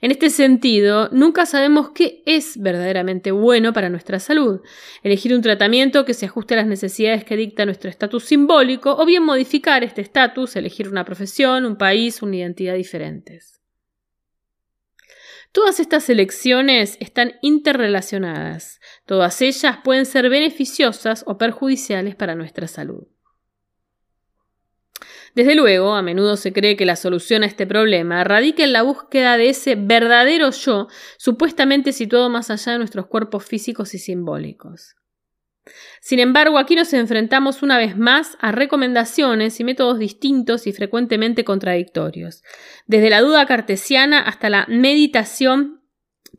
En 0.00 0.10
este 0.12 0.30
sentido, 0.30 1.08
nunca 1.10 1.44
sabemos 1.44 1.90
qué 1.90 2.22
es 2.24 2.56
verdaderamente 2.60 3.32
bueno 3.32 3.72
para 3.72 3.88
nuestra 3.88 4.20
salud. 4.20 4.60
Elegir 5.02 5.34
un 5.34 5.42
tratamiento 5.42 6.04
que 6.04 6.14
se 6.14 6.26
ajuste 6.26 6.54
a 6.54 6.58
las 6.58 6.66
necesidades 6.66 7.24
que 7.24 7.36
dicta 7.36 7.64
nuestro 7.64 7.90
estatus 7.90 8.24
simbólico 8.24 8.96
o 8.96 9.04
bien 9.04 9.24
modificar 9.24 9.82
este 9.82 10.02
estatus, 10.02 10.54
elegir 10.54 10.88
una 10.88 11.04
profesión, 11.04 11.64
un 11.64 11.76
país, 11.76 12.22
una 12.22 12.36
identidad 12.36 12.74
diferentes. 12.74 13.60
Todas 15.50 15.80
estas 15.80 16.08
elecciones 16.10 16.96
están 17.00 17.34
interrelacionadas. 17.42 18.80
Todas 19.06 19.40
ellas 19.42 19.78
pueden 19.82 20.06
ser 20.06 20.28
beneficiosas 20.28 21.24
o 21.26 21.38
perjudiciales 21.38 22.14
para 22.14 22.34
nuestra 22.34 22.68
salud. 22.68 23.08
Desde 25.38 25.54
luego, 25.54 25.94
a 25.94 26.02
menudo 26.02 26.36
se 26.36 26.52
cree 26.52 26.76
que 26.76 26.84
la 26.84 26.96
solución 26.96 27.44
a 27.44 27.46
este 27.46 27.64
problema 27.64 28.24
radica 28.24 28.64
en 28.64 28.72
la 28.72 28.82
búsqueda 28.82 29.36
de 29.36 29.50
ese 29.50 29.76
verdadero 29.76 30.50
yo, 30.50 30.88
supuestamente 31.16 31.92
situado 31.92 32.28
más 32.28 32.50
allá 32.50 32.72
de 32.72 32.78
nuestros 32.78 33.06
cuerpos 33.06 33.44
físicos 33.44 33.94
y 33.94 34.00
simbólicos. 34.00 34.96
Sin 36.00 36.18
embargo, 36.18 36.58
aquí 36.58 36.74
nos 36.74 36.92
enfrentamos 36.92 37.62
una 37.62 37.78
vez 37.78 37.96
más 37.96 38.36
a 38.40 38.50
recomendaciones 38.50 39.60
y 39.60 39.62
métodos 39.62 40.00
distintos 40.00 40.66
y 40.66 40.72
frecuentemente 40.72 41.44
contradictorios, 41.44 42.42
desde 42.88 43.08
la 43.08 43.20
duda 43.20 43.46
cartesiana 43.46 44.18
hasta 44.18 44.50
la 44.50 44.66
meditación 44.68 45.84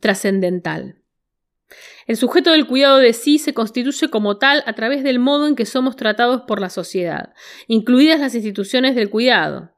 trascendental. 0.00 0.99
El 2.10 2.16
sujeto 2.16 2.50
del 2.50 2.66
cuidado 2.66 2.98
de 2.98 3.12
sí 3.12 3.38
se 3.38 3.54
constituye 3.54 4.10
como 4.10 4.36
tal 4.36 4.64
a 4.66 4.72
través 4.72 5.04
del 5.04 5.20
modo 5.20 5.46
en 5.46 5.54
que 5.54 5.64
somos 5.64 5.94
tratados 5.94 6.40
por 6.40 6.60
la 6.60 6.68
sociedad, 6.68 7.34
incluidas 7.68 8.18
las 8.18 8.34
instituciones 8.34 8.96
del 8.96 9.10
cuidado. 9.10 9.76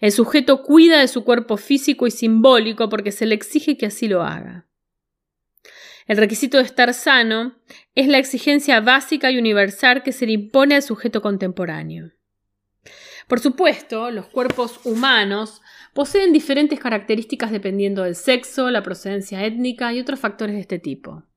El 0.00 0.10
sujeto 0.10 0.64
cuida 0.64 0.98
de 0.98 1.06
su 1.06 1.22
cuerpo 1.22 1.56
físico 1.56 2.08
y 2.08 2.10
simbólico 2.10 2.88
porque 2.88 3.12
se 3.12 3.24
le 3.24 3.36
exige 3.36 3.76
que 3.76 3.86
así 3.86 4.08
lo 4.08 4.24
haga. 4.24 4.66
El 6.08 6.16
requisito 6.16 6.56
de 6.56 6.64
estar 6.64 6.92
sano 6.92 7.54
es 7.94 8.08
la 8.08 8.18
exigencia 8.18 8.80
básica 8.80 9.30
y 9.30 9.38
universal 9.38 10.02
que 10.02 10.10
se 10.10 10.26
le 10.26 10.32
impone 10.32 10.74
al 10.74 10.82
sujeto 10.82 11.22
contemporáneo. 11.22 12.10
Por 13.28 13.38
supuesto, 13.38 14.10
los 14.10 14.26
cuerpos 14.26 14.80
humanos 14.82 15.62
poseen 15.94 16.32
diferentes 16.32 16.80
características 16.80 17.52
dependiendo 17.52 18.02
del 18.02 18.16
sexo, 18.16 18.72
la 18.72 18.82
procedencia 18.82 19.44
étnica 19.46 19.92
y 19.92 20.00
otros 20.00 20.18
factores 20.18 20.56
de 20.56 20.62
este 20.62 20.80
tipo. 20.80 21.29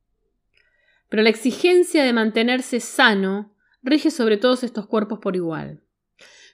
Pero 1.14 1.22
la 1.22 1.30
exigencia 1.30 2.04
de 2.04 2.12
mantenerse 2.12 2.80
sano 2.80 3.54
rige 3.84 4.10
sobre 4.10 4.38
todos 4.38 4.64
estos 4.64 4.88
cuerpos 4.88 5.20
por 5.20 5.36
igual. 5.36 5.84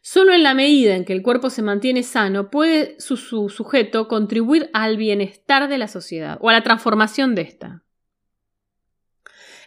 Solo 0.02 0.34
en 0.34 0.44
la 0.44 0.54
medida 0.54 0.98
en 0.98 1.06
que 1.06 1.14
el 1.14 1.24
cuerpo 1.24 1.50
se 1.50 1.62
mantiene 1.62 2.04
sano 2.04 2.50
puede 2.50 3.00
su, 3.00 3.16
su 3.16 3.48
sujeto 3.48 4.10
contribuir 4.10 4.70
al 4.74 4.98
bienestar 4.98 5.70
de 5.70 5.78
la 5.78 5.88
sociedad 5.88 6.38
o 6.42 6.50
a 6.50 6.52
la 6.52 6.62
transformación 6.62 7.36
de 7.36 7.44
ésta. 7.44 7.84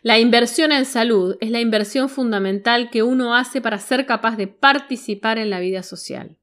La 0.02 0.18
inversión 0.18 0.72
en 0.72 0.84
salud 0.84 1.38
es 1.40 1.50
la 1.50 1.60
inversión 1.60 2.10
fundamental 2.10 2.90
que 2.90 3.02
uno 3.02 3.34
hace 3.34 3.62
para 3.62 3.78
ser 3.78 4.04
capaz 4.04 4.36
de 4.36 4.46
participar 4.46 5.38
en 5.38 5.48
la 5.48 5.60
vida 5.60 5.82
social. 5.82 6.36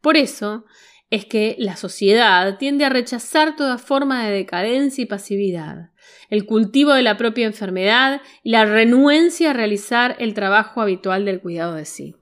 Por 0.00 0.16
eso 0.16 0.64
es 1.10 1.26
que 1.26 1.56
la 1.58 1.76
sociedad 1.76 2.58
tiende 2.58 2.84
a 2.84 2.88
rechazar 2.88 3.56
toda 3.56 3.78
forma 3.78 4.24
de 4.24 4.32
decadencia 4.32 5.02
y 5.02 5.06
pasividad, 5.06 5.90
el 6.30 6.46
cultivo 6.46 6.92
de 6.92 7.02
la 7.02 7.16
propia 7.16 7.46
enfermedad 7.46 8.20
y 8.42 8.50
la 8.50 8.64
renuencia 8.64 9.50
a 9.50 9.54
realizar 9.54 10.16
el 10.18 10.34
trabajo 10.34 10.80
habitual 10.80 11.24
del 11.24 11.40
cuidado 11.40 11.74
de 11.74 11.84
sí. 11.84 12.16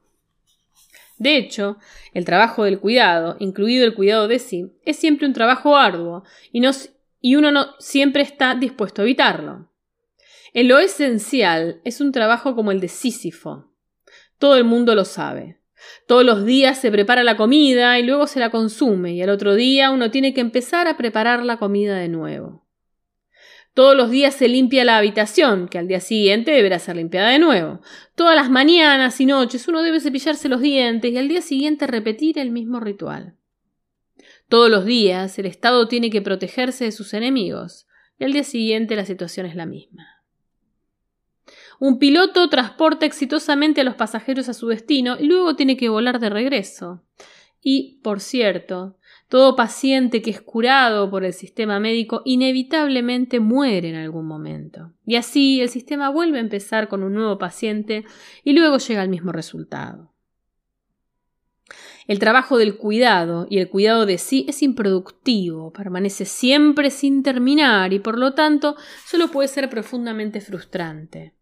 De 1.23 1.37
hecho, 1.37 1.79
el 2.15 2.25
trabajo 2.25 2.65
del 2.65 2.81
cuidado, 2.81 3.37
incluido 3.39 3.85
el 3.85 3.95
cuidado 3.95 4.27
de 4.27 4.41
sí, 4.41 4.73
es 4.85 4.97
siempre 4.97 5.25
un 5.25 5.33
trabajo 5.33 5.77
arduo 5.77 6.25
y, 6.51 7.37
uno 7.37 7.53
no 7.53 7.77
siempre 7.79 8.23
está 8.23 8.57
dispuesto 8.57 9.03
a 9.03 9.05
evitarlo. 9.05 9.71
En 10.53 10.67
lo 10.67 10.81
esencial 10.81 11.81
es 11.85 12.01
un 12.01 12.11
trabajo 12.11 12.57
como 12.57 12.73
el 12.73 12.81
de 12.81 12.89
Sísifo. 12.89 13.73
Todo 14.39 14.57
el 14.57 14.65
mundo 14.65 14.97
lo 14.97 15.05
sabe. 15.05 15.62
Todos 16.07 16.25
los 16.25 16.45
días 16.45 16.79
se 16.79 16.91
prepara 16.91 17.25
la 17.25 17.37
comida 17.37 17.99
y 17.99 18.03
luego 18.03 18.27
se 18.27 18.41
la 18.41 18.51
consume 18.51 19.15
y 19.15 19.23
al 19.23 19.31
otro 19.31 19.55
día 19.55 19.91
uno 19.91 20.11
tiene 20.11 20.35
que 20.35 20.41
empezar 20.41 20.89
a 20.89 20.97
preparar 20.97 21.45
la 21.45 21.59
comida 21.59 21.97
de 21.97 22.09
nuevo. 22.09 22.63
Todos 23.75 23.97
los 23.97 24.11
días 24.11 24.35
se 24.35 24.49
limpia 24.49 24.85
la 24.85 24.99
habitación, 24.99 25.67
que 25.67 25.79
al 25.79 25.89
día 25.89 26.01
siguiente 26.01 26.51
deberá 26.51 26.79
ser 26.79 26.97
limpiada 26.97 27.31
de 27.31 27.39
nuevo. 27.39 27.81
Todas 28.15 28.37
las 28.37 28.51
mañanas 28.51 29.19
y 29.19 29.25
noches 29.25 29.67
uno 29.67 29.83
debe 29.83 29.99
cepillarse 30.01 30.51
los 30.51 30.61
dientes 30.61 31.11
y 31.11 31.17
al 31.17 31.29
día 31.29 31.41
siguiente 31.41 31.87
repetir 31.87 32.39
el 32.39 32.51
mismo 32.51 32.81
ritual. 32.81 33.37
Todos 34.49 34.71
los 34.71 34.85
días 34.85 35.39
el 35.39 35.47
Estado 35.47 35.89
tiene 35.89 36.11
que 36.11 36.21
protegerse 36.21 36.85
de 36.85 36.93
sus 36.93 37.15
enemigos 37.15 37.87
y 38.19 38.25
al 38.25 38.35
día 38.35 38.45
siguiente 38.45 38.95
la 38.95 39.07
situación 39.07 39.47
es 39.47 39.57
la 39.57 39.65
misma. 39.65 40.12
Un 41.85 41.99
piloto 41.99 42.49
transporta 42.49 43.07
exitosamente 43.07 43.81
a 43.81 43.85
los 43.85 43.97
pasajeros 43.97 44.49
a 44.49 44.55
su 44.55 44.69
destino 44.69 45.17
y 45.19 45.25
luego 45.25 45.57
tiene 45.57 45.77
que 45.77 45.89
volar 45.89 46.21
de 46.21 46.31
regreso. 46.31 47.03
Y, 47.61 47.99
por 48.05 48.21
cierto, 48.21 48.99
todo 49.29 49.57
paciente 49.57 50.23
que 50.23 50.31
es 50.31 50.41
curado 50.41 51.11
por 51.11 51.25
el 51.25 51.33
sistema 51.33 51.81
médico 51.81 52.23
inevitablemente 52.25 53.41
muere 53.41 53.89
en 53.89 53.97
algún 53.97 54.29
momento. 54.29 54.93
Y 55.05 55.17
así 55.17 55.61
el 55.61 55.71
sistema 55.71 56.09
vuelve 56.09 56.39
a 56.39 56.43
empezar 56.43 56.87
con 56.87 57.03
un 57.03 57.15
nuevo 57.15 57.37
paciente 57.37 58.05
y 58.45 58.53
luego 58.53 58.79
llega 58.79 59.03
al 59.03 59.09
mismo 59.09 59.33
resultado. 59.33 60.13
El 62.07 62.21
trabajo 62.21 62.59
del 62.59 62.77
cuidado 62.77 63.49
y 63.51 63.59
el 63.59 63.69
cuidado 63.69 64.07
de 64.07 64.19
sí 64.19 64.47
es 64.49 64.63
improductivo, 64.63 65.73
permanece 65.73 66.27
siempre 66.27 66.93
sin 66.93 67.25
terminar 67.25 67.93
y 67.93 67.99
por 67.99 68.21
lo 68.21 68.35
tanto 68.35 68.77
solo 69.05 69.33
puede 69.33 69.49
ser 69.49 69.69
profundamente 69.69 70.41
frustrante. 70.41 71.35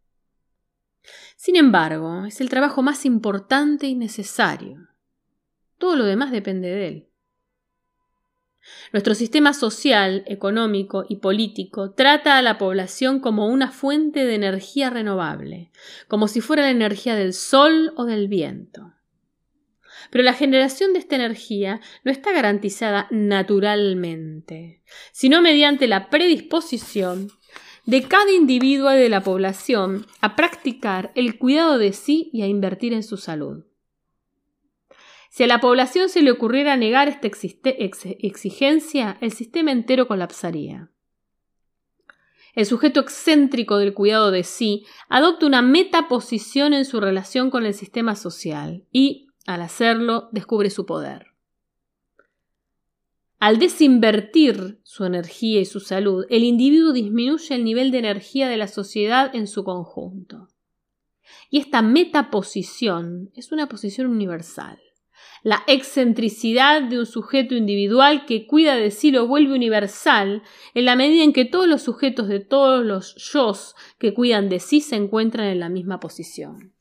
Sin 1.40 1.56
embargo, 1.56 2.26
es 2.26 2.42
el 2.42 2.50
trabajo 2.50 2.82
más 2.82 3.06
importante 3.06 3.86
y 3.86 3.94
necesario. 3.94 4.88
Todo 5.78 5.96
lo 5.96 6.04
demás 6.04 6.32
depende 6.32 6.68
de 6.68 6.86
él. 6.86 7.08
Nuestro 8.92 9.14
sistema 9.14 9.54
social, 9.54 10.22
económico 10.26 11.06
y 11.08 11.16
político 11.16 11.92
trata 11.92 12.36
a 12.36 12.42
la 12.42 12.58
población 12.58 13.20
como 13.20 13.46
una 13.46 13.70
fuente 13.70 14.26
de 14.26 14.34
energía 14.34 14.90
renovable, 14.90 15.70
como 16.08 16.28
si 16.28 16.42
fuera 16.42 16.64
la 16.64 16.72
energía 16.72 17.14
del 17.14 17.32
sol 17.32 17.94
o 17.96 18.04
del 18.04 18.28
viento. 18.28 18.92
Pero 20.10 20.22
la 20.22 20.34
generación 20.34 20.92
de 20.92 20.98
esta 20.98 21.16
energía 21.16 21.80
no 22.04 22.12
está 22.12 22.34
garantizada 22.34 23.08
naturalmente, 23.10 24.82
sino 25.10 25.40
mediante 25.40 25.88
la 25.88 26.10
predisposición 26.10 27.30
de 27.86 28.02
cada 28.02 28.30
individuo 28.30 28.90
de 28.90 29.08
la 29.08 29.22
población 29.22 30.06
a 30.20 30.36
practicar 30.36 31.12
el 31.14 31.38
cuidado 31.38 31.78
de 31.78 31.92
sí 31.92 32.30
y 32.32 32.42
a 32.42 32.46
invertir 32.46 32.92
en 32.92 33.02
su 33.02 33.16
salud. 33.16 33.64
Si 35.30 35.44
a 35.44 35.46
la 35.46 35.60
población 35.60 36.08
se 36.08 36.22
le 36.22 36.32
ocurriera 36.32 36.76
negar 36.76 37.08
esta 37.08 37.28
exigencia, 37.28 39.16
el 39.20 39.32
sistema 39.32 39.70
entero 39.70 40.08
colapsaría. 40.08 40.90
El 42.54 42.66
sujeto 42.66 42.98
excéntrico 43.00 43.78
del 43.78 43.94
cuidado 43.94 44.32
de 44.32 44.42
sí 44.42 44.84
adopta 45.08 45.46
una 45.46 45.62
metaposición 45.62 46.74
en 46.74 46.84
su 46.84 47.00
relación 47.00 47.50
con 47.50 47.64
el 47.64 47.74
sistema 47.74 48.16
social 48.16 48.84
y, 48.90 49.28
al 49.46 49.62
hacerlo, 49.62 50.28
descubre 50.32 50.68
su 50.70 50.84
poder. 50.84 51.29
Al 53.40 53.58
desinvertir 53.58 54.80
su 54.84 55.06
energía 55.06 55.60
y 55.60 55.64
su 55.64 55.80
salud, 55.80 56.26
el 56.28 56.44
individuo 56.44 56.92
disminuye 56.92 57.54
el 57.54 57.64
nivel 57.64 57.90
de 57.90 57.98
energía 57.98 58.50
de 58.50 58.58
la 58.58 58.68
sociedad 58.68 59.34
en 59.34 59.46
su 59.46 59.64
conjunto. 59.64 60.48
Y 61.48 61.56
esta 61.56 61.80
metaposición 61.80 63.30
es 63.34 63.50
una 63.50 63.66
posición 63.66 64.08
universal. 64.08 64.78
La 65.42 65.62
excentricidad 65.66 66.82
de 66.82 66.98
un 66.98 67.06
sujeto 67.06 67.54
individual 67.54 68.26
que 68.26 68.46
cuida 68.46 68.76
de 68.76 68.90
sí 68.90 69.10
lo 69.10 69.26
vuelve 69.26 69.54
universal 69.54 70.42
en 70.74 70.84
la 70.84 70.94
medida 70.94 71.24
en 71.24 71.32
que 71.32 71.46
todos 71.46 71.66
los 71.66 71.80
sujetos 71.80 72.28
de 72.28 72.40
todos 72.40 72.84
los 72.84 73.14
yo 73.14 73.54
que 73.98 74.12
cuidan 74.12 74.50
de 74.50 74.60
sí 74.60 74.82
se 74.82 74.96
encuentran 74.96 75.46
en 75.46 75.60
la 75.60 75.70
misma 75.70 75.98
posición. 75.98 76.74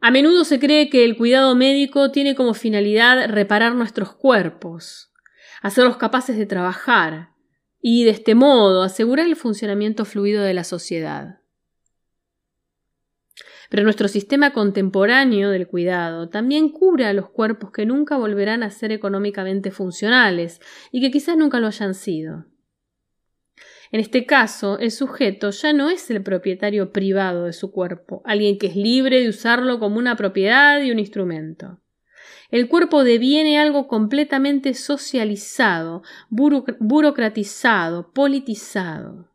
A 0.00 0.10
menudo 0.12 0.44
se 0.44 0.60
cree 0.60 0.90
que 0.90 1.04
el 1.04 1.16
cuidado 1.16 1.54
médico 1.56 2.12
tiene 2.12 2.36
como 2.36 2.54
finalidad 2.54 3.28
reparar 3.28 3.74
nuestros 3.74 4.14
cuerpos, 4.14 5.12
hacerlos 5.60 5.96
capaces 5.96 6.36
de 6.36 6.46
trabajar 6.46 7.30
y, 7.80 8.04
de 8.04 8.10
este 8.10 8.36
modo, 8.36 8.82
asegurar 8.82 9.26
el 9.26 9.34
funcionamiento 9.34 10.04
fluido 10.04 10.42
de 10.44 10.54
la 10.54 10.62
sociedad. 10.62 11.40
Pero 13.70 13.82
nuestro 13.82 14.08
sistema 14.08 14.52
contemporáneo 14.52 15.50
del 15.50 15.66
cuidado 15.66 16.28
también 16.28 16.70
cubre 16.70 17.04
a 17.04 17.12
los 17.12 17.28
cuerpos 17.28 17.70
que 17.72 17.84
nunca 17.84 18.16
volverán 18.16 18.62
a 18.62 18.70
ser 18.70 18.92
económicamente 18.92 19.70
funcionales 19.72 20.60
y 20.90 21.00
que 21.00 21.10
quizás 21.10 21.36
nunca 21.36 21.60
lo 21.60 21.66
hayan 21.66 21.94
sido. 21.94 22.46
En 23.90 24.00
este 24.00 24.26
caso, 24.26 24.78
el 24.78 24.90
sujeto 24.90 25.50
ya 25.50 25.72
no 25.72 25.88
es 25.88 26.10
el 26.10 26.22
propietario 26.22 26.92
privado 26.92 27.44
de 27.44 27.52
su 27.52 27.70
cuerpo, 27.70 28.20
alguien 28.24 28.58
que 28.58 28.66
es 28.66 28.76
libre 28.76 29.20
de 29.20 29.28
usarlo 29.28 29.78
como 29.78 29.98
una 29.98 30.16
propiedad 30.16 30.80
y 30.82 30.90
un 30.90 30.98
instrumento. 30.98 31.80
El 32.50 32.68
cuerpo 32.68 33.04
deviene 33.04 33.58
algo 33.58 33.88
completamente 33.88 34.72
socializado, 34.72 36.02
burocratizado, 36.30 38.10
politizado. 38.12 39.28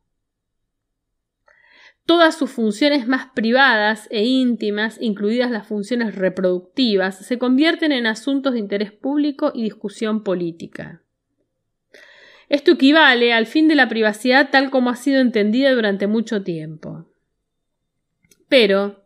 Todas 2.06 2.36
sus 2.36 2.52
funciones 2.52 3.08
más 3.08 3.28
privadas 3.34 4.08
e 4.12 4.26
íntimas, 4.26 4.98
incluidas 5.00 5.52
las 5.52 5.68
funciones 5.68 6.16
reproductivas, 6.16 7.26
se 7.26 7.38
convierten 7.38 7.92
en 7.92 8.08
asuntos 8.08 8.54
de 8.54 8.60
interés 8.60 8.92
público 8.92 9.52
y 9.54 9.64
discusión 9.64 10.24
política. 10.24 11.03
Esto 12.54 12.74
equivale 12.74 13.34
al 13.34 13.48
fin 13.48 13.68
de 13.68 13.74
la 13.74 13.90
privacidad 13.90 14.52
tal 14.52 14.70
como 14.70 14.92
ha 14.92 14.96
sido 14.96 15.20
entendida 15.20 15.72
durante 15.72 16.06
mucho 16.06 16.44
tiempo. 16.44 17.08
Pero, 18.48 19.04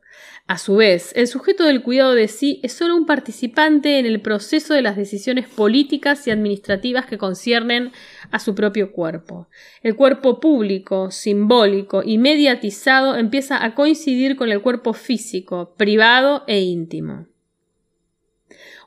a 0.47 0.57
su 0.57 0.75
vez, 0.75 1.13
el 1.15 1.27
sujeto 1.27 1.63
del 1.63 1.81
cuidado 1.81 2.13
de 2.13 2.27
sí 2.27 2.60
es 2.62 2.73
solo 2.73 2.97
un 2.97 3.05
participante 3.05 3.99
en 3.99 4.05
el 4.05 4.19
proceso 4.19 4.73
de 4.73 4.81
las 4.81 4.97
decisiones 4.97 5.47
políticas 5.47 6.27
y 6.27 6.31
administrativas 6.31 7.05
que 7.05 7.17
conciernen 7.17 7.93
a 8.31 8.39
su 8.39 8.53
propio 8.53 8.91
cuerpo. 8.91 9.47
El 9.81 9.95
cuerpo 9.95 10.41
público, 10.41 11.10
simbólico 11.10 12.03
y 12.03 12.17
mediatizado 12.17 13.15
empieza 13.15 13.63
a 13.63 13.75
coincidir 13.75 14.36
con 14.36 14.49
el 14.49 14.62
cuerpo 14.62 14.91
físico, 14.91 15.73
privado 15.77 16.43
e 16.47 16.60
íntimo. 16.60 17.27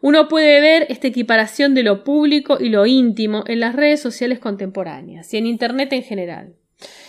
Uno 0.03 0.29
puede 0.29 0.61
ver 0.61 0.87
esta 0.89 1.09
equiparación 1.09 1.75
de 1.75 1.83
lo 1.83 2.05
público 2.05 2.59
y 2.59 2.71
lo 2.71 2.87
íntimo 2.87 3.45
en 3.47 3.61
las 3.61 3.75
redes 3.75 4.01
sociales 4.01 4.39
contemporáneas 4.39 5.33
y 5.35 5.37
en 5.37 5.47
Internet 5.47 5.93
en 5.93 6.03
general. 6.03 6.55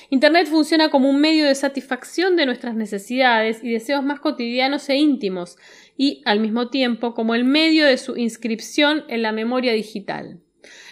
Internet 0.10 0.48
funciona 0.48 0.90
como 0.90 1.10
un 1.10 1.22
medio 1.22 1.46
de 1.46 1.56
satisfacción 1.56 2.36
de 2.36 2.46
nuestras 2.46 2.76
necesidades 2.76 3.64
y 3.64 3.72
deseos 3.72 4.04
más 4.04 4.20
cotidianos 4.20 4.90
e 4.90 4.98
íntimos, 4.98 5.58
y 5.96 6.22
al 6.26 6.42
mismo 6.42 6.70
tiempo 6.70 7.14
como 7.14 7.34
el 7.34 7.46
medio 7.46 7.86
de 7.86 7.98
su 7.98 8.18
inscripción 8.18 9.06
en 9.08 9.22
la 9.22 9.32
memoria 9.32 9.72
digital, 9.72 10.42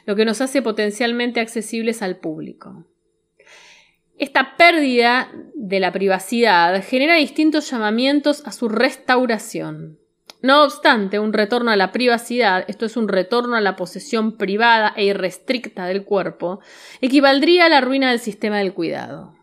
lo 0.06 0.16
que 0.16 0.24
nos 0.24 0.40
hace 0.40 0.62
potencialmente 0.62 1.42
accesibles 1.42 2.02
al 2.02 2.18
público. 2.18 2.86
Esta 4.18 4.56
pérdida 4.56 5.32
de 5.54 5.80
la 5.82 5.92
privacidad 5.92 6.82
genera 6.84 7.16
distintos 7.16 7.70
llamamientos 7.70 8.46
a 8.46 8.54
su 8.54 8.70
restauración. 8.70 9.99
No 10.42 10.64
obstante, 10.64 11.20
un 11.20 11.34
retorno 11.34 11.70
a 11.70 11.76
la 11.76 11.92
privacidad, 11.92 12.64
esto 12.70 12.86
es 12.86 12.96
un 12.96 13.10
retorno 13.10 13.58
a 13.58 13.62
la 13.62 13.76
posesión 13.76 14.38
privada 14.38 14.94
e 14.96 15.06
irrestricta 15.06 15.86
del 15.86 16.06
cuerpo, 16.06 16.62
equivaldría 17.02 17.66
a 17.66 17.70
la 17.70 17.82
ruina 17.82 18.10
del 18.10 18.20
sistema 18.20 18.60
del 18.60 18.74
cuidado. 18.74 19.36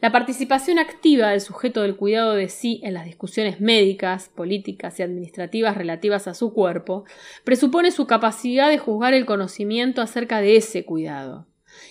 La 0.00 0.12
participación 0.12 0.78
activa 0.78 1.30
del 1.30 1.40
sujeto 1.40 1.82
del 1.82 1.96
cuidado 1.96 2.34
de 2.34 2.48
sí 2.48 2.80
en 2.84 2.94
las 2.94 3.04
discusiones 3.04 3.60
médicas, 3.60 4.28
políticas 4.28 4.98
y 4.98 5.02
administrativas 5.02 5.76
relativas 5.76 6.28
a 6.28 6.34
su 6.34 6.52
cuerpo 6.52 7.04
presupone 7.44 7.90
su 7.90 8.06
capacidad 8.06 8.70
de 8.70 8.78
juzgar 8.78 9.14
el 9.14 9.26
conocimiento 9.26 10.00
acerca 10.00 10.40
de 10.40 10.56
ese 10.56 10.84
cuidado, 10.84 11.46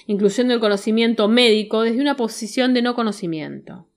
incluyendo 0.05 0.53
el 0.53 0.61
conocimiento 0.61 1.27
médico 1.29 1.81
desde 1.81 2.01
una 2.01 2.15
posición 2.15 2.73
de 2.73 2.81
no 2.81 2.95
conocimiento. 2.95 3.87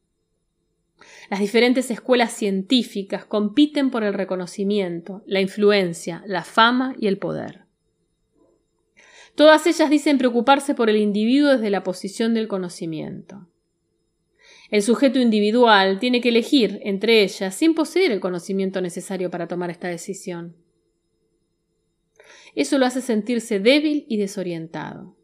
Las 1.30 1.38
diferentes 1.38 1.92
escuelas 1.92 2.32
científicas 2.32 3.24
compiten 3.24 3.90
por 3.90 4.02
el 4.02 4.14
reconocimiento, 4.14 5.22
la 5.26 5.40
influencia, 5.40 6.24
la 6.26 6.42
fama 6.42 6.96
y 6.98 7.06
el 7.06 7.18
poder. 7.18 7.66
Todas 9.36 9.64
ellas 9.68 9.88
dicen 9.90 10.18
preocuparse 10.18 10.74
por 10.74 10.90
el 10.90 10.96
individuo 10.96 11.52
desde 11.52 11.70
la 11.70 11.84
posición 11.84 12.34
del 12.34 12.48
conocimiento. 12.48 13.46
El 14.72 14.82
sujeto 14.82 15.20
individual 15.20 16.00
tiene 16.00 16.20
que 16.20 16.30
elegir 16.30 16.80
entre 16.82 17.22
ellas 17.22 17.54
sin 17.54 17.76
poseer 17.76 18.10
el 18.10 18.18
conocimiento 18.18 18.80
necesario 18.80 19.30
para 19.30 19.46
tomar 19.46 19.70
esta 19.70 19.86
decisión. 19.86 20.56
Eso 22.56 22.76
lo 22.76 22.86
hace 22.86 23.00
sentirse 23.00 23.60
débil 23.60 24.04
y 24.08 24.16
desorientado. 24.16 25.14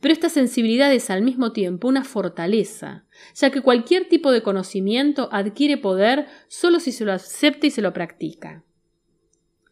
Pero 0.00 0.12
esta 0.12 0.28
sensibilidad 0.28 0.92
es 0.92 1.10
al 1.10 1.22
mismo 1.22 1.52
tiempo 1.52 1.88
una 1.88 2.04
fortaleza, 2.04 3.04
ya 3.34 3.50
que 3.50 3.60
cualquier 3.60 4.08
tipo 4.08 4.32
de 4.32 4.42
conocimiento 4.42 5.28
adquiere 5.32 5.76
poder 5.76 6.26
solo 6.48 6.80
si 6.80 6.92
se 6.92 7.04
lo 7.04 7.12
acepta 7.12 7.66
y 7.66 7.70
se 7.70 7.82
lo 7.82 7.92
practica. 7.92 8.64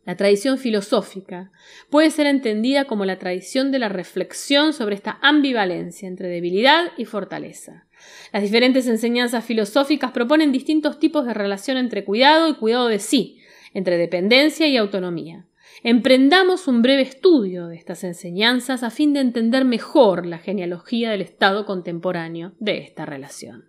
La 0.04 0.16
tradición 0.16 0.58
filosófica 0.58 1.52
puede 1.88 2.10
ser 2.10 2.26
entendida 2.26 2.86
como 2.86 3.04
la 3.04 3.20
tradición 3.20 3.70
de 3.70 3.78
la 3.78 3.88
reflexión 3.88 4.72
sobre 4.72 4.96
esta 4.96 5.18
ambivalencia 5.22 6.08
entre 6.08 6.28
debilidad 6.28 6.90
y 6.96 7.04
fortaleza. 7.04 7.86
Las 8.32 8.42
diferentes 8.42 8.88
enseñanzas 8.88 9.44
filosóficas 9.44 10.10
proponen 10.10 10.50
distintos 10.50 10.98
tipos 10.98 11.24
de 11.24 11.34
relación 11.34 11.76
entre 11.76 12.04
cuidado 12.04 12.48
y 12.48 12.54
cuidado 12.54 12.88
de 12.88 12.98
sí, 12.98 13.38
entre 13.74 13.96
dependencia 13.96 14.66
y 14.66 14.76
autonomía. 14.76 15.46
Emprendamos 15.82 16.68
un 16.68 16.82
breve 16.82 17.02
estudio 17.02 17.66
de 17.66 17.76
estas 17.76 18.04
enseñanzas 18.04 18.82
a 18.82 18.90
fin 18.90 19.12
de 19.12 19.20
entender 19.20 19.64
mejor 19.64 20.26
la 20.26 20.38
genealogía 20.38 21.10
del 21.10 21.22
Estado 21.22 21.66
contemporáneo 21.66 22.52
de 22.60 22.78
esta 22.78 23.04
relación. 23.04 23.64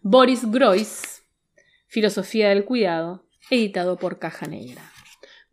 Boris 0.00 0.50
Groys, 0.50 1.24
Filosofía 1.88 2.48
del 2.48 2.64
Cuidado, 2.64 3.26
editado 3.50 3.96
por 3.96 4.18
Caja 4.18 4.46
Negra. 4.46 4.82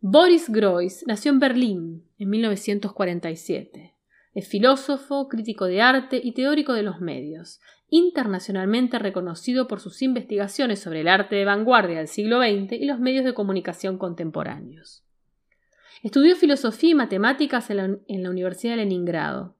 Boris 0.00 0.48
Groys 0.48 1.04
nació 1.06 1.32
en 1.32 1.38
Berlín 1.38 2.04
en 2.18 2.30
1947. 2.30 3.94
Es 4.34 4.48
filósofo, 4.48 5.28
crítico 5.28 5.66
de 5.66 5.82
arte 5.82 6.20
y 6.22 6.32
teórico 6.32 6.72
de 6.72 6.82
los 6.82 7.00
medios, 7.00 7.60
internacionalmente 7.90 8.98
reconocido 8.98 9.68
por 9.68 9.80
sus 9.80 10.00
investigaciones 10.00 10.80
sobre 10.80 11.02
el 11.02 11.08
arte 11.08 11.36
de 11.36 11.44
vanguardia 11.44 11.98
del 11.98 12.08
siglo 12.08 12.38
XX 12.38 12.72
y 12.72 12.86
los 12.86 12.98
medios 12.98 13.26
de 13.26 13.34
comunicación 13.34 13.98
contemporáneos. 13.98 15.04
Estudió 16.02 16.34
filosofía 16.34 16.90
y 16.90 16.94
matemáticas 16.94 17.70
en 17.70 17.76
la, 18.08 18.30
Universidad 18.30 18.72
de 18.72 18.78
Leningrado. 18.78 19.56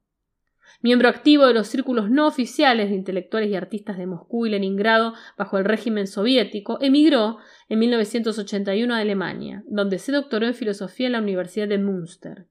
Miembro 0.81 1.09
activo 1.09 1.47
de 1.47 1.55
los 1.55 1.69
círculos 1.69 2.11
no 2.11 2.27
oficiales 2.27 2.91
de 2.91 2.97
intelectuales 2.97 3.49
y 3.49 3.55
artistas 3.55 3.97
de 3.97 4.07
Moscú 4.07 4.47
y 4.47 4.51
Leningrado 4.51 5.15
bajo 5.39 5.59
el 5.59 5.65
régimen 5.65 6.09
soviético, 6.09 6.79
emigró 6.81 7.39
en 7.69 7.79
1981 7.79 8.93
a 8.93 8.99
Alemania, 8.99 9.63
donde 9.69 10.01
se 10.01 10.11
doctoró 10.11 10.47
en 10.47 10.55
filosofía 10.55 11.07
en 11.07 11.13
la 11.13 11.21
Universidad 11.21 11.69
de 11.69 11.79
Münster. 11.79 12.47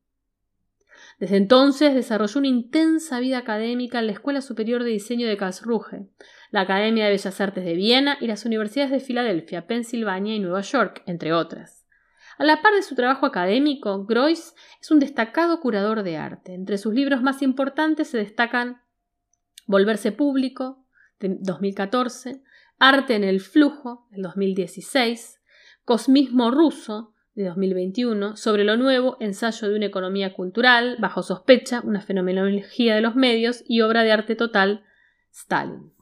Desde 1.20 1.36
entonces 1.36 1.94
desarrolló 1.94 2.40
una 2.40 2.48
intensa 2.48 3.20
vida 3.20 3.40
académica 3.40 4.00
en 4.00 4.08
la 4.08 4.14
Escuela 4.14 4.40
Superior 4.40 4.86
de 4.86 4.92
Diseño 4.92 5.28
de 5.28 5.36
Karlsruhe, 5.36 6.08
la 6.52 6.62
Academia 6.62 7.06
de 7.06 7.12
Bellas 7.12 7.42
Artes 7.42 7.66
de 7.66 7.74
Viena 7.74 8.18
y 8.22 8.28
las 8.28 8.46
universidades 8.46 8.92
de 8.92 9.02
Filadelfia, 9.02 9.68
Pensilvania 9.68 10.34
y 10.34 10.40
Nueva 10.40 10.62
York, 10.62 11.04
entre 11.06 11.34
otras. 11.34 11.81
A 12.42 12.44
la 12.44 12.64
par 12.64 12.74
de 12.74 12.82
su 12.82 12.96
trabajo 12.96 13.28
académico, 13.28 14.04
Groys 14.04 14.56
es 14.82 14.90
un 14.90 14.98
destacado 14.98 15.60
curador 15.60 16.02
de 16.02 16.18
arte. 16.18 16.56
Entre 16.56 16.80
sus 16.80 16.92
libros 16.92 17.22
más 17.22 17.44
importantes 17.44 18.08
se 18.08 18.18
destacan 18.18 18.82
Volverse 19.68 20.12
público, 20.12 20.84
de 21.20 21.38
2014, 21.40 22.42
Arte 22.80 23.14
en 23.14 23.24
el 23.24 23.42
flujo, 23.42 24.08
del 24.10 24.24
2016, 24.24 25.40
Cosmismo 25.86 26.50
ruso, 26.50 27.14
de 27.36 27.46
2021, 27.46 28.36
Sobre 28.36 28.64
lo 28.64 28.76
nuevo, 28.76 29.18
ensayo 29.20 29.70
de 29.70 29.76
una 29.76 29.86
economía 29.86 30.34
cultural, 30.34 30.98
Bajo 31.00 31.22
sospecha, 31.22 31.82
una 31.84 32.02
fenomenología 32.02 32.96
de 32.96 33.02
los 33.02 33.16
medios 33.16 33.64
y 33.68 33.82
obra 33.82 34.02
de 34.02 34.14
arte 34.14 34.36
total, 34.36 34.84
Stalin. 35.32 35.94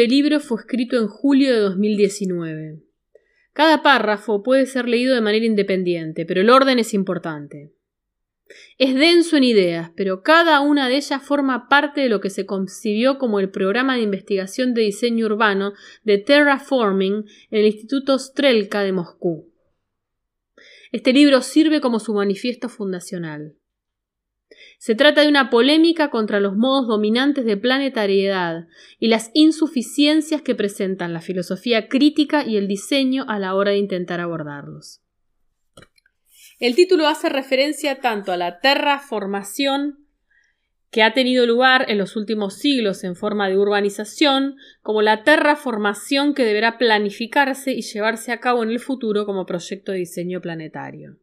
Breve 0.00 0.08
libro 0.08 0.40
fue 0.40 0.60
escrito 0.60 0.96
en 0.96 1.08
julio 1.08 1.52
de 1.52 1.60
2019. 1.60 2.80
Cada 3.52 3.82
párrafo 3.82 4.42
puede 4.42 4.64
ser 4.64 4.88
leído 4.88 5.14
de 5.14 5.20
manera 5.20 5.44
independiente, 5.44 6.24
pero 6.24 6.40
el 6.40 6.48
orden 6.48 6.78
es 6.78 6.94
importante. 6.94 7.74
Es 8.78 8.94
denso 8.94 9.36
en 9.36 9.44
ideas, 9.44 9.90
pero 9.96 10.22
cada 10.22 10.60
una 10.60 10.88
de 10.88 10.96
ellas 10.96 11.22
forma 11.22 11.68
parte 11.68 12.00
de 12.00 12.08
lo 12.08 12.20
que 12.20 12.30
se 12.30 12.46
concibió 12.46 13.18
como 13.18 13.40
el 13.40 13.50
programa 13.50 13.96
de 13.96 14.02
investigación 14.02 14.72
de 14.72 14.82
diseño 14.82 15.26
urbano 15.26 15.74
de 16.02 16.16
Terraforming 16.16 17.24
en 17.50 17.60
el 17.60 17.66
Instituto 17.66 18.18
Strelka 18.18 18.82
de 18.82 18.92
Moscú. 18.92 19.52
Este 20.92 21.12
libro 21.12 21.42
sirve 21.42 21.80
como 21.80 22.00
su 22.00 22.14
manifiesto 22.14 22.70
fundacional. 22.70 23.54
Se 24.80 24.94
trata 24.94 25.20
de 25.20 25.28
una 25.28 25.50
polémica 25.50 26.08
contra 26.08 26.40
los 26.40 26.56
modos 26.56 26.88
dominantes 26.88 27.44
de 27.44 27.58
planetariedad 27.58 28.66
y 28.98 29.08
las 29.08 29.30
insuficiencias 29.34 30.40
que 30.40 30.54
presentan 30.54 31.12
la 31.12 31.20
filosofía 31.20 31.86
crítica 31.86 32.46
y 32.46 32.56
el 32.56 32.66
diseño 32.66 33.26
a 33.28 33.38
la 33.38 33.54
hora 33.54 33.72
de 33.72 33.76
intentar 33.76 34.20
abordarlos. 34.20 35.02
El 36.60 36.74
título 36.76 37.08
hace 37.08 37.28
referencia 37.28 38.00
tanto 38.00 38.32
a 38.32 38.38
la 38.38 38.60
terraformación 38.60 40.06
que 40.90 41.02
ha 41.02 41.12
tenido 41.12 41.44
lugar 41.44 41.84
en 41.90 41.98
los 41.98 42.16
últimos 42.16 42.54
siglos 42.54 43.04
en 43.04 43.16
forma 43.16 43.50
de 43.50 43.58
urbanización, 43.58 44.56
como 44.80 45.02
la 45.02 45.24
terraformación 45.24 46.32
que 46.32 46.46
deberá 46.46 46.78
planificarse 46.78 47.72
y 47.72 47.82
llevarse 47.82 48.32
a 48.32 48.40
cabo 48.40 48.62
en 48.62 48.70
el 48.70 48.80
futuro 48.80 49.26
como 49.26 49.44
proyecto 49.44 49.92
de 49.92 49.98
diseño 49.98 50.40
planetario. 50.40 51.18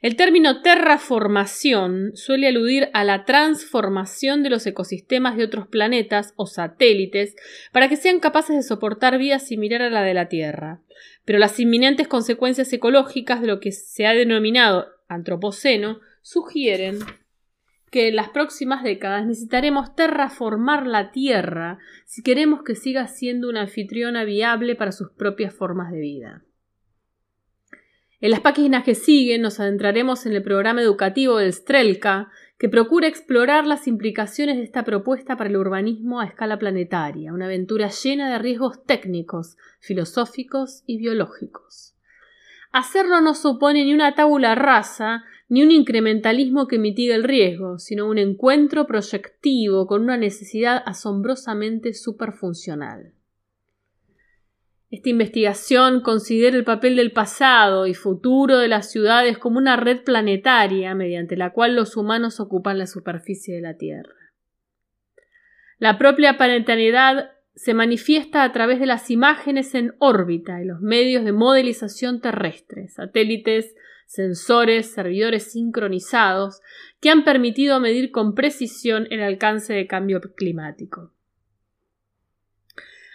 El 0.00 0.14
término 0.14 0.62
terraformación 0.62 2.12
suele 2.14 2.46
aludir 2.46 2.88
a 2.92 3.02
la 3.02 3.24
transformación 3.24 4.44
de 4.44 4.50
los 4.50 4.64
ecosistemas 4.64 5.36
de 5.36 5.44
otros 5.44 5.66
planetas 5.66 6.34
o 6.36 6.46
satélites 6.46 7.34
para 7.72 7.88
que 7.88 7.96
sean 7.96 8.20
capaces 8.20 8.54
de 8.54 8.62
soportar 8.62 9.18
vida 9.18 9.40
similar 9.40 9.82
a 9.82 9.90
la 9.90 10.02
de 10.02 10.14
la 10.14 10.28
Tierra. 10.28 10.80
Pero 11.24 11.40
las 11.40 11.58
inminentes 11.58 12.06
consecuencias 12.06 12.72
ecológicas 12.72 13.40
de 13.40 13.48
lo 13.48 13.58
que 13.58 13.72
se 13.72 14.06
ha 14.06 14.14
denominado 14.14 14.86
antropoceno 15.08 15.98
sugieren 16.22 17.00
que 17.90 18.08
en 18.08 18.16
las 18.16 18.28
próximas 18.28 18.84
décadas 18.84 19.26
necesitaremos 19.26 19.96
terraformar 19.96 20.86
la 20.86 21.10
Tierra 21.10 21.78
si 22.04 22.22
queremos 22.22 22.62
que 22.62 22.76
siga 22.76 23.08
siendo 23.08 23.48
una 23.48 23.62
anfitriona 23.62 24.24
viable 24.24 24.76
para 24.76 24.92
sus 24.92 25.10
propias 25.10 25.54
formas 25.54 25.90
de 25.90 25.98
vida. 25.98 26.44
En 28.20 28.32
las 28.32 28.40
páginas 28.40 28.82
que 28.82 28.96
siguen 28.96 29.42
nos 29.42 29.60
adentraremos 29.60 30.26
en 30.26 30.32
el 30.32 30.42
programa 30.42 30.82
educativo 30.82 31.36
del 31.36 31.52
Strelka, 31.52 32.32
que 32.58 32.68
procura 32.68 33.06
explorar 33.06 33.64
las 33.64 33.86
implicaciones 33.86 34.56
de 34.56 34.64
esta 34.64 34.84
propuesta 34.84 35.36
para 35.36 35.48
el 35.48 35.56
urbanismo 35.56 36.18
a 36.18 36.26
escala 36.26 36.58
planetaria, 36.58 37.32
una 37.32 37.44
aventura 37.44 37.90
llena 37.90 38.28
de 38.32 38.38
riesgos 38.40 38.84
técnicos, 38.84 39.56
filosóficos 39.78 40.82
y 40.84 40.98
biológicos. 40.98 41.94
Hacerlo 42.72 43.20
no 43.20 43.34
supone 43.34 43.84
ni 43.84 43.94
una 43.94 44.16
tabula 44.16 44.56
rasa, 44.56 45.24
ni 45.48 45.62
un 45.62 45.70
incrementalismo 45.70 46.66
que 46.66 46.78
mitigue 46.78 47.14
el 47.14 47.22
riesgo, 47.22 47.78
sino 47.78 48.08
un 48.08 48.18
encuentro 48.18 48.88
proyectivo 48.88 49.86
con 49.86 50.02
una 50.02 50.16
necesidad 50.16 50.82
asombrosamente 50.84 51.94
superfuncional. 51.94 53.12
Esta 54.90 55.10
investigación 55.10 56.00
considera 56.00 56.56
el 56.56 56.64
papel 56.64 56.96
del 56.96 57.12
pasado 57.12 57.86
y 57.86 57.92
futuro 57.92 58.58
de 58.58 58.68
las 58.68 58.90
ciudades 58.90 59.36
como 59.36 59.58
una 59.58 59.76
red 59.76 60.02
planetaria 60.02 60.94
mediante 60.94 61.36
la 61.36 61.52
cual 61.52 61.76
los 61.76 61.96
humanos 61.96 62.40
ocupan 62.40 62.78
la 62.78 62.86
superficie 62.86 63.54
de 63.54 63.60
la 63.60 63.76
Tierra. 63.76 64.14
La 65.78 65.98
propia 65.98 66.38
planetariedad 66.38 67.32
se 67.54 67.74
manifiesta 67.74 68.44
a 68.44 68.52
través 68.52 68.80
de 68.80 68.86
las 68.86 69.10
imágenes 69.10 69.74
en 69.74 69.94
órbita 69.98 70.62
y 70.62 70.64
los 70.64 70.80
medios 70.80 71.22
de 71.24 71.32
modelización 71.32 72.20
terrestres, 72.20 72.94
satélites, 72.94 73.74
sensores, 74.06 74.90
servidores 74.90 75.52
sincronizados, 75.52 76.62
que 77.00 77.10
han 77.10 77.24
permitido 77.24 77.78
medir 77.78 78.10
con 78.10 78.34
precisión 78.34 79.06
el 79.10 79.22
alcance 79.22 79.74
de 79.74 79.86
cambio 79.86 80.20
climático. 80.34 81.12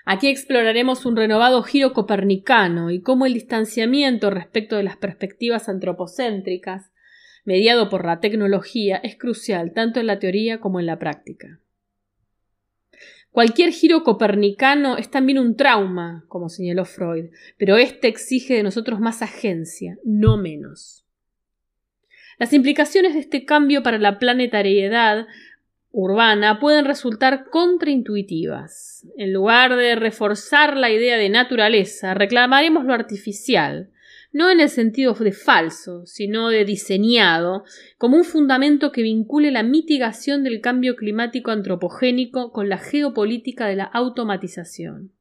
Aquí 0.05 0.27
exploraremos 0.27 1.05
un 1.05 1.15
renovado 1.15 1.63
giro 1.63 1.93
copernicano 1.93 2.91
y 2.91 3.01
cómo 3.01 3.25
el 3.25 3.33
distanciamiento 3.33 4.29
respecto 4.29 4.75
de 4.75 4.83
las 4.83 4.97
perspectivas 4.97 5.69
antropocéntricas, 5.69 6.91
mediado 7.45 7.89
por 7.89 8.05
la 8.05 8.19
tecnología, 8.19 8.97
es 8.97 9.15
crucial 9.17 9.73
tanto 9.73 9.99
en 9.99 10.07
la 10.07 10.19
teoría 10.19 10.59
como 10.59 10.79
en 10.79 10.87
la 10.87 10.99
práctica. 10.99 11.59
Cualquier 13.31 13.71
giro 13.71 14.03
copernicano 14.03 14.97
es 14.97 15.09
también 15.09 15.39
un 15.39 15.55
trauma, 15.55 16.23
como 16.27 16.49
señaló 16.49 16.85
Freud, 16.85 17.31
pero 17.57 17.77
este 17.77 18.07
exige 18.07 18.53
de 18.53 18.63
nosotros 18.63 18.99
más 18.99 19.21
agencia, 19.21 19.97
no 20.03 20.37
menos. 20.37 21.03
Las 22.37 22.53
implicaciones 22.53 23.13
de 23.13 23.21
este 23.21 23.45
cambio 23.45 23.83
para 23.83 23.97
la 23.97 24.19
planetariedad 24.19 25.27
urbana 25.93 26.59
pueden 26.59 26.85
resultar 26.85 27.45
contraintuitivas. 27.51 29.07
En 29.15 29.31
lugar 29.31 29.75
de 29.75 29.95
reforzar 29.95 30.75
la 30.75 30.89
idea 30.89 31.17
de 31.17 31.29
naturaleza, 31.29 32.15
reclamaremos 32.15 32.83
lo 32.83 32.93
artificial, 32.95 33.91
no 34.31 34.49
en 34.49 34.59
el 34.59 34.69
sentido 34.69 35.13
de 35.13 35.31
falso, 35.31 36.03
sino 36.07 36.49
de 36.49 36.65
diseñado, 36.65 37.63
como 37.99 38.17
un 38.17 38.23
fundamento 38.23 38.91
que 38.91 39.03
vincule 39.03 39.51
la 39.51 39.61
mitigación 39.61 40.43
del 40.43 40.61
cambio 40.61 40.95
climático 40.95 41.51
antropogénico 41.51 42.51
con 42.51 42.69
la 42.69 42.79
geopolítica 42.79 43.67
de 43.67 43.75
la 43.75 43.83
automatización. 43.83 45.11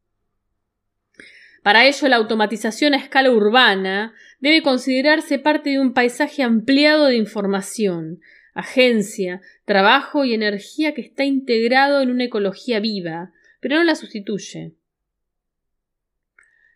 Para 1.62 1.86
ello, 1.86 2.08
la 2.08 2.16
automatización 2.16 2.94
a 2.94 2.96
escala 2.96 3.30
urbana 3.30 4.14
debe 4.40 4.62
considerarse 4.62 5.38
parte 5.38 5.70
de 5.70 5.80
un 5.80 5.92
paisaje 5.92 6.42
ampliado 6.42 7.04
de 7.04 7.16
información, 7.16 8.20
agencia, 8.54 9.40
trabajo 9.64 10.24
y 10.24 10.34
energía 10.34 10.94
que 10.94 11.00
está 11.00 11.24
integrado 11.24 12.00
en 12.00 12.10
una 12.10 12.24
ecología 12.24 12.80
viva, 12.80 13.32
pero 13.60 13.76
no 13.76 13.84
la 13.84 13.94
sustituye. 13.94 14.74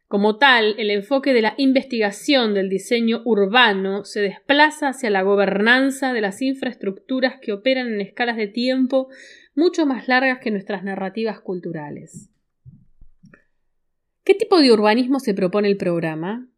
Como 0.09 0.39
tal, 0.39 0.77
el 0.79 0.91
enfoque 0.91 1.33
de 1.33 1.43
la 1.43 1.55
investigación 1.57 2.55
del 2.55 2.69
diseño 2.69 3.23
urbano 3.25 4.05
se 4.05 4.21
desplaza 4.21 4.89
hacia 4.89 5.11
la 5.11 5.23
gobernanza 5.23 6.13
de 6.13 6.21
las 6.21 6.43
infraestructuras 6.43 7.41
que 7.41 7.53
operan 7.53 7.89
en 7.89 8.01
escalas 8.01 8.37
de 8.37 8.47
tiempo 8.47 9.09
mucho 9.57 9.85
más 9.85 10.07
largas 10.07 10.39
que 10.39 10.53
nuestras 10.53 10.85
narrativas 10.85 11.41
culturales. 11.41 12.31
¿Qué 14.23 14.35
tipo 14.35 14.61
de 14.61 14.71
urbanismo 14.71 15.19
se 15.19 15.35
propone 15.35 15.69
el 15.69 15.77
programa? 15.77 16.49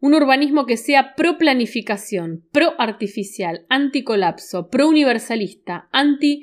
Un 0.00 0.14
urbanismo 0.14 0.66
que 0.66 0.76
sea 0.76 1.14
pro 1.14 1.38
planificación, 1.38 2.44
pro 2.52 2.74
artificial, 2.78 3.66
anticolapso, 3.68 4.68
pro 4.68 4.88
universalista, 4.88 5.88
anti 5.92 6.42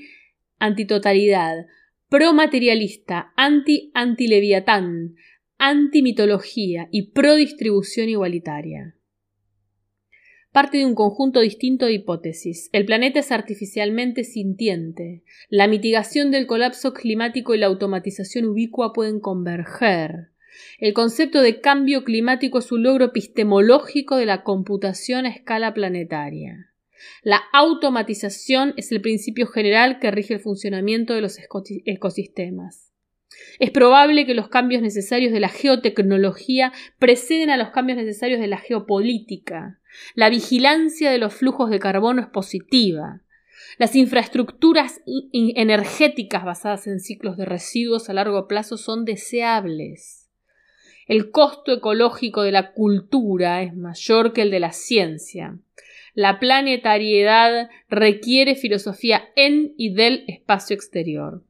antitotalidad, 0.59 1.65
pro 2.09 2.33
materialista, 2.33 3.33
anti 3.35 3.91
antileviatán, 3.93 5.15
antimitología 5.57 6.87
y 6.91 7.11
pro 7.11 7.35
distribución 7.35 8.09
igualitaria 8.09 8.95
parte 10.51 10.79
de 10.79 10.85
un 10.85 10.95
conjunto 10.95 11.39
distinto 11.39 11.85
de 11.85 11.93
hipótesis. 11.93 12.69
El 12.73 12.85
planeta 12.85 13.19
es 13.19 13.31
artificialmente 13.31 14.23
sintiente. 14.23 15.23
La 15.49 15.67
mitigación 15.67 16.31
del 16.31 16.45
colapso 16.45 16.93
climático 16.93 17.55
y 17.55 17.57
la 17.57 17.67
automatización 17.67 18.45
ubicua 18.45 18.93
pueden 18.93 19.19
converger. 19.19 20.30
El 20.79 20.93
concepto 20.93 21.41
de 21.41 21.61
cambio 21.61 22.03
climático 22.03 22.59
es 22.59 22.71
un 22.71 22.83
logro 22.83 23.05
epistemológico 23.05 24.17
de 24.17 24.25
la 24.25 24.43
computación 24.43 25.25
a 25.25 25.29
escala 25.29 25.73
planetaria. 25.73 26.71
La 27.23 27.41
automatización 27.53 28.73
es 28.77 28.91
el 28.91 29.01
principio 29.01 29.47
general 29.47 29.99
que 29.99 30.11
rige 30.11 30.35
el 30.35 30.39
funcionamiento 30.39 31.13
de 31.13 31.21
los 31.21 31.37
ecosistemas. 31.85 32.91
Es 33.59 33.71
probable 33.71 34.25
que 34.25 34.33
los 34.33 34.49
cambios 34.49 34.81
necesarios 34.81 35.31
de 35.31 35.39
la 35.39 35.49
geotecnología 35.49 36.73
preceden 36.99 37.49
a 37.49 37.57
los 37.57 37.69
cambios 37.69 37.97
necesarios 37.97 38.39
de 38.39 38.47
la 38.47 38.57
geopolítica. 38.57 39.79
La 40.15 40.29
vigilancia 40.29 41.11
de 41.11 41.17
los 41.17 41.33
flujos 41.33 41.69
de 41.69 41.79
carbono 41.79 42.21
es 42.21 42.27
positiva. 42.27 43.21
Las 43.77 43.95
infraestructuras 43.95 45.01
energéticas 45.33 46.43
basadas 46.43 46.87
en 46.87 46.99
ciclos 46.99 47.37
de 47.37 47.45
residuos 47.45 48.09
a 48.09 48.13
largo 48.13 48.47
plazo 48.47 48.77
son 48.77 49.05
deseables. 49.05 50.20
El 51.11 51.29
costo 51.29 51.73
ecológico 51.73 52.41
de 52.41 52.53
la 52.53 52.71
cultura 52.71 53.63
es 53.63 53.75
mayor 53.75 54.31
que 54.31 54.43
el 54.43 54.49
de 54.49 54.61
la 54.61 54.71
ciencia. 54.71 55.59
La 56.13 56.39
planetariedad 56.39 57.69
requiere 57.89 58.55
filosofía 58.55 59.21
en 59.35 59.73
y 59.75 59.93
del 59.93 60.23
espacio 60.29 60.73
exterior. 60.73 61.43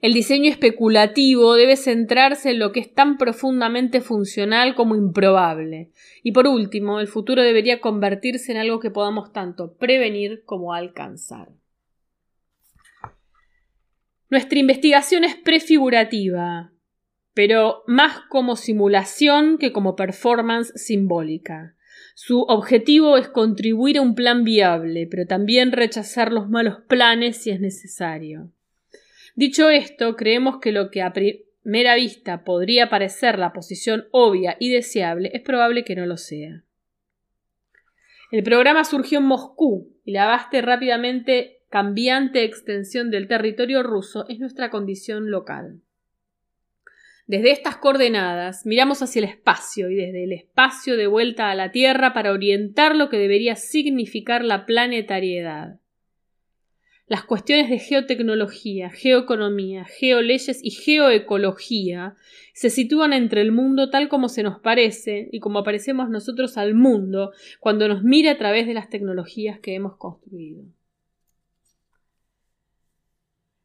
El 0.00 0.14
diseño 0.14 0.50
especulativo 0.50 1.54
debe 1.54 1.76
centrarse 1.76 2.52
en 2.52 2.60
lo 2.60 2.72
que 2.72 2.80
es 2.80 2.94
tan 2.94 3.18
profundamente 3.18 4.00
funcional 4.00 4.74
como 4.74 4.96
improbable. 4.96 5.90
Y 6.22 6.32
por 6.32 6.46
último, 6.46 7.00
el 7.00 7.08
futuro 7.08 7.42
debería 7.42 7.82
convertirse 7.82 8.52
en 8.52 8.56
algo 8.56 8.80
que 8.80 8.90
podamos 8.90 9.34
tanto 9.34 9.74
prevenir 9.74 10.44
como 10.46 10.72
alcanzar. 10.72 11.50
Nuestra 14.30 14.58
investigación 14.58 15.24
es 15.24 15.36
prefigurativa, 15.36 16.72
pero 17.38 17.84
más 17.86 18.18
como 18.28 18.56
simulación 18.56 19.58
que 19.58 19.72
como 19.72 19.94
performance 19.94 20.72
simbólica. 20.74 21.76
Su 22.16 22.40
objetivo 22.40 23.16
es 23.16 23.28
contribuir 23.28 23.98
a 23.98 24.02
un 24.02 24.16
plan 24.16 24.42
viable, 24.42 25.06
pero 25.08 25.24
también 25.24 25.70
rechazar 25.70 26.32
los 26.32 26.48
malos 26.48 26.78
planes 26.88 27.36
si 27.36 27.50
es 27.50 27.60
necesario. 27.60 28.50
Dicho 29.36 29.70
esto, 29.70 30.16
creemos 30.16 30.58
que 30.58 30.72
lo 30.72 30.90
que 30.90 31.00
a 31.00 31.12
primera 31.12 31.94
vista 31.94 32.42
podría 32.42 32.90
parecer 32.90 33.38
la 33.38 33.52
posición 33.52 34.08
obvia 34.10 34.56
y 34.58 34.70
deseable 34.70 35.30
es 35.32 35.42
probable 35.42 35.84
que 35.84 35.94
no 35.94 36.06
lo 36.06 36.16
sea. 36.16 36.64
El 38.32 38.42
programa 38.42 38.82
surgió 38.82 39.20
en 39.20 39.26
Moscú 39.26 39.92
y 40.04 40.10
la 40.10 40.26
vaste 40.26 40.60
rápidamente 40.60 41.60
cambiante 41.70 42.42
extensión 42.42 43.12
del 43.12 43.28
territorio 43.28 43.84
ruso 43.84 44.26
es 44.28 44.40
nuestra 44.40 44.70
condición 44.70 45.30
local. 45.30 45.82
Desde 47.28 47.50
estas 47.50 47.76
coordenadas 47.76 48.64
miramos 48.64 49.02
hacia 49.02 49.18
el 49.20 49.26
espacio 49.26 49.90
y 49.90 49.94
desde 49.94 50.24
el 50.24 50.32
espacio 50.32 50.96
de 50.96 51.06
vuelta 51.06 51.50
a 51.50 51.54
la 51.54 51.70
Tierra 51.70 52.14
para 52.14 52.32
orientar 52.32 52.96
lo 52.96 53.10
que 53.10 53.18
debería 53.18 53.54
significar 53.54 54.42
la 54.42 54.64
planetariedad. 54.64 55.78
Las 57.06 57.24
cuestiones 57.24 57.68
de 57.68 57.80
geotecnología, 57.80 58.88
geoeconomía, 58.88 59.84
geoleyes 59.84 60.60
y 60.62 60.70
geoecología 60.70 62.16
se 62.54 62.70
sitúan 62.70 63.12
entre 63.12 63.42
el 63.42 63.52
mundo 63.52 63.90
tal 63.90 64.08
como 64.08 64.30
se 64.30 64.42
nos 64.42 64.58
parece 64.60 65.28
y 65.30 65.40
como 65.40 65.58
aparecemos 65.58 66.08
nosotros 66.08 66.56
al 66.56 66.72
mundo 66.72 67.32
cuando 67.60 67.88
nos 67.88 68.02
mira 68.02 68.32
a 68.32 68.38
través 68.38 68.66
de 68.66 68.72
las 68.72 68.88
tecnologías 68.88 69.60
que 69.60 69.74
hemos 69.74 69.98
construido. 69.98 70.64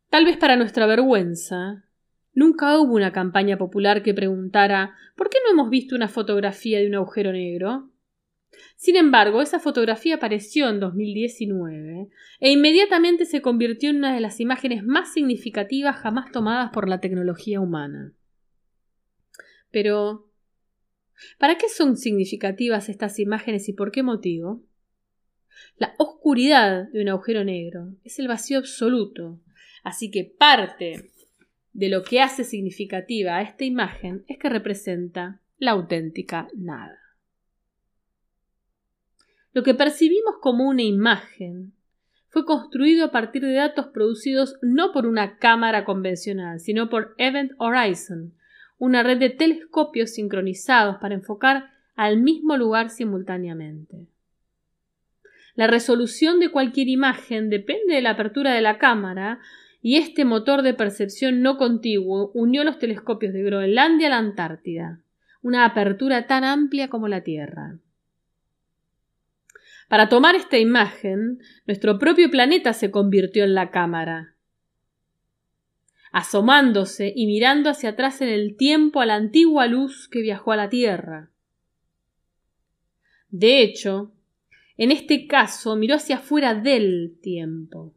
Tal 0.10 0.26
vez 0.26 0.36
para 0.36 0.58
nuestra 0.58 0.86
vergüenza, 0.86 1.86
nunca 2.34 2.78
hubo 2.80 2.94
una 2.94 3.12
campaña 3.12 3.58
popular 3.58 4.04
que 4.04 4.14
preguntara 4.14 4.96
¿por 5.16 5.30
qué 5.30 5.38
no 5.46 5.52
hemos 5.52 5.70
visto 5.70 5.96
una 5.96 6.08
fotografía 6.08 6.80
de 6.80 6.88
un 6.88 6.96
agujero 6.96 7.32
negro? 7.32 7.90
Sin 8.76 8.96
embargo, 8.96 9.42
esa 9.42 9.60
fotografía 9.60 10.16
apareció 10.16 10.70
en 10.70 10.80
2019 10.80 12.10
e 12.40 12.52
inmediatamente 12.52 13.26
se 13.26 13.42
convirtió 13.42 13.90
en 13.90 13.98
una 13.98 14.14
de 14.14 14.20
las 14.20 14.40
imágenes 14.40 14.84
más 14.84 15.14
significativas 15.14 15.98
jamás 15.98 16.32
tomadas 16.32 16.72
por 16.72 16.90
la 16.90 17.00
tecnología 17.00 17.60
humana. 17.60 18.14
Pero, 19.72 20.30
¿para 21.40 21.58
qué 21.58 21.68
son 21.70 21.98
significativas 21.98 22.90
estas 22.90 23.20
imágenes 23.20 23.70
y 23.70 23.74
por 23.74 23.92
qué 23.92 24.04
motivo? 24.04 24.62
La 25.78 25.96
oscuridad 25.98 26.90
de 26.92 27.02
un 27.02 27.10
agujero 27.10 27.44
negro 27.44 27.96
es 28.04 28.20
el 28.20 28.28
vacío 28.28 28.60
absoluto, 28.60 29.40
así 29.84 30.12
que 30.12 30.26
parte 30.26 31.10
de 31.74 31.90
lo 31.90 32.04
que 32.04 32.22
hace 32.22 32.44
significativa 32.44 33.38
a 33.38 33.42
esta 33.42 33.66
imagen 33.66 34.24
es 34.28 34.38
que 34.38 34.50
representa 34.50 35.40
la 35.58 35.72
auténtica 35.72 36.48
nada. 36.56 37.00
Lo 39.54 39.64
que 39.64 39.74
percibimos 39.74 40.36
como 40.42 40.68
una 40.68 40.84
imagen 40.84 41.74
fue 42.30 42.46
construido 42.46 43.06
a 43.06 43.12
partir 43.12 43.44
de 43.44 43.54
datos 43.54 43.88
producidos 43.88 44.58
no 44.62 44.92
por 44.92 45.06
una 45.06 45.38
cámara 45.38 45.86
convencional, 45.86 46.60
sino 46.60 46.90
por 46.90 47.14
Event 47.18 47.52
Horizon, 47.60 48.34
una 48.80 49.04
red 49.04 49.20
de 49.20 49.30
telescopios 49.30 50.12
sincronizados 50.12 50.98
para 50.98 51.14
enfocar 51.14 51.70
al 51.96 52.20
mismo 52.20 52.58
lugar 52.58 52.90
simultáneamente. 52.90 54.08
La 55.56 55.68
resolución 55.68 56.40
de 56.40 56.50
cualquier 56.50 56.90
imagen 56.90 57.52
depende 57.52 57.94
de 57.94 58.02
la 58.02 58.12
apertura 58.12 58.54
de 58.54 58.62
la 58.62 58.80
cámara 58.80 59.40
y 59.86 59.98
este 59.98 60.24
motor 60.24 60.62
de 60.62 60.74
percepción 60.74 61.42
no 61.42 61.58
contiguo 61.58 62.32
unió 62.34 62.64
los 62.64 62.80
telescopios 62.80 63.34
de 63.34 63.44
Groenlandia 63.44 64.08
a 64.08 64.12
la 64.12 64.18
Antártida, 64.18 65.02
una 65.42 65.66
apertura 65.66 66.26
tan 66.26 66.46
amplia 66.46 66.88
como 66.88 67.10
la 67.10 67.22
Tierra. 67.22 67.80
Para 69.90 70.08
tomar 70.08 70.36
esta 70.36 70.58
imagen, 70.58 71.40
nuestro 71.68 72.00
propio 72.00 72.32
planeta 72.32 72.72
se 72.72 72.92
convirtió 72.92 73.44
en 73.44 73.56
la 73.56 73.72
cámara. 73.72 74.36
Asomándose 76.14 77.12
y 77.14 77.28
mirando 77.28 77.70
hacia 77.70 77.90
atrás 77.90 78.22
en 78.22 78.30
el 78.30 78.56
tiempo 78.56 79.02
a 79.02 79.06
la 79.06 79.16
antigua 79.16 79.68
luz 79.68 80.08
que 80.08 80.22
viajó 80.22 80.54
a 80.54 80.56
la 80.56 80.70
Tierra. 80.70 81.30
De 83.30 83.62
hecho, 83.62 84.14
en 84.78 84.92
este 84.92 85.28
caso 85.28 85.76
miró 85.76 85.96
hacia 85.96 86.16
afuera 86.16 86.56
del 86.56 87.18
tiempo. 87.22 87.94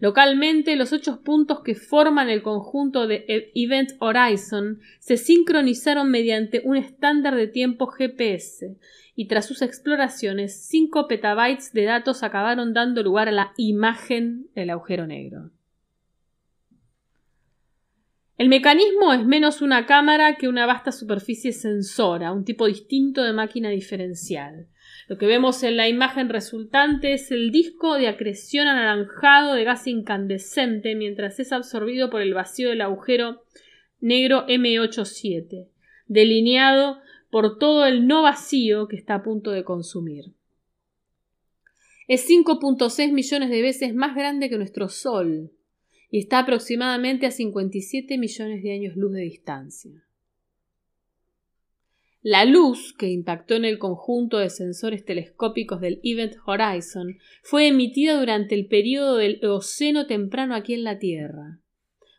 Localmente, 0.00 0.76
los 0.76 0.92
ocho 0.92 1.22
puntos 1.22 1.60
que 1.60 1.74
forman 1.74 2.28
el 2.28 2.42
conjunto 2.42 3.06
de 3.06 3.24
e- 3.28 3.52
Event 3.54 3.92
Horizon 3.98 4.80
se 5.00 5.16
sincronizaron 5.16 6.10
mediante 6.10 6.62
un 6.64 6.76
estándar 6.76 7.34
de 7.34 7.46
tiempo 7.46 7.86
GPS 7.86 8.76
y 9.16 9.26
tras 9.26 9.46
sus 9.46 9.62
exploraciones 9.62 10.66
5 10.68 11.08
petabytes 11.08 11.72
de 11.72 11.84
datos 11.84 12.22
acabaron 12.22 12.72
dando 12.72 13.02
lugar 13.02 13.28
a 13.28 13.32
la 13.32 13.52
imagen 13.56 14.48
del 14.54 14.70
agujero 14.70 15.06
negro. 15.06 15.50
El 18.38 18.48
mecanismo 18.48 19.12
es 19.12 19.26
menos 19.26 19.62
una 19.62 19.84
cámara 19.84 20.36
que 20.36 20.46
una 20.46 20.64
vasta 20.64 20.92
superficie 20.92 21.52
sensora, 21.52 22.30
un 22.30 22.44
tipo 22.44 22.66
distinto 22.66 23.24
de 23.24 23.32
máquina 23.32 23.68
diferencial. 23.70 24.68
Lo 25.08 25.16
que 25.16 25.26
vemos 25.26 25.62
en 25.62 25.78
la 25.78 25.88
imagen 25.88 26.28
resultante 26.28 27.14
es 27.14 27.30
el 27.30 27.50
disco 27.50 27.94
de 27.94 28.08
acreción 28.08 28.68
anaranjado 28.68 29.54
de 29.54 29.64
gas 29.64 29.86
incandescente 29.86 30.94
mientras 30.94 31.40
es 31.40 31.50
absorbido 31.50 32.10
por 32.10 32.20
el 32.20 32.34
vacío 32.34 32.68
del 32.68 32.82
agujero 32.82 33.42
negro 34.00 34.46
M87, 34.46 35.66
delineado 36.08 36.98
por 37.30 37.58
todo 37.58 37.86
el 37.86 38.06
no 38.06 38.22
vacío 38.22 38.86
que 38.86 38.96
está 38.96 39.14
a 39.14 39.22
punto 39.22 39.50
de 39.50 39.64
consumir. 39.64 40.26
Es 42.06 42.28
5.6 42.28 43.10
millones 43.10 43.48
de 43.48 43.62
veces 43.62 43.94
más 43.94 44.14
grande 44.14 44.50
que 44.50 44.58
nuestro 44.58 44.90
Sol, 44.90 45.50
y 46.10 46.18
está 46.18 46.40
aproximadamente 46.40 47.26
a 47.26 47.30
57 47.30 48.18
millones 48.18 48.62
de 48.62 48.72
años 48.72 48.96
luz 48.96 49.12
de 49.12 49.22
distancia. 49.22 50.07
La 52.20 52.44
luz 52.44 52.94
que 52.98 53.08
impactó 53.08 53.54
en 53.54 53.64
el 53.64 53.78
conjunto 53.78 54.38
de 54.38 54.50
sensores 54.50 55.04
telescópicos 55.04 55.80
del 55.80 56.00
Event 56.02 56.34
Horizon 56.44 57.16
fue 57.42 57.68
emitida 57.68 58.18
durante 58.18 58.54
el 58.54 58.66
periodo 58.66 59.16
del 59.16 59.38
Eoceno 59.42 60.06
temprano 60.06 60.54
aquí 60.54 60.74
en 60.74 60.84
la 60.84 60.98
Tierra, 60.98 61.60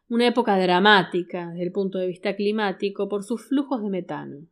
una 0.08 0.28
época 0.28 0.58
dramática 0.58 1.50
desde 1.50 1.64
el 1.64 1.72
punto 1.72 1.98
de 1.98 2.08
vista 2.08 2.36
climático 2.36 3.10
por 3.10 3.24
sus 3.24 3.48
flujos 3.48 3.84
de 3.84 3.90
metano. 3.90 4.48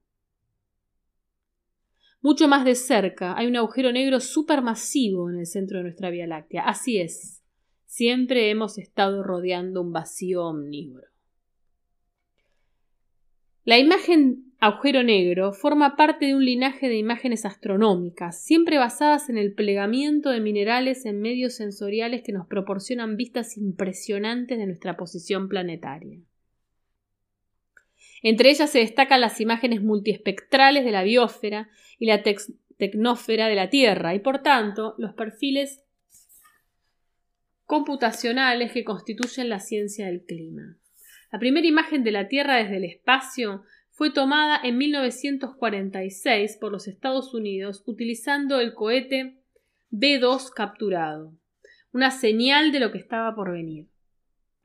Mucho 2.22 2.48
más 2.48 2.66
de 2.66 2.76
cerca 2.76 3.38
hay 3.38 3.48
un 3.48 3.56
agujero 3.56 3.92
negro 3.92 4.20
supermasivo 4.20 5.30
en 5.30 5.40
el 5.40 5.46
centro 5.46 5.78
de 5.78 5.84
nuestra 5.84 6.10
Vía 6.10 6.28
Láctea. 6.28 6.64
Así 6.64 6.98
es, 6.98 7.38
Siempre 7.88 8.52
hemos 8.52 8.78
estado 8.78 9.24
rodeando 9.24 9.82
un 9.82 9.94
vacío 9.94 10.46
omnívoro. 10.46 11.08
La 13.64 13.80
imagen 13.80 14.47
agujero 14.60 15.04
negro 15.04 15.54
forma 15.54 15.96
parte 15.96 16.26
de 16.26 16.36
un 16.36 16.44
linaje 16.44 16.90
de 16.90 16.98
imágenes 16.98 17.46
astronómicas, 17.46 18.42
siempre 18.44 18.78
basadas 18.78 19.30
en 19.30 19.38
el 19.38 19.54
plegamiento 19.54 20.32
de 20.32 20.40
minerales 20.40 21.06
en 21.06 21.22
medios 21.22 21.56
sensoriales 21.56 22.24
que 22.24 22.32
nos 22.32 22.48
proporcionan 22.48 23.18
vistas 23.18 23.58
impresionantes 23.58 24.58
de 24.58 24.66
nuestra 24.66 24.98
posición 24.98 25.48
planetaria. 25.48 26.20
Entre 28.24 28.50
ellas 28.50 28.72
se 28.72 28.80
destacan 28.80 29.22
las 29.22 29.40
imágenes 29.40 29.84
multiespectrales 29.84 30.84
de 30.84 30.92
la 30.92 31.04
biosfera 31.04 31.70
y 32.00 32.08
la 32.08 32.24
tecnósfera 32.78 33.48
de 33.48 33.56
la 33.56 33.70
Tierra, 33.70 34.16
y 34.16 34.20
por 34.20 34.42
tanto 34.42 34.96
los 34.98 35.14
perfiles 35.14 35.84
computacionales 37.66 38.72
que 38.72 38.84
constituyen 38.84 39.50
la 39.50 39.60
ciencia 39.60 40.08
del 40.08 40.24
clima. 40.24 40.78
La 41.32 41.40
primera 41.40 41.68
imagen 41.68 42.04
de 42.04 42.12
la 42.12 42.28
Tierra 42.28 42.56
desde 42.56 42.78
el 42.78 42.86
espacio 42.86 43.64
fue 43.98 44.12
tomada 44.12 44.62
en 44.64 44.78
1946 44.78 46.58
por 46.62 46.72
los 46.72 46.88
Estados 46.88 47.34
Unidos 47.34 47.82
utilizando 47.88 48.60
el 48.60 48.76
cohete 48.76 49.42
B-2 49.90 50.52
capturado, 50.56 51.34
una 51.92 52.12
señal 52.12 52.72
de 52.72 52.80
lo 52.80 52.92
que 52.92 53.00
estaba 53.00 53.34
por 53.34 53.52
venir. 53.52 53.88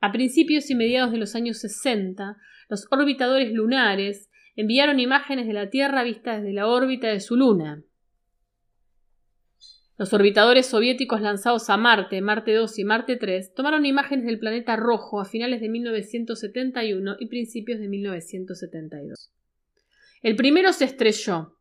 A 0.01 0.11
principios 0.11 0.69
y 0.69 0.75
mediados 0.75 1.11
de 1.11 1.17
los 1.17 1.33
años 1.33 1.57
60, 1.61 2.37
los 2.69 2.87
orbitadores 2.91 3.51
lunares 3.51 4.29
enviaron 4.55 4.99
imágenes 4.99 5.47
de 5.47 5.53
la 5.53 5.71
Tierra 5.71 6.03
vistas 6.03 6.43
desde 6.43 6.53
la 6.53 6.67
órbita 6.67 7.07
de 7.07 7.19
su 7.19 7.35
luna. 7.35 7.81
Los 9.95 10.11
orbitadores 10.11 10.65
soviéticos 10.65 11.21
lanzados 11.21 11.69
a 11.69 11.77
Marte, 11.77 12.19
Marte 12.21 12.53
2 12.53 12.79
y 12.79 12.83
Marte 12.83 13.15
3 13.15 13.53
tomaron 13.53 13.85
imágenes 13.85 14.25
del 14.25 14.39
planeta 14.39 14.75
rojo 14.75 15.21
a 15.21 15.25
finales 15.25 15.61
de 15.61 15.69
1971 15.69 17.17
y 17.19 17.27
principios 17.27 17.79
de 17.79 17.87
1972. 17.87 19.31
El 20.23 20.35
primero 20.35 20.73
se 20.73 20.85
estrelló, 20.85 21.57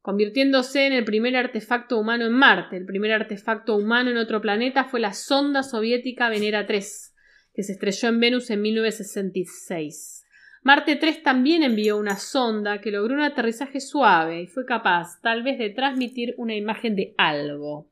convirtiéndose 0.00 0.86
en 0.86 0.92
el 0.92 1.04
primer 1.04 1.34
artefacto 1.36 1.98
humano 1.98 2.26
en 2.26 2.32
Marte. 2.32 2.76
El 2.76 2.86
primer 2.86 3.12
artefacto 3.12 3.76
humano 3.76 4.10
en 4.10 4.16
otro 4.16 4.40
planeta 4.40 4.84
fue 4.84 5.00
la 5.00 5.12
sonda 5.12 5.64
soviética 5.64 6.28
Venera 6.28 6.66
3, 6.66 7.14
que 7.52 7.62
se 7.64 7.72
estrelló 7.72 8.08
en 8.10 8.20
Venus 8.20 8.50
en 8.50 8.62
1966. 8.62 10.21
Marte 10.62 10.94
3 10.94 11.24
también 11.24 11.64
envió 11.64 11.98
una 11.98 12.16
sonda 12.16 12.80
que 12.80 12.92
logró 12.92 13.14
un 13.14 13.22
aterrizaje 13.22 13.80
suave 13.80 14.42
y 14.42 14.46
fue 14.46 14.64
capaz, 14.64 15.20
tal 15.20 15.42
vez, 15.42 15.58
de 15.58 15.70
transmitir 15.70 16.34
una 16.36 16.54
imagen 16.54 16.94
de 16.94 17.14
algo. 17.18 17.90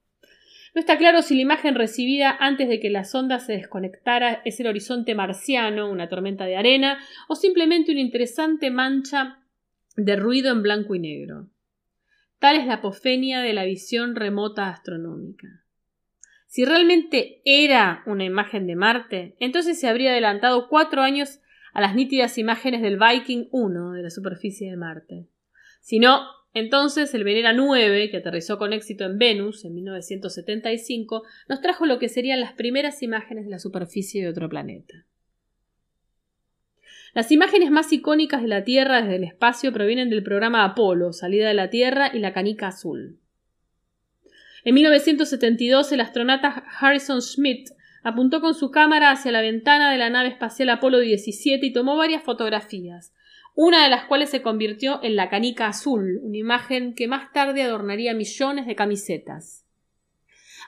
No 0.72 0.78
está 0.78 0.96
claro 0.96 1.22
si 1.22 1.34
la 1.34 1.40
imagen 1.40 1.74
recibida 1.74 2.36
antes 2.38 2.68
de 2.68 2.78
que 2.78 2.90
la 2.90 3.04
sonda 3.04 3.40
se 3.40 3.54
desconectara 3.54 4.40
es 4.44 4.60
el 4.60 4.68
horizonte 4.68 5.16
marciano, 5.16 5.90
una 5.90 6.08
tormenta 6.08 6.44
de 6.44 6.56
arena, 6.56 7.00
o 7.28 7.34
simplemente 7.34 7.90
una 7.90 8.00
interesante 8.00 8.70
mancha 8.70 9.40
de 9.96 10.14
ruido 10.14 10.52
en 10.52 10.62
blanco 10.62 10.94
y 10.94 11.00
negro. 11.00 11.48
Tal 12.38 12.56
es 12.56 12.66
la 12.66 12.74
apofenia 12.74 13.40
de 13.40 13.52
la 13.52 13.64
visión 13.64 14.14
remota 14.14 14.68
astronómica. 14.68 15.64
Si 16.46 16.64
realmente 16.64 17.42
era 17.44 18.02
una 18.06 18.24
imagen 18.24 18.68
de 18.68 18.76
Marte, 18.76 19.36
entonces 19.40 19.78
se 19.78 19.88
habría 19.88 20.12
adelantado 20.12 20.68
cuatro 20.68 21.02
años 21.02 21.40
a 21.72 21.80
las 21.80 21.94
nítidas 21.94 22.38
imágenes 22.38 22.82
del 22.82 22.98
Viking 22.98 23.48
1 23.50 23.92
de 23.92 24.02
la 24.02 24.10
superficie 24.10 24.70
de 24.70 24.76
Marte. 24.76 25.26
Si 25.80 25.98
no, 25.98 26.26
entonces 26.52 27.14
el 27.14 27.24
Venera 27.24 27.52
9, 27.52 28.10
que 28.10 28.16
aterrizó 28.16 28.58
con 28.58 28.72
éxito 28.72 29.04
en 29.04 29.18
Venus 29.18 29.64
en 29.64 29.74
1975, 29.74 31.22
nos 31.48 31.60
trajo 31.60 31.86
lo 31.86 31.98
que 31.98 32.08
serían 32.08 32.40
las 32.40 32.54
primeras 32.54 33.02
imágenes 33.02 33.44
de 33.44 33.50
la 33.50 33.58
superficie 33.58 34.22
de 34.22 34.28
otro 34.28 34.48
planeta. 34.48 35.06
Las 37.12 37.32
imágenes 37.32 37.70
más 37.70 37.92
icónicas 37.92 38.42
de 38.42 38.48
la 38.48 38.64
Tierra 38.64 39.02
desde 39.02 39.16
el 39.16 39.24
espacio 39.24 39.72
provienen 39.72 40.10
del 40.10 40.22
programa 40.22 40.64
Apolo, 40.64 41.12
salida 41.12 41.48
de 41.48 41.54
la 41.54 41.70
Tierra 41.70 42.10
y 42.12 42.18
la 42.18 42.32
canica 42.32 42.68
azul. 42.68 43.18
En 44.64 44.74
1972 44.74 45.92
el 45.92 46.00
astronauta 46.00 46.64
Harrison 46.80 47.22
Schmitt 47.22 47.70
Apuntó 48.02 48.40
con 48.40 48.54
su 48.54 48.70
cámara 48.70 49.10
hacia 49.10 49.32
la 49.32 49.42
ventana 49.42 49.92
de 49.92 49.98
la 49.98 50.10
nave 50.10 50.28
espacial 50.28 50.70
Apolo 50.70 51.00
17 51.00 51.64
y 51.64 51.72
tomó 51.72 51.96
varias 51.96 52.22
fotografías, 52.22 53.12
una 53.54 53.84
de 53.84 53.90
las 53.90 54.04
cuales 54.04 54.30
se 54.30 54.42
convirtió 54.42 55.00
en 55.02 55.16
la 55.16 55.28
canica 55.28 55.66
azul, 55.66 56.20
una 56.22 56.36
imagen 56.36 56.94
que 56.94 57.08
más 57.08 57.32
tarde 57.32 57.62
adornaría 57.62 58.14
millones 58.14 58.66
de 58.66 58.74
camisetas. 58.74 59.66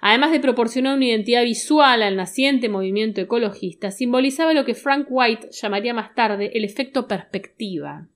Además 0.01 0.33
de 0.33 0.41
proporcionar 0.41 0.97
una 0.97 1.07
identidad 1.07 1.45
visual 1.45 2.03
al 2.03 2.17
naciente 2.17 2.69
movimiento 2.69 3.21
ecologista, 3.21 3.91
simbolizaba 3.91 4.53
lo 4.53 4.65
que 4.65 4.75
Frank 4.75 5.07
White 5.09 5.51
llamaría 5.53 5.95
más 5.95 6.15
tarde 6.15 6.51
el 6.55 6.65
efecto 6.65 7.07
perspectiva 7.07 8.09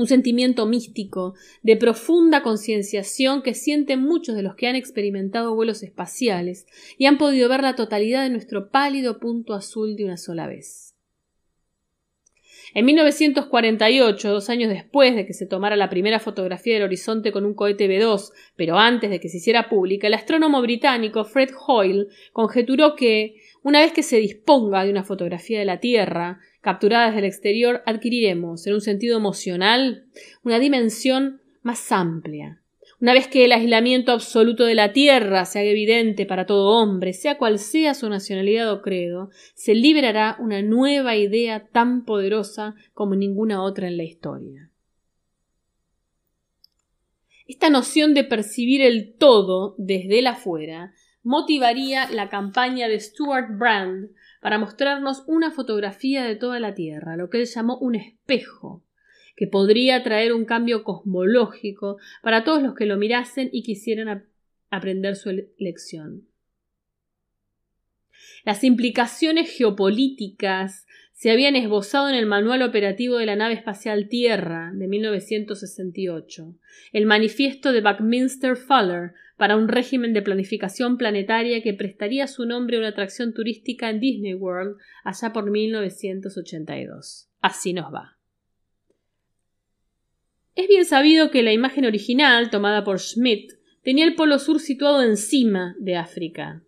un 0.00 0.06
sentimiento 0.06 0.66
místico, 0.66 1.34
de 1.62 1.76
profunda 1.76 2.42
concienciación 2.42 3.42
que 3.42 3.54
sienten 3.54 4.00
muchos 4.00 4.34
de 4.34 4.42
los 4.42 4.54
que 4.54 4.66
han 4.66 4.76
experimentado 4.76 5.54
vuelos 5.54 5.82
espaciales 5.82 6.66
y 6.96 7.06
han 7.06 7.18
podido 7.18 7.48
ver 7.48 7.62
la 7.62 7.76
totalidad 7.76 8.22
de 8.22 8.30
nuestro 8.30 8.70
pálido 8.70 9.20
punto 9.20 9.54
azul 9.54 9.96
de 9.96 10.06
una 10.06 10.16
sola 10.16 10.46
vez. 10.46 10.94
En 12.72 12.84
1948, 12.86 14.30
dos 14.30 14.48
años 14.48 14.70
después 14.70 15.16
de 15.16 15.26
que 15.26 15.34
se 15.34 15.44
tomara 15.44 15.76
la 15.76 15.90
primera 15.90 16.20
fotografía 16.20 16.74
del 16.74 16.84
horizonte 16.84 17.32
con 17.32 17.44
un 17.44 17.54
cohete 17.54 17.88
B-2, 17.88 18.30
pero 18.56 18.78
antes 18.78 19.10
de 19.10 19.18
que 19.18 19.28
se 19.28 19.38
hiciera 19.38 19.68
pública, 19.68 20.06
el 20.06 20.14
astrónomo 20.14 20.62
británico 20.62 21.24
Fred 21.24 21.50
Hoyle 21.66 22.06
conjeturó 22.32 22.94
que, 22.94 23.34
una 23.62 23.80
vez 23.80 23.92
que 23.92 24.04
se 24.04 24.18
disponga 24.18 24.84
de 24.84 24.90
una 24.90 25.02
fotografía 25.02 25.58
de 25.58 25.64
la 25.64 25.80
Tierra, 25.80 26.38
capturada 26.60 27.06
desde 27.06 27.20
el 27.20 27.24
exterior, 27.24 27.82
adquiriremos, 27.86 28.66
en 28.66 28.74
un 28.74 28.80
sentido 28.80 29.16
emocional, 29.16 30.04
una 30.42 30.58
dimensión 30.58 31.40
más 31.62 31.90
amplia. 31.92 32.60
Una 33.00 33.14
vez 33.14 33.28
que 33.28 33.46
el 33.46 33.52
aislamiento 33.52 34.12
absoluto 34.12 34.64
de 34.64 34.74
la 34.74 34.92
tierra 34.92 35.46
se 35.46 35.58
haga 35.58 35.70
evidente 35.70 36.26
para 36.26 36.44
todo 36.44 36.78
hombre, 36.78 37.14
sea 37.14 37.38
cual 37.38 37.58
sea 37.58 37.94
su 37.94 38.10
nacionalidad 38.10 38.70
o 38.70 38.82
credo, 38.82 39.30
se 39.54 39.74
liberará 39.74 40.36
una 40.38 40.60
nueva 40.60 41.16
idea 41.16 41.66
tan 41.72 42.04
poderosa 42.04 42.74
como 42.92 43.14
ninguna 43.14 43.62
otra 43.62 43.88
en 43.88 43.96
la 43.96 44.02
historia. 44.02 44.70
Esta 47.46 47.70
noción 47.70 48.12
de 48.12 48.24
percibir 48.24 48.82
el 48.82 49.14
todo 49.14 49.74
desde 49.78 50.18
el 50.18 50.26
afuera 50.26 50.92
motivaría 51.22 52.08
la 52.10 52.28
campaña 52.28 52.86
de 52.86 53.00
Stuart 53.00 53.58
Brand 53.58 54.10
para 54.40 54.58
mostrarnos 54.58 55.22
una 55.26 55.50
fotografía 55.50 56.24
de 56.24 56.36
toda 56.36 56.58
la 56.60 56.74
Tierra, 56.74 57.16
lo 57.16 57.30
que 57.30 57.38
él 57.38 57.46
llamó 57.46 57.78
un 57.78 57.94
espejo, 57.94 58.82
que 59.36 59.46
podría 59.46 60.02
traer 60.02 60.32
un 60.32 60.44
cambio 60.44 60.82
cosmológico 60.82 61.98
para 62.22 62.44
todos 62.44 62.62
los 62.62 62.74
que 62.74 62.86
lo 62.86 62.96
mirasen 62.96 63.48
y 63.52 63.62
quisieran 63.62 64.26
aprender 64.70 65.16
su 65.16 65.30
lección. 65.58 66.26
Las 68.44 68.64
implicaciones 68.64 69.50
geopolíticas 69.56 70.86
se 71.20 71.30
habían 71.30 71.54
esbozado 71.54 72.08
en 72.08 72.14
el 72.14 72.24
Manual 72.24 72.62
Operativo 72.62 73.18
de 73.18 73.26
la 73.26 73.36
Nave 73.36 73.52
Espacial 73.52 74.08
Tierra 74.08 74.72
de 74.72 74.88
1968, 74.88 76.56
el 76.94 77.04
Manifiesto 77.04 77.72
de 77.72 77.82
Buckminster 77.82 78.56
Fuller 78.56 79.12
para 79.36 79.58
un 79.58 79.68
régimen 79.68 80.14
de 80.14 80.22
planificación 80.22 80.96
planetaria 80.96 81.62
que 81.62 81.74
prestaría 81.74 82.26
su 82.26 82.46
nombre 82.46 82.76
a 82.76 82.78
una 82.78 82.88
atracción 82.88 83.34
turística 83.34 83.90
en 83.90 84.00
Disney 84.00 84.32
World 84.32 84.78
allá 85.04 85.30
por 85.34 85.50
1982. 85.50 87.28
Así 87.42 87.74
nos 87.74 87.92
va. 87.92 88.16
Es 90.54 90.68
bien 90.68 90.86
sabido 90.86 91.30
que 91.30 91.42
la 91.42 91.52
imagen 91.52 91.84
original, 91.84 92.48
tomada 92.48 92.82
por 92.82 92.98
Schmidt, 92.98 93.52
tenía 93.82 94.06
el 94.06 94.14
polo 94.14 94.38
sur 94.38 94.58
situado 94.58 95.02
encima 95.02 95.76
de 95.80 95.96
África, 95.96 96.62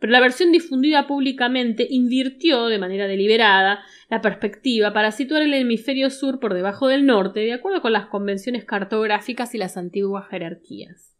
pero 0.00 0.12
la 0.12 0.20
versión 0.20 0.50
difundida 0.50 1.06
públicamente 1.06 1.86
invirtió 1.88 2.66
de 2.66 2.78
manera 2.78 3.06
deliberada 3.06 3.84
la 4.08 4.22
perspectiva 4.22 4.92
para 4.92 5.12
situar 5.12 5.42
el 5.42 5.52
hemisferio 5.54 6.08
sur 6.10 6.40
por 6.40 6.54
debajo 6.54 6.88
del 6.88 7.06
norte, 7.06 7.40
de 7.40 7.52
acuerdo 7.52 7.82
con 7.82 7.92
las 7.92 8.06
convenciones 8.06 8.64
cartográficas 8.64 9.54
y 9.54 9.58
las 9.58 9.76
antiguas 9.76 10.26
jerarquías. 10.28 11.14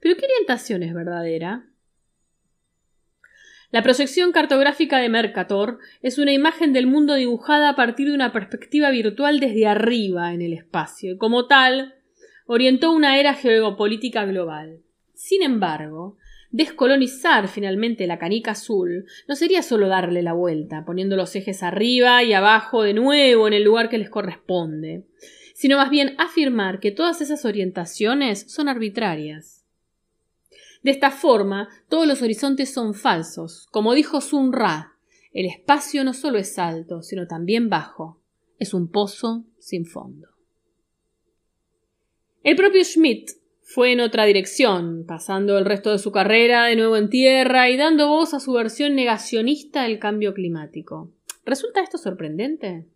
Pero 0.00 0.16
¿qué 0.16 0.26
orientación 0.26 0.82
es 0.82 0.92
verdadera? 0.92 1.66
La 3.70 3.82
proyección 3.82 4.32
cartográfica 4.32 4.98
de 4.98 5.08
Mercator 5.08 5.78
es 6.02 6.18
una 6.18 6.32
imagen 6.32 6.72
del 6.72 6.86
mundo 6.86 7.14
dibujada 7.14 7.68
a 7.68 7.76
partir 7.76 8.08
de 8.08 8.14
una 8.14 8.32
perspectiva 8.32 8.90
virtual 8.90 9.40
desde 9.40 9.66
arriba 9.66 10.32
en 10.32 10.42
el 10.42 10.52
espacio, 10.54 11.12
y 11.12 11.18
como 11.18 11.46
tal, 11.46 11.94
orientó 12.46 12.90
una 12.90 13.20
era 13.20 13.34
geopolítica 13.34 14.24
global. 14.24 14.80
Sin 15.14 15.42
embargo, 15.42 16.16
Descolonizar 16.50 17.46
finalmente 17.48 18.06
la 18.06 18.18
canica 18.18 18.52
azul 18.52 19.04
no 19.26 19.36
sería 19.36 19.62
solo 19.62 19.88
darle 19.88 20.22
la 20.22 20.32
vuelta, 20.32 20.84
poniendo 20.86 21.14
los 21.14 21.36
ejes 21.36 21.62
arriba 21.62 22.22
y 22.22 22.32
abajo 22.32 22.82
de 22.82 22.94
nuevo 22.94 23.46
en 23.46 23.52
el 23.52 23.64
lugar 23.64 23.90
que 23.90 23.98
les 23.98 24.08
corresponde, 24.08 25.04
sino 25.54 25.76
más 25.76 25.90
bien 25.90 26.14
afirmar 26.18 26.80
que 26.80 26.90
todas 26.90 27.20
esas 27.20 27.44
orientaciones 27.44 28.50
son 28.50 28.68
arbitrarias. 28.68 29.66
De 30.82 30.90
esta 30.90 31.10
forma, 31.10 31.68
todos 31.88 32.06
los 32.06 32.22
horizontes 32.22 32.72
son 32.72 32.94
falsos. 32.94 33.66
Como 33.70 33.94
dijo 33.94 34.20
Sun 34.20 34.52
Ra, 34.52 34.94
el 35.32 35.44
espacio 35.44 36.02
no 36.04 36.14
solo 36.14 36.38
es 36.38 36.58
alto, 36.58 37.02
sino 37.02 37.26
también 37.26 37.68
bajo. 37.68 38.22
Es 38.58 38.72
un 38.72 38.90
pozo 38.90 39.44
sin 39.58 39.84
fondo. 39.84 40.28
El 42.42 42.56
propio 42.56 42.82
Schmidt 42.84 43.32
fue 43.70 43.92
en 43.92 44.00
otra 44.00 44.24
dirección, 44.24 45.04
pasando 45.06 45.58
el 45.58 45.66
resto 45.66 45.92
de 45.92 45.98
su 45.98 46.10
carrera 46.10 46.64
de 46.64 46.74
nuevo 46.74 46.96
en 46.96 47.10
tierra 47.10 47.68
y 47.68 47.76
dando 47.76 48.08
voz 48.08 48.32
a 48.32 48.40
su 48.40 48.54
versión 48.54 48.94
negacionista 48.94 49.82
del 49.82 49.98
cambio 49.98 50.32
climático. 50.32 51.12
¿Resulta 51.44 51.82
esto 51.82 51.98
sorprendente? 51.98 52.86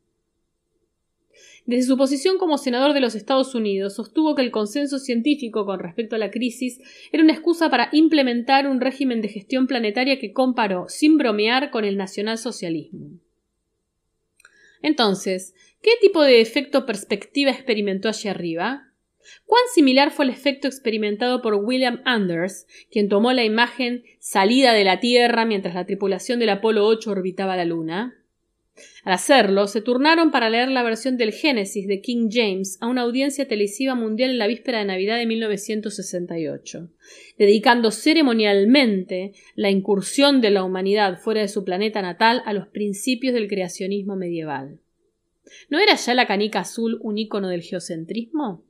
Desde 1.67 1.87
su 1.87 1.99
posición 1.99 2.39
como 2.39 2.57
senador 2.57 2.95
de 2.95 3.01
los 3.01 3.15
Estados 3.15 3.55
Unidos, 3.55 3.97
sostuvo 3.97 4.35
que 4.35 4.41
el 4.41 4.51
consenso 4.51 4.99
científico 4.99 5.67
con 5.67 5.79
respecto 5.79 6.17
a 6.17 6.19
la 6.19 6.31
crisis 6.31 6.81
era 7.13 7.23
una 7.23 7.35
excusa 7.35 7.69
para 7.69 7.91
implementar 7.93 8.67
un 8.67 8.81
régimen 8.81 9.21
de 9.21 9.29
gestión 9.29 9.67
planetaria 9.67 10.19
que 10.19 10.33
comparó, 10.33 10.87
sin 10.89 11.19
bromear, 11.19 11.71
con 11.71 11.85
el 11.85 11.99
nacionalsocialismo. 11.99 13.11
Entonces, 14.81 15.55
¿qué 15.83 15.91
tipo 16.01 16.23
de 16.23 16.41
efecto 16.41 16.87
perspectiva 16.87 17.51
experimentó 17.51 18.09
allí 18.09 18.31
arriba? 18.31 18.92
¿Cuán 19.47 19.63
similar 19.73 20.11
fue 20.11 20.25
el 20.25 20.31
efecto 20.31 20.69
experimentado 20.69 21.43
por 21.43 21.55
William 21.55 22.01
Anders, 22.05 22.67
quien 22.91 23.09
tomó 23.09 23.33
la 23.33 23.45
imagen 23.45 24.05
salida 24.19 24.73
de 24.73 24.85
la 24.85 25.01
Tierra 25.01 25.45
mientras 25.45 25.75
la 25.75 25.87
tripulación 25.87 26.39
del 26.39 26.51
Apolo 26.51 26.87
8 26.87 27.11
orbitaba 27.11 27.57
la 27.57 27.65
Luna? 27.65 28.19
Al 29.05 29.13
hacerlo, 29.13 29.67
se 29.67 29.83
turnaron 29.83 30.31
para 30.31 30.49
leer 30.49 30.69
la 30.69 30.83
versión 30.83 31.17
del 31.17 31.33
Génesis 31.33 31.87
de 31.87 32.01
King 32.01 32.29
James 32.31 32.79
a 32.81 32.87
una 32.87 33.03
audiencia 33.03 33.47
televisiva 33.47 33.95
mundial 33.95 34.31
en 34.31 34.39
la 34.39 34.47
víspera 34.47 34.79
de 34.79 34.87
Navidad 34.87 35.19
de 35.19 35.27
1968, 35.27 36.89
dedicando 37.39 37.91
ceremonialmente 37.91 39.33
la 39.57 39.71
incursión 39.71 40.41
de 40.41 40.51
la 40.51 40.65
humanidad 40.65 41.19
fuera 41.19 41.43
de 41.43 41.49
su 41.49 41.65
planeta 41.65 42.01
natal 42.01 42.43
a 42.47 42.53
los 42.53 42.69
principios 42.69 43.35
del 43.35 43.49
creacionismo 43.49 44.17
medieval. 44.17 44.79
¿No 45.69 45.79
era 45.79 45.97
ya 45.97 46.15
la 46.15 46.27
canica 46.27 46.61
azul 46.61 46.99
un 47.03 47.19
ícono 47.19 47.49
del 47.49 47.63
geocentrismo? 47.63 48.65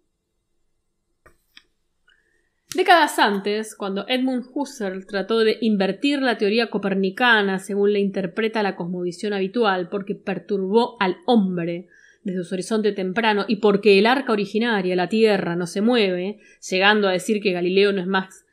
Décadas 2.74 3.18
antes, 3.18 3.74
cuando 3.74 4.06
Edmund 4.08 4.46
Husserl 4.54 5.04
trató 5.04 5.40
de 5.40 5.58
invertir 5.60 6.22
la 6.22 6.38
teoría 6.38 6.70
copernicana 6.70 7.58
según 7.58 7.92
la 7.92 7.98
interpreta 7.98 8.62
la 8.62 8.76
cosmovisión 8.76 9.34
habitual 9.34 9.90
porque 9.90 10.14
perturbó 10.14 10.96
al 10.98 11.18
hombre 11.26 11.88
desde 12.24 12.44
su 12.44 12.54
horizonte 12.54 12.92
temprano 12.92 13.44
y 13.46 13.56
porque 13.56 13.98
el 13.98 14.06
arca 14.06 14.32
originaria, 14.32 14.96
la 14.96 15.10
Tierra, 15.10 15.54
no 15.54 15.66
se 15.66 15.82
mueve, 15.82 16.38
llegando 16.70 17.08
a 17.08 17.12
decir 17.12 17.42
que 17.42 17.52
Galileo 17.52 17.92
no 17.92 18.00
es 18.00 18.06
más 18.06 18.46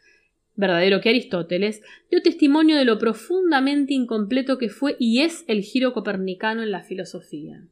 verdadero 0.56 1.00
que 1.00 1.10
Aristóteles, 1.10 1.82
dio 2.12 2.22
testimonio 2.22 2.76
de 2.76 2.84
lo 2.84 3.00
profundamente 3.00 3.94
incompleto 3.94 4.58
que 4.58 4.68
fue 4.68 4.98
y 5.00 5.22
es 5.22 5.46
el 5.48 5.62
giro 5.62 5.94
copernicano 5.94 6.62
en 6.62 6.72
la 6.72 6.84
filosofía. 6.84 7.64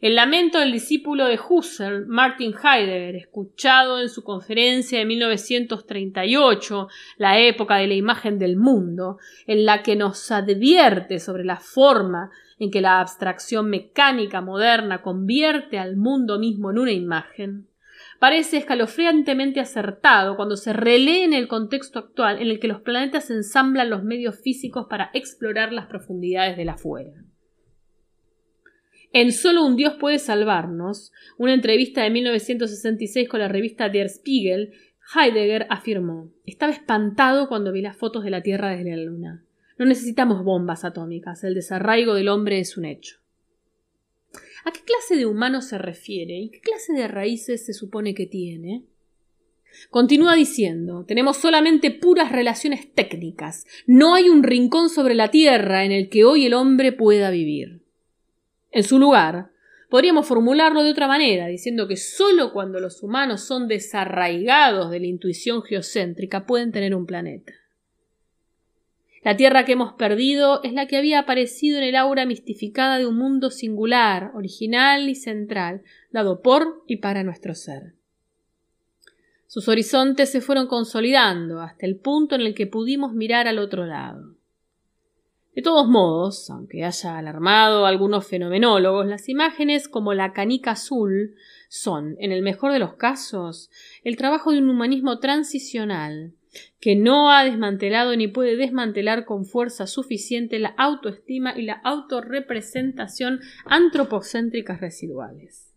El 0.00 0.14
lamento 0.14 0.60
del 0.60 0.70
discípulo 0.70 1.26
de 1.26 1.40
Husserl, 1.40 2.06
Martin 2.06 2.54
Heidegger, 2.54 3.16
escuchado 3.16 4.00
en 4.00 4.08
su 4.08 4.22
conferencia 4.22 5.00
de 5.00 5.04
1938, 5.04 6.86
la 7.16 7.40
época 7.40 7.78
de 7.78 7.88
la 7.88 7.94
imagen 7.94 8.38
del 8.38 8.56
mundo, 8.56 9.18
en 9.48 9.64
la 9.64 9.82
que 9.82 9.96
nos 9.96 10.30
advierte 10.30 11.18
sobre 11.18 11.44
la 11.44 11.56
forma 11.56 12.30
en 12.60 12.70
que 12.70 12.80
la 12.80 13.00
abstracción 13.00 13.70
mecánica 13.70 14.40
moderna 14.40 15.02
convierte 15.02 15.80
al 15.80 15.96
mundo 15.96 16.38
mismo 16.38 16.70
en 16.70 16.78
una 16.78 16.92
imagen, 16.92 17.66
parece 18.20 18.58
escalofriantemente 18.58 19.58
acertado 19.58 20.36
cuando 20.36 20.56
se 20.56 20.72
relee 20.72 21.24
en 21.24 21.32
el 21.32 21.48
contexto 21.48 21.98
actual 21.98 22.40
en 22.40 22.46
el 22.46 22.60
que 22.60 22.68
los 22.68 22.82
planetas 22.82 23.30
ensamblan 23.30 23.90
los 23.90 24.04
medios 24.04 24.40
físicos 24.40 24.86
para 24.88 25.10
explorar 25.12 25.72
las 25.72 25.86
profundidades 25.86 26.56
de 26.56 26.64
la 26.64 26.76
fuera. 26.76 27.10
En 29.12 29.32
Solo 29.32 29.64
un 29.64 29.76
Dios 29.76 29.94
puede 29.94 30.18
salvarnos, 30.18 31.12
una 31.38 31.54
entrevista 31.54 32.02
de 32.02 32.10
1966 32.10 33.28
con 33.28 33.40
la 33.40 33.48
revista 33.48 33.88
Der 33.88 34.08
Spiegel, 34.08 34.72
Heidegger 35.14 35.66
afirmó 35.70 36.30
Estaba 36.44 36.72
espantado 36.72 37.48
cuando 37.48 37.72
vi 37.72 37.80
las 37.80 37.96
fotos 37.96 38.24
de 38.24 38.30
la 38.30 38.42
Tierra 38.42 38.70
desde 38.70 38.94
la 38.94 39.02
Luna. 39.02 39.44
No 39.78 39.86
necesitamos 39.86 40.44
bombas 40.44 40.84
atómicas, 40.84 41.42
el 41.44 41.54
desarraigo 41.54 42.14
del 42.14 42.28
hombre 42.28 42.58
es 42.58 42.76
un 42.76 42.84
hecho. 42.84 43.16
¿A 44.64 44.72
qué 44.72 44.80
clase 44.80 45.16
de 45.16 45.24
humano 45.24 45.62
se 45.62 45.78
refiere 45.78 46.36
y 46.36 46.50
qué 46.50 46.60
clase 46.60 46.92
de 46.92 47.08
raíces 47.08 47.64
se 47.64 47.72
supone 47.72 48.12
que 48.12 48.26
tiene? 48.26 48.82
Continúa 49.88 50.34
diciendo 50.34 51.04
tenemos 51.06 51.38
solamente 51.38 51.90
puras 51.90 52.30
relaciones 52.30 52.92
técnicas. 52.92 53.66
No 53.86 54.14
hay 54.14 54.28
un 54.28 54.42
rincón 54.42 54.90
sobre 54.90 55.14
la 55.14 55.30
Tierra 55.30 55.84
en 55.84 55.92
el 55.92 56.10
que 56.10 56.26
hoy 56.26 56.44
el 56.44 56.52
hombre 56.52 56.92
pueda 56.92 57.30
vivir. 57.30 57.77
En 58.70 58.82
su 58.82 58.98
lugar, 58.98 59.50
podríamos 59.88 60.26
formularlo 60.26 60.82
de 60.82 60.90
otra 60.90 61.06
manera, 61.06 61.46
diciendo 61.46 61.88
que 61.88 61.96
sólo 61.96 62.52
cuando 62.52 62.80
los 62.80 63.02
humanos 63.02 63.42
son 63.42 63.68
desarraigados 63.68 64.90
de 64.90 65.00
la 65.00 65.06
intuición 65.06 65.62
geocéntrica 65.62 66.46
pueden 66.46 66.72
tener 66.72 66.94
un 66.94 67.06
planeta. 67.06 67.52
La 69.24 69.36
tierra 69.36 69.64
que 69.64 69.72
hemos 69.72 69.94
perdido 69.94 70.62
es 70.62 70.72
la 70.72 70.86
que 70.86 70.96
había 70.96 71.18
aparecido 71.18 71.78
en 71.78 71.84
el 71.84 71.96
aura 71.96 72.24
mistificada 72.24 72.98
de 72.98 73.06
un 73.06 73.16
mundo 73.16 73.50
singular, 73.50 74.30
original 74.34 75.08
y 75.08 75.14
central, 75.14 75.82
dado 76.12 76.40
por 76.40 76.84
y 76.86 76.96
para 76.96 77.24
nuestro 77.24 77.54
ser. 77.54 77.94
Sus 79.46 79.66
horizontes 79.68 80.30
se 80.30 80.40
fueron 80.40 80.66
consolidando 80.66 81.60
hasta 81.60 81.86
el 81.86 81.96
punto 81.96 82.36
en 82.36 82.42
el 82.42 82.54
que 82.54 82.66
pudimos 82.66 83.12
mirar 83.12 83.48
al 83.48 83.58
otro 83.58 83.86
lado. 83.86 84.37
De 85.58 85.62
todos 85.62 85.88
modos, 85.88 86.50
aunque 86.50 86.84
haya 86.84 87.18
alarmado 87.18 87.84
a 87.84 87.88
algunos 87.88 88.24
fenomenólogos, 88.24 89.06
las 89.06 89.28
imágenes 89.28 89.88
como 89.88 90.14
la 90.14 90.32
canica 90.32 90.70
azul 90.70 91.34
son, 91.68 92.14
en 92.20 92.30
el 92.30 92.42
mejor 92.42 92.72
de 92.72 92.78
los 92.78 92.94
casos, 92.94 93.68
el 94.04 94.16
trabajo 94.16 94.52
de 94.52 94.58
un 94.58 94.70
humanismo 94.70 95.18
transicional 95.18 96.32
que 96.78 96.94
no 96.94 97.32
ha 97.32 97.42
desmantelado 97.42 98.14
ni 98.14 98.28
puede 98.28 98.54
desmantelar 98.54 99.24
con 99.24 99.46
fuerza 99.46 99.88
suficiente 99.88 100.60
la 100.60 100.76
autoestima 100.78 101.58
y 101.58 101.62
la 101.62 101.80
autorrepresentación 101.82 103.40
antropocéntricas 103.64 104.80
residuales. 104.80 105.74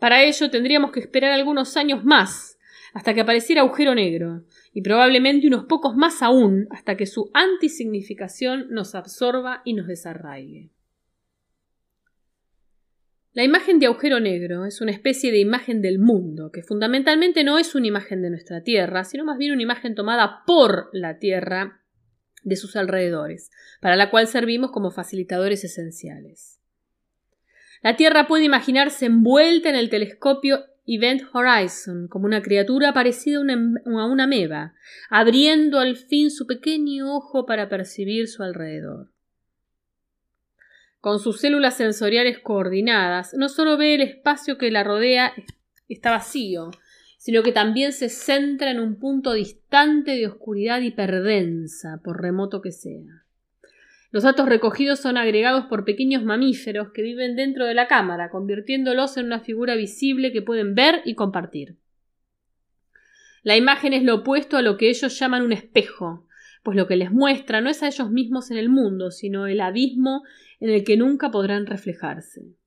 Para 0.00 0.24
ello 0.24 0.50
tendríamos 0.50 0.90
que 0.90 0.98
esperar 0.98 1.30
algunos 1.30 1.76
años 1.76 2.04
más 2.04 2.58
hasta 2.94 3.14
que 3.14 3.20
apareciera 3.20 3.60
agujero 3.60 3.94
negro, 3.94 4.42
y 4.72 4.82
probablemente 4.82 5.46
unos 5.46 5.64
pocos 5.64 5.96
más 5.96 6.22
aún 6.22 6.66
hasta 6.70 6.96
que 6.96 7.06
su 7.06 7.30
antisignificación 7.34 8.66
nos 8.70 8.94
absorba 8.94 9.62
y 9.64 9.74
nos 9.74 9.86
desarraigue. 9.86 10.70
La 13.32 13.44
imagen 13.44 13.78
de 13.78 13.86
agujero 13.86 14.18
negro 14.18 14.64
es 14.64 14.80
una 14.80 14.90
especie 14.90 15.30
de 15.30 15.38
imagen 15.38 15.80
del 15.80 15.98
mundo, 15.98 16.50
que 16.50 16.62
fundamentalmente 16.62 17.44
no 17.44 17.58
es 17.58 17.74
una 17.74 17.86
imagen 17.86 18.20
de 18.20 18.30
nuestra 18.30 18.62
Tierra, 18.62 19.04
sino 19.04 19.24
más 19.24 19.38
bien 19.38 19.52
una 19.52 19.62
imagen 19.62 19.94
tomada 19.94 20.42
por 20.44 20.88
la 20.92 21.18
Tierra 21.18 21.80
de 22.42 22.56
sus 22.56 22.74
alrededores, 22.74 23.50
para 23.80 23.96
la 23.96 24.10
cual 24.10 24.26
servimos 24.26 24.70
como 24.72 24.90
facilitadores 24.90 25.62
esenciales. 25.62 26.58
La 27.82 27.96
Tierra 27.96 28.26
puede 28.26 28.44
imaginarse 28.44 29.06
envuelta 29.06 29.68
en 29.68 29.76
el 29.76 29.88
telescopio 29.88 30.64
Event 30.90 31.22
Horizon 31.34 32.08
como 32.08 32.24
una 32.24 32.40
criatura 32.40 32.94
parecida 32.94 33.36
a 33.36 33.40
una, 33.42 34.20
a 34.20 34.24
ameba, 34.24 34.74
abriendo 35.10 35.78
al 35.78 35.96
fin 35.96 36.30
su 36.30 36.46
pequeño 36.46 37.14
ojo 37.14 37.44
para 37.44 37.68
percibir 37.68 38.26
su 38.26 38.42
alrededor. 38.42 39.12
Con 41.00 41.20
sus 41.20 41.40
células 41.40 41.76
sensoriales 41.76 42.38
coordinadas, 42.38 43.34
no 43.34 43.50
solo 43.50 43.76
ve 43.76 43.96
el 43.96 44.00
espacio 44.00 44.56
que 44.56 44.70
la 44.70 44.82
rodea 44.82 45.34
está 45.88 46.10
vacío, 46.10 46.70
sino 47.18 47.42
que 47.42 47.52
también 47.52 47.92
se 47.92 48.08
centra 48.08 48.70
en 48.70 48.80
un 48.80 48.98
punto 48.98 49.34
distante 49.34 50.12
de 50.12 50.26
oscuridad 50.26 50.80
hiperdensa, 50.80 52.00
por 52.02 52.22
remoto 52.22 52.62
que 52.62 52.72
sea. 52.72 53.26
Los 54.10 54.22
datos 54.22 54.48
recogidos 54.48 55.00
son 55.00 55.18
agregados 55.18 55.66
por 55.66 55.84
pequeños 55.84 56.24
mamíferos 56.24 56.92
que 56.92 57.02
viven 57.02 57.36
dentro 57.36 57.66
de 57.66 57.74
la 57.74 57.88
cámara, 57.88 58.30
convirtiéndolos 58.30 59.16
en 59.18 59.26
una 59.26 59.40
figura 59.40 59.74
visible 59.74 60.32
que 60.32 60.40
pueden 60.40 60.74
ver 60.74 61.02
y 61.04 61.14
compartir. 61.14 61.76
La 63.42 63.56
imagen 63.56 63.92
es 63.92 64.02
lo 64.02 64.16
opuesto 64.16 64.56
a 64.56 64.62
lo 64.62 64.78
que 64.78 64.88
ellos 64.88 65.18
llaman 65.18 65.42
un 65.42 65.52
espejo, 65.52 66.26
pues 66.62 66.76
lo 66.76 66.86
que 66.86 66.96
les 66.96 67.12
muestra 67.12 67.60
no 67.60 67.68
es 67.68 67.82
a 67.82 67.86
ellos 67.86 68.10
mismos 68.10 68.50
en 68.50 68.56
el 68.56 68.68
mundo, 68.68 69.10
sino 69.10 69.46
el 69.46 69.60
abismo 69.60 70.22
en 70.60 70.70
el 70.70 70.84
que 70.84 70.96
nunca 70.96 71.30
podrán 71.30 71.66
reflejarse. 71.66 72.57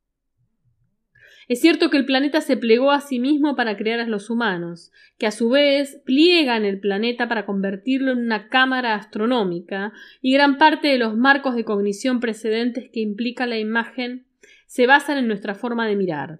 Es 1.47 1.59
cierto 1.59 1.89
que 1.89 1.97
el 1.97 2.05
planeta 2.05 2.39
se 2.41 2.55
plegó 2.57 2.91
a 2.91 3.01
sí 3.01 3.19
mismo 3.19 3.55
para 3.55 3.75
crear 3.75 3.99
a 3.99 4.07
los 4.07 4.29
humanos, 4.29 4.91
que 5.17 5.27
a 5.27 5.31
su 5.31 5.49
vez 5.49 6.01
pliegan 6.05 6.65
el 6.65 6.79
planeta 6.79 7.27
para 7.27 7.45
convertirlo 7.45 8.11
en 8.11 8.19
una 8.19 8.47
cámara 8.47 8.95
astronómica, 8.95 9.91
y 10.21 10.33
gran 10.33 10.57
parte 10.57 10.87
de 10.87 10.97
los 10.97 11.17
marcos 11.17 11.55
de 11.55 11.65
cognición 11.65 12.19
precedentes 12.19 12.89
que 12.91 12.99
implica 12.99 13.47
la 13.47 13.57
imagen 13.57 14.25
se 14.67 14.87
basan 14.87 15.17
en 15.17 15.27
nuestra 15.27 15.55
forma 15.55 15.87
de 15.87 15.95
mirar. 15.95 16.39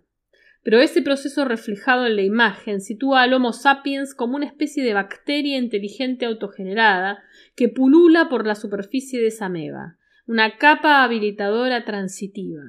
Pero 0.64 0.80
ese 0.80 1.02
proceso 1.02 1.44
reflejado 1.44 2.06
en 2.06 2.16
la 2.16 2.22
imagen 2.22 2.82
sitúa 2.82 3.24
al 3.24 3.34
Homo 3.34 3.52
sapiens 3.52 4.14
como 4.14 4.36
una 4.36 4.46
especie 4.46 4.84
de 4.84 4.94
bacteria 4.94 5.58
inteligente 5.58 6.26
autogenerada 6.26 7.24
que 7.56 7.68
pulula 7.68 8.30
por 8.30 8.46
la 8.46 8.56
superficie 8.56 9.20
de 9.20 9.28
esa 9.28 9.48
ameba, 9.48 9.98
una 10.28 10.58
capa 10.58 11.04
habilitadora 11.04 11.84
transitiva. 11.84 12.62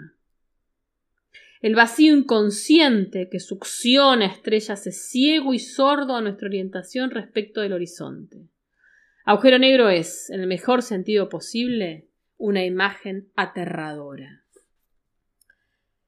El 1.63 1.77
vacío 1.77 2.17
inconsciente 2.17 3.29
que 3.31 3.39
succiona 3.39 4.27
estrellas 4.27 4.85
es 4.89 5.09
ciego 5.09 5.55
y 5.55 5.61
sordo 5.61 6.17
a 6.17 6.21
nuestra 6.21 6.49
orientación 6.49 7.13
respecto 7.13 7.61
del 7.61 7.73
horizonte. 7.73 8.49
Agujero 9.25 9.61
negro 9.61 9.89
es, 9.89 10.29
en 10.31 10.41
el 10.41 10.49
mejor 10.49 10.83
sentido 10.83 11.29
posible, 11.29 12.09
una 12.37 12.65
imagen 12.65 13.29
aterradora. 13.37 14.43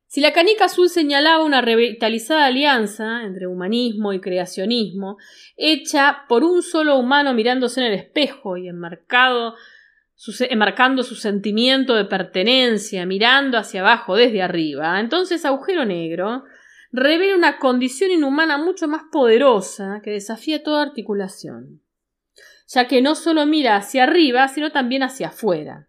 Si 0.08 0.20
la 0.20 0.32
canica 0.32 0.64
azul 0.64 0.88
señalaba 0.88 1.44
una 1.44 1.60
revitalizada 1.60 2.46
alianza 2.46 3.22
entre 3.22 3.46
humanismo 3.46 4.12
y 4.12 4.20
creacionismo, 4.20 5.18
hecha 5.56 6.24
por 6.28 6.42
un 6.42 6.62
solo 6.62 6.96
humano 6.98 7.32
mirándose 7.32 7.80
en 7.80 7.86
el 7.86 7.94
espejo 7.94 8.56
y 8.56 8.68
enmarcado 8.68 9.54
enmarcando 10.48 11.02
su 11.02 11.14
sentimiento 11.14 11.94
de 11.94 12.04
pertenencia, 12.04 13.06
mirando 13.06 13.58
hacia 13.58 13.80
abajo 13.80 14.16
desde 14.16 14.42
arriba, 14.42 15.00
entonces 15.00 15.44
Agujero 15.44 15.84
Negro 15.84 16.44
revela 16.92 17.36
una 17.36 17.58
condición 17.58 18.12
inhumana 18.12 18.56
mucho 18.56 18.86
más 18.86 19.02
poderosa 19.10 20.00
que 20.02 20.12
desafía 20.12 20.62
toda 20.62 20.82
articulación, 20.82 21.82
ya 22.68 22.86
que 22.86 23.02
no 23.02 23.14
solo 23.16 23.46
mira 23.46 23.76
hacia 23.76 24.04
arriba, 24.04 24.46
sino 24.48 24.70
también 24.70 25.02
hacia 25.02 25.28
afuera. 25.28 25.88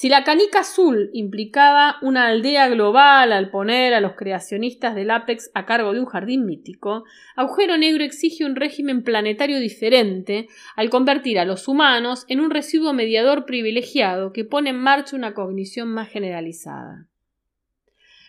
Si 0.00 0.08
la 0.08 0.24
canica 0.24 0.60
azul 0.60 1.10
implicaba 1.12 1.96
una 2.00 2.28
aldea 2.28 2.70
global 2.70 3.32
al 3.32 3.50
poner 3.50 3.92
a 3.92 4.00
los 4.00 4.14
creacionistas 4.14 4.94
del 4.94 5.10
Apex 5.10 5.50
a 5.52 5.66
cargo 5.66 5.92
de 5.92 6.00
un 6.00 6.06
jardín 6.06 6.46
mítico, 6.46 7.04
Agujero 7.36 7.76
Negro 7.76 8.02
exige 8.02 8.46
un 8.46 8.56
régimen 8.56 9.02
planetario 9.02 9.60
diferente 9.60 10.48
al 10.74 10.88
convertir 10.88 11.38
a 11.38 11.44
los 11.44 11.68
humanos 11.68 12.24
en 12.28 12.40
un 12.40 12.50
residuo 12.50 12.94
mediador 12.94 13.44
privilegiado 13.44 14.32
que 14.32 14.46
pone 14.46 14.70
en 14.70 14.78
marcha 14.78 15.16
una 15.16 15.34
cognición 15.34 15.88
más 15.88 16.08
generalizada. 16.08 17.06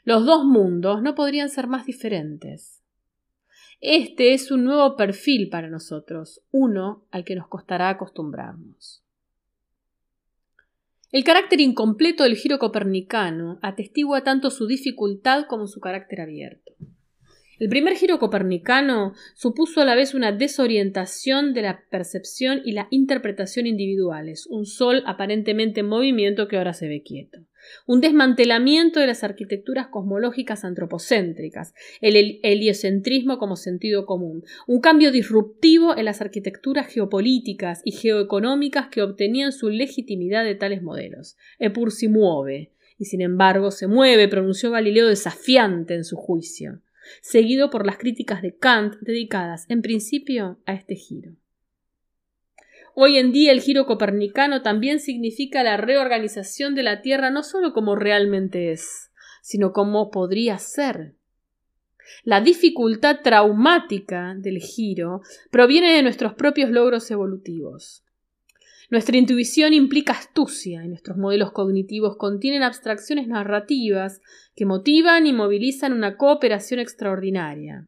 Los 0.04 0.26
dos 0.26 0.44
mundos 0.44 1.02
no 1.02 1.16
podrían 1.16 1.48
ser 1.48 1.68
más 1.68 1.86
diferentes. 1.86 2.84
Este 3.80 4.34
es 4.34 4.52
un 4.52 4.66
nuevo 4.66 4.98
perfil 4.98 5.48
para 5.48 5.70
nosotros, 5.70 6.42
uno 6.52 7.06
al 7.12 7.24
que 7.24 7.36
nos 7.38 7.48
costará 7.48 7.88
acostumbrarnos. 7.88 9.01
El 11.12 11.26
carácter 11.26 11.60
incompleto 11.60 12.24
del 12.24 12.38
giro 12.38 12.58
copernicano 12.58 13.60
atestigua 13.62 14.24
tanto 14.24 14.50
su 14.50 14.66
dificultad 14.66 15.44
como 15.50 15.68
su 15.68 15.82
carácter 15.82 16.22
abierto. 16.22 16.71
El 17.62 17.70
primer 17.70 17.94
giro 17.94 18.18
copernicano 18.18 19.14
supuso 19.36 19.82
a 19.82 19.86
la 19.86 19.94
vez 19.94 20.16
una 20.16 20.32
desorientación 20.32 21.54
de 21.54 21.62
la 21.62 21.84
percepción 21.92 22.64
y 22.66 22.72
la 22.72 22.88
interpretación 22.90 23.68
individuales, 23.68 24.48
un 24.48 24.66
sol 24.66 25.04
aparentemente 25.06 25.82
en 25.82 25.88
movimiento 25.88 26.48
que 26.48 26.58
ahora 26.58 26.74
se 26.74 26.88
ve 26.88 27.04
quieto 27.04 27.46
un 27.86 28.02
desmantelamiento 28.02 29.00
de 29.00 29.06
las 29.06 29.24
arquitecturas 29.24 29.90
cosmológicas 29.90 30.64
antropocéntricas, 30.64 31.76
el 32.02 32.40
heliocentrismo 32.42 33.38
como 33.38 33.56
sentido 33.56 34.08
común, 34.08 34.44
un 34.66 34.82
cambio 34.82 35.12
disruptivo 35.12 35.96
en 35.96 36.06
las 36.06 36.22
arquitecturas 36.22 36.88
geopolíticas 36.88 37.84
y 37.86 37.92
geoeconómicas 37.92 38.88
que 38.88 39.04
obtenían 39.04 39.52
su 39.52 39.70
legitimidad 39.70 40.44
de 40.44 40.56
tales 40.56 40.82
modelos. 40.82 41.38
Epur 41.60 41.92
si 41.92 42.08
mueve, 42.08 42.72
y 42.98 43.06
sin 43.06 43.22
embargo 43.22 43.70
se 43.70 43.86
mueve, 43.86 44.28
pronunció 44.28 44.72
Galileo 44.72 45.08
desafiante 45.08 45.94
en 45.94 46.04
su 46.04 46.16
juicio, 46.16 46.82
seguido 47.22 47.70
por 47.70 47.86
las 47.86 47.98
críticas 47.98 48.42
de 48.42 48.56
Kant 48.56 48.96
dedicadas 49.02 49.66
en 49.70 49.82
principio 49.82 50.60
a 50.66 50.74
este 50.74 50.96
giro. 50.96 51.36
Hoy 52.94 53.18
en 53.18 53.32
día 53.32 53.52
el 53.52 53.62
giro 53.62 53.86
copernicano 53.86 54.62
también 54.62 55.00
significa 55.00 55.64
la 55.64 55.78
reorganización 55.78 56.76
de 56.76 56.84
la 56.84 57.02
Tierra 57.02 57.30
no 57.30 57.42
solo 57.44 57.74
como 57.74 57.96
realmente 57.96 58.72
es, 58.72 59.12
sino 59.42 59.72
como 59.72 60.12
podría 60.12 60.58
ser. 60.58 61.16
La 62.24 62.42
dificultad 62.42 63.22
traumática 63.24 64.36
del 64.38 64.60
giro 64.60 65.22
proviene 65.50 65.94
de 65.94 66.04
nuestros 66.04 66.34
propios 66.34 66.70
logros 66.70 67.10
evolutivos. 67.12 68.01
Nuestra 68.92 69.18
intuición 69.18 69.74
implica 69.74 70.14
astucia 70.14 70.86
y 70.86 70.88
nuestros 70.88 71.18
modelos 71.18 71.52
cognitivos 71.52 72.18
contienen 72.18 72.62
abstracciones 72.62 73.28
narrativas 73.28 74.22
que 74.56 74.66
motivan 74.66 75.26
y 75.26 75.34
movilizan 75.34 75.94
una 75.94 76.18
cooperación 76.18 76.80
extraordinaria 76.80 77.88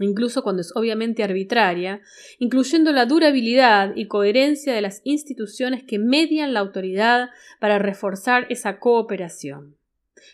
incluso 0.00 0.42
cuando 0.42 0.62
es 0.62 0.72
obviamente 0.74 1.22
arbitraria, 1.22 2.00
incluyendo 2.38 2.92
la 2.92 3.06
durabilidad 3.06 3.92
y 3.94 4.06
coherencia 4.06 4.74
de 4.74 4.82
las 4.82 5.00
instituciones 5.04 5.84
que 5.84 5.98
median 5.98 6.52
la 6.52 6.60
autoridad 6.60 7.30
para 7.60 7.78
reforzar 7.78 8.46
esa 8.50 8.78
cooperación. 8.78 9.76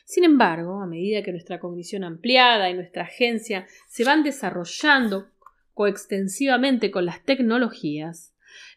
Sin 0.04 0.24
embargo, 0.24 0.80
a 0.80 0.86
medida 0.86 1.22
que 1.22 1.32
nuestra 1.32 1.60
cognición 1.60 2.04
ampliada 2.04 2.70
y 2.70 2.74
nuestra 2.74 3.04
agencia 3.04 3.66
se 3.88 4.04
van 4.04 4.22
desarrollando 4.22 5.28
coextensivamente 5.74 6.90
con 6.90 7.06
las 7.06 7.24
tecnologías, 7.24 8.31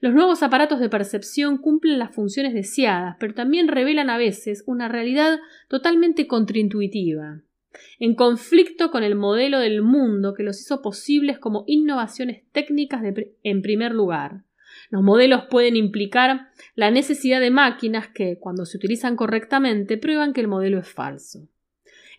los 0.06 0.14
nuevos 0.14 0.44
aparatos 0.44 0.80
de 0.80 0.88
percepción 0.88 1.58
cumplen 1.58 1.98
las 1.98 2.14
funciones 2.14 2.54
deseadas, 2.54 3.16
pero 3.20 3.34
también 3.34 3.68
revelan 3.68 4.12
a 4.12 4.20
veces 4.20 4.64
una 4.68 4.88
realidad 4.88 5.40
totalmente 5.68 6.28
contraintuitiva 6.28 7.42
en 7.98 8.14
conflicto 8.14 8.92
con 8.92 9.02
el 9.02 9.16
modelo 9.16 9.58
del 9.58 9.82
mundo 9.82 10.36
que 10.36 10.44
los 10.44 10.62
hizo 10.62 10.84
posibles 10.84 11.40
como 11.40 11.64
innovaciones 11.66 12.44
técnicas 12.52 13.02
en 13.42 13.62
primer 13.64 13.94
lugar. 13.94 14.44
Los 14.92 15.02
modelos 15.02 15.46
pueden 15.50 15.76
implicar 15.76 16.50
la 16.76 16.92
necesidad 16.92 17.42
de 17.42 17.50
máquinas 17.50 18.08
que, 18.08 18.38
cuando 18.38 18.68
se 18.68 18.78
utilizan 18.78 19.16
correctamente, 19.16 19.98
prueban 19.98 20.34
que 20.34 20.42
el 20.42 20.48
modelo 20.48 20.78
es 20.78 20.88
falso. 20.88 21.50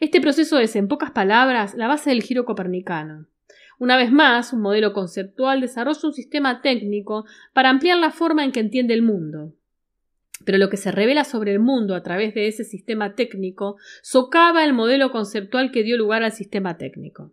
Este 0.00 0.20
proceso 0.20 0.58
es, 0.58 0.74
en 0.74 0.88
pocas 0.88 1.12
palabras, 1.12 1.76
la 1.76 1.86
base 1.86 2.10
del 2.10 2.24
giro 2.24 2.44
copernicano. 2.46 3.28
Una 3.78 3.96
vez 3.96 4.10
más, 4.10 4.52
un 4.52 4.62
modelo 4.62 4.92
conceptual 4.92 5.60
desarrolla 5.60 6.00
un 6.04 6.14
sistema 6.14 6.62
técnico 6.62 7.26
para 7.52 7.68
ampliar 7.68 7.98
la 7.98 8.10
forma 8.10 8.44
en 8.44 8.52
que 8.52 8.60
entiende 8.60 8.94
el 8.94 9.02
mundo. 9.02 9.52
Pero 10.44 10.58
lo 10.58 10.70
que 10.70 10.76
se 10.76 10.92
revela 10.92 11.24
sobre 11.24 11.52
el 11.52 11.60
mundo 11.60 11.94
a 11.94 12.02
través 12.02 12.34
de 12.34 12.48
ese 12.48 12.64
sistema 12.64 13.14
técnico 13.14 13.76
socava 14.02 14.64
el 14.64 14.72
modelo 14.72 15.10
conceptual 15.10 15.70
que 15.72 15.82
dio 15.82 15.96
lugar 15.96 16.22
al 16.22 16.32
sistema 16.32 16.78
técnico. 16.78 17.32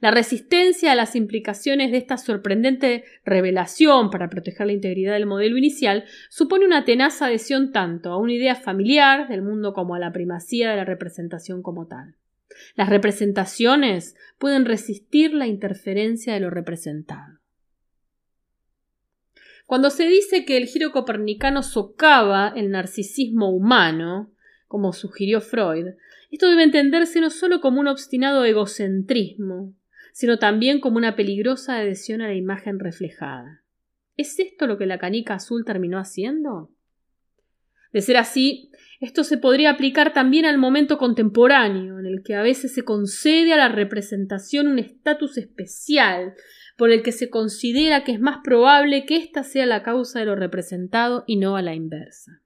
La 0.00 0.10
resistencia 0.10 0.92
a 0.92 0.94
las 0.94 1.16
implicaciones 1.16 1.90
de 1.90 1.98
esta 1.98 2.16
sorprendente 2.16 3.04
revelación 3.24 4.10
para 4.10 4.28
proteger 4.28 4.66
la 4.66 4.72
integridad 4.72 5.14
del 5.14 5.26
modelo 5.26 5.56
inicial 5.56 6.04
supone 6.28 6.66
una 6.66 6.84
tenaz 6.84 7.22
adhesión 7.22 7.72
tanto 7.72 8.10
a 8.10 8.18
una 8.18 8.32
idea 8.32 8.54
familiar 8.54 9.28
del 9.28 9.42
mundo 9.42 9.72
como 9.72 9.94
a 9.94 9.98
la 9.98 10.12
primacía 10.12 10.70
de 10.70 10.76
la 10.76 10.84
representación 10.84 11.62
como 11.62 11.86
tal. 11.86 12.16
Las 12.74 12.88
representaciones 12.88 14.14
pueden 14.42 14.64
resistir 14.64 15.34
la 15.34 15.46
interferencia 15.46 16.34
de 16.34 16.40
lo 16.40 16.50
representado. 16.50 17.38
Cuando 19.66 19.88
se 19.88 20.08
dice 20.08 20.44
que 20.44 20.56
el 20.56 20.66
giro 20.66 20.90
copernicano 20.90 21.62
socava 21.62 22.52
el 22.56 22.72
narcisismo 22.72 23.50
humano, 23.50 24.32
como 24.66 24.92
sugirió 24.92 25.40
Freud, 25.40 25.94
esto 26.32 26.48
debe 26.48 26.64
entenderse 26.64 27.20
no 27.20 27.30
solo 27.30 27.60
como 27.60 27.78
un 27.78 27.86
obstinado 27.86 28.44
egocentrismo, 28.44 29.76
sino 30.12 30.40
también 30.40 30.80
como 30.80 30.96
una 30.96 31.14
peligrosa 31.14 31.76
adhesión 31.76 32.20
a 32.20 32.26
la 32.26 32.34
imagen 32.34 32.80
reflejada. 32.80 33.62
¿Es 34.16 34.40
esto 34.40 34.66
lo 34.66 34.76
que 34.76 34.86
la 34.86 34.98
canica 34.98 35.34
azul 35.34 35.64
terminó 35.64 36.00
haciendo? 36.00 36.68
De 37.92 38.02
ser 38.02 38.16
así, 38.16 38.72
esto 39.02 39.24
se 39.24 39.36
podría 39.36 39.70
aplicar 39.70 40.12
también 40.12 40.44
al 40.44 40.58
momento 40.58 40.96
contemporáneo, 40.96 41.98
en 41.98 42.06
el 42.06 42.22
que 42.22 42.36
a 42.36 42.42
veces 42.42 42.72
se 42.72 42.84
concede 42.84 43.52
a 43.52 43.56
la 43.56 43.68
representación 43.68 44.68
un 44.68 44.78
estatus 44.78 45.38
especial, 45.38 46.34
por 46.76 46.90
el 46.90 47.02
que 47.02 47.10
se 47.10 47.28
considera 47.28 48.04
que 48.04 48.12
es 48.12 48.20
más 48.20 48.38
probable 48.44 49.04
que 49.04 49.16
ésta 49.16 49.42
sea 49.42 49.66
la 49.66 49.82
causa 49.82 50.20
de 50.20 50.26
lo 50.26 50.36
representado 50.36 51.24
y 51.26 51.36
no 51.36 51.56
a 51.56 51.62
la 51.62 51.74
inversa. 51.74 52.42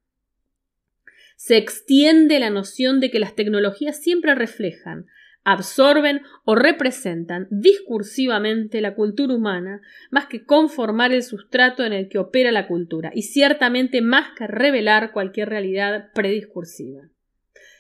Se 1.37 1.59
extiende 1.59 2.41
la 2.41 2.49
noción 2.49 3.01
de 3.01 3.11
que 3.11 3.19
las 3.19 3.35
tecnologías 3.35 4.03
siempre 4.03 4.35
reflejan, 4.35 5.07
absorben 5.47 6.23
o 6.45 6.57
representan 6.57 7.47
discursivamente 7.51 8.81
la 8.81 8.97
cultura 8.97 9.33
humana 9.33 9.81
más 10.11 10.27
que 10.27 10.45
conformar 10.45 11.13
el 11.13 11.23
sustrato 11.23 11.85
en 11.85 11.93
el 11.93 12.09
que 12.09 12.19
opera 12.19 12.51
la 12.51 12.67
cultura, 12.67 13.13
y 13.15 13.23
ciertamente 13.23 14.03
más 14.03 14.31
que 14.37 14.49
revelar 14.49 15.13
cualquier 15.13 15.49
realidad 15.49 16.11
prediscursiva. 16.15 17.03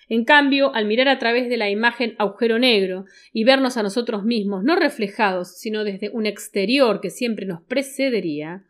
En 0.09 0.25
cambio, 0.25 0.73
al 0.77 0.87
mirar 0.87 1.09
a 1.09 1.19
través 1.19 1.49
de 1.49 1.57
la 1.57 1.69
imagen 1.69 2.15
agujero 2.19 2.61
negro 2.61 3.07
y 3.33 3.43
vernos 3.43 3.77
a 3.77 3.83
nosotros 3.83 4.23
mismos 4.23 4.63
no 4.63 4.77
reflejados, 4.77 5.59
sino 5.59 5.83
desde 5.83 6.11
un 6.11 6.27
exterior 6.27 7.01
que 7.01 7.11
siempre 7.11 7.47
nos 7.47 7.63
precedería, 7.63 8.63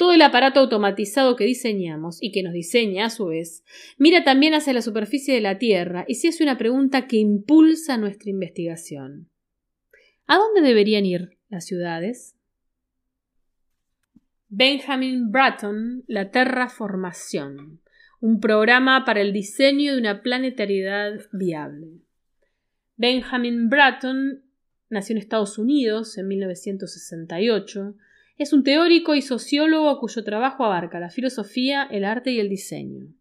todo 0.00 0.14
el 0.14 0.22
aparato 0.22 0.60
automatizado 0.60 1.36
que 1.36 1.44
diseñamos 1.44 2.22
y 2.22 2.32
que 2.32 2.42
nos 2.42 2.54
diseña 2.54 3.04
a 3.04 3.10
su 3.10 3.26
vez, 3.26 3.62
mira 3.98 4.24
también 4.24 4.54
hacia 4.54 4.72
la 4.72 4.80
superficie 4.80 5.34
de 5.34 5.42
la 5.42 5.58
Tierra 5.58 6.06
y 6.08 6.14
se 6.14 6.28
hace 6.28 6.42
una 6.42 6.56
pregunta 6.56 7.06
que 7.06 7.18
impulsa 7.18 7.98
nuestra 7.98 8.30
investigación. 8.30 9.28
¿A 10.26 10.38
dónde 10.38 10.62
deberían 10.62 11.04
ir 11.04 11.36
las 11.50 11.66
ciudades? 11.66 12.34
Benjamin 14.48 15.30
Bratton, 15.30 16.02
La 16.06 16.30
Terraformación, 16.30 17.82
un 18.20 18.40
programa 18.40 19.04
para 19.04 19.20
el 19.20 19.34
diseño 19.34 19.92
de 19.92 19.98
una 19.98 20.22
planetariedad 20.22 21.12
viable. 21.30 22.00
Benjamin 22.96 23.68
Bratton 23.68 24.44
nació 24.88 25.12
en 25.12 25.18
Estados 25.18 25.58
Unidos 25.58 26.16
en 26.16 26.26
1968 26.26 27.96
es 28.40 28.54
un 28.54 28.64
teórico 28.64 29.14
y 29.14 29.20
sociólogo 29.20 30.00
cuyo 30.00 30.24
trabajo 30.24 30.64
abarca 30.64 30.98
la 30.98 31.10
filosofía, 31.10 31.86
el 31.90 32.06
arte 32.06 32.30
y 32.30 32.40
el 32.40 32.48
diseño. 32.48 33.12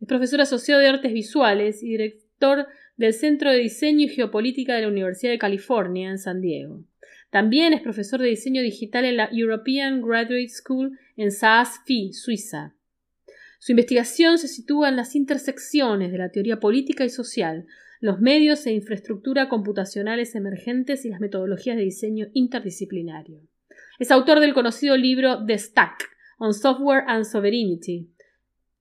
Es 0.00 0.08
profesor 0.08 0.40
asociado 0.40 0.80
de 0.80 0.88
artes 0.88 1.12
visuales 1.12 1.84
y 1.84 1.90
director 1.90 2.66
del 2.96 3.14
Centro 3.14 3.52
de 3.52 3.58
Diseño 3.58 4.06
y 4.06 4.08
Geopolítica 4.08 4.74
de 4.74 4.82
la 4.82 4.88
Universidad 4.88 5.30
de 5.30 5.38
California 5.38 6.10
en 6.10 6.18
San 6.18 6.40
Diego. 6.40 6.82
También 7.30 7.74
es 7.74 7.80
profesor 7.80 8.20
de 8.20 8.26
diseño 8.26 8.60
digital 8.60 9.04
en 9.04 9.18
la 9.18 9.28
European 9.30 10.02
Graduate 10.02 10.48
School 10.48 10.98
en 11.16 11.30
Saas-Fee, 11.30 12.12
Suiza. 12.12 12.74
Su 13.60 13.70
investigación 13.70 14.36
se 14.38 14.48
sitúa 14.48 14.88
en 14.88 14.96
las 14.96 15.14
intersecciones 15.14 16.10
de 16.10 16.18
la 16.18 16.32
teoría 16.32 16.58
política 16.58 17.04
y 17.04 17.08
social, 17.08 17.66
los 18.00 18.20
medios 18.20 18.66
e 18.66 18.72
infraestructura 18.72 19.48
computacionales 19.48 20.34
emergentes 20.34 21.04
y 21.04 21.08
las 21.08 21.20
metodologías 21.20 21.76
de 21.76 21.84
diseño 21.84 22.26
interdisciplinario. 22.32 23.42
Es 24.00 24.10
autor 24.10 24.40
del 24.40 24.54
conocido 24.54 24.96
libro 24.96 25.44
The 25.44 25.58
Stack 25.58 26.08
on 26.38 26.54
Software 26.54 27.04
and 27.06 27.26
Sovereignty, 27.26 28.08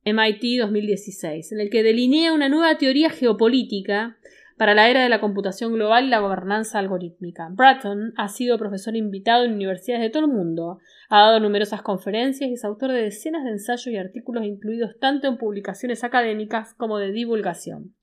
MIT 0.06 0.62
2016, 0.62 1.52
en 1.52 1.60
el 1.60 1.70
que 1.70 1.84
delinea 1.84 2.32
una 2.32 2.48
nueva 2.48 2.78
teoría 2.78 3.10
geopolítica 3.10 4.18
para 4.58 4.74
la 4.74 4.90
era 4.90 5.04
de 5.04 5.10
la 5.10 5.20
computación 5.20 5.74
global 5.74 6.06
y 6.06 6.10
la 6.10 6.20
gobernanza 6.20 6.80
algorítmica. 6.80 7.50
Bratton 7.52 8.14
ha 8.16 8.30
sido 8.30 8.58
profesor 8.58 8.96
invitado 8.96 9.44
en 9.44 9.56
universidades 9.56 10.04
de 10.04 10.10
todo 10.10 10.24
el 10.24 10.32
mundo, 10.32 10.80
ha 11.10 11.20
dado 11.20 11.42
numerosas 11.42 11.82
conferencias 11.82 12.50
y 12.50 12.54
es 12.54 12.64
autor 12.64 12.94
de 12.94 13.04
decenas 13.04 13.44
de 13.44 13.50
ensayos 13.50 13.88
y 13.88 13.98
artículos 13.98 14.46
incluidos 14.46 14.98
tanto 15.02 15.28
en 15.28 15.38
publicaciones 15.38 16.06
académicas 16.06 16.74
como 16.76 16.98
de 16.98 17.12
divulgación. 17.12 17.94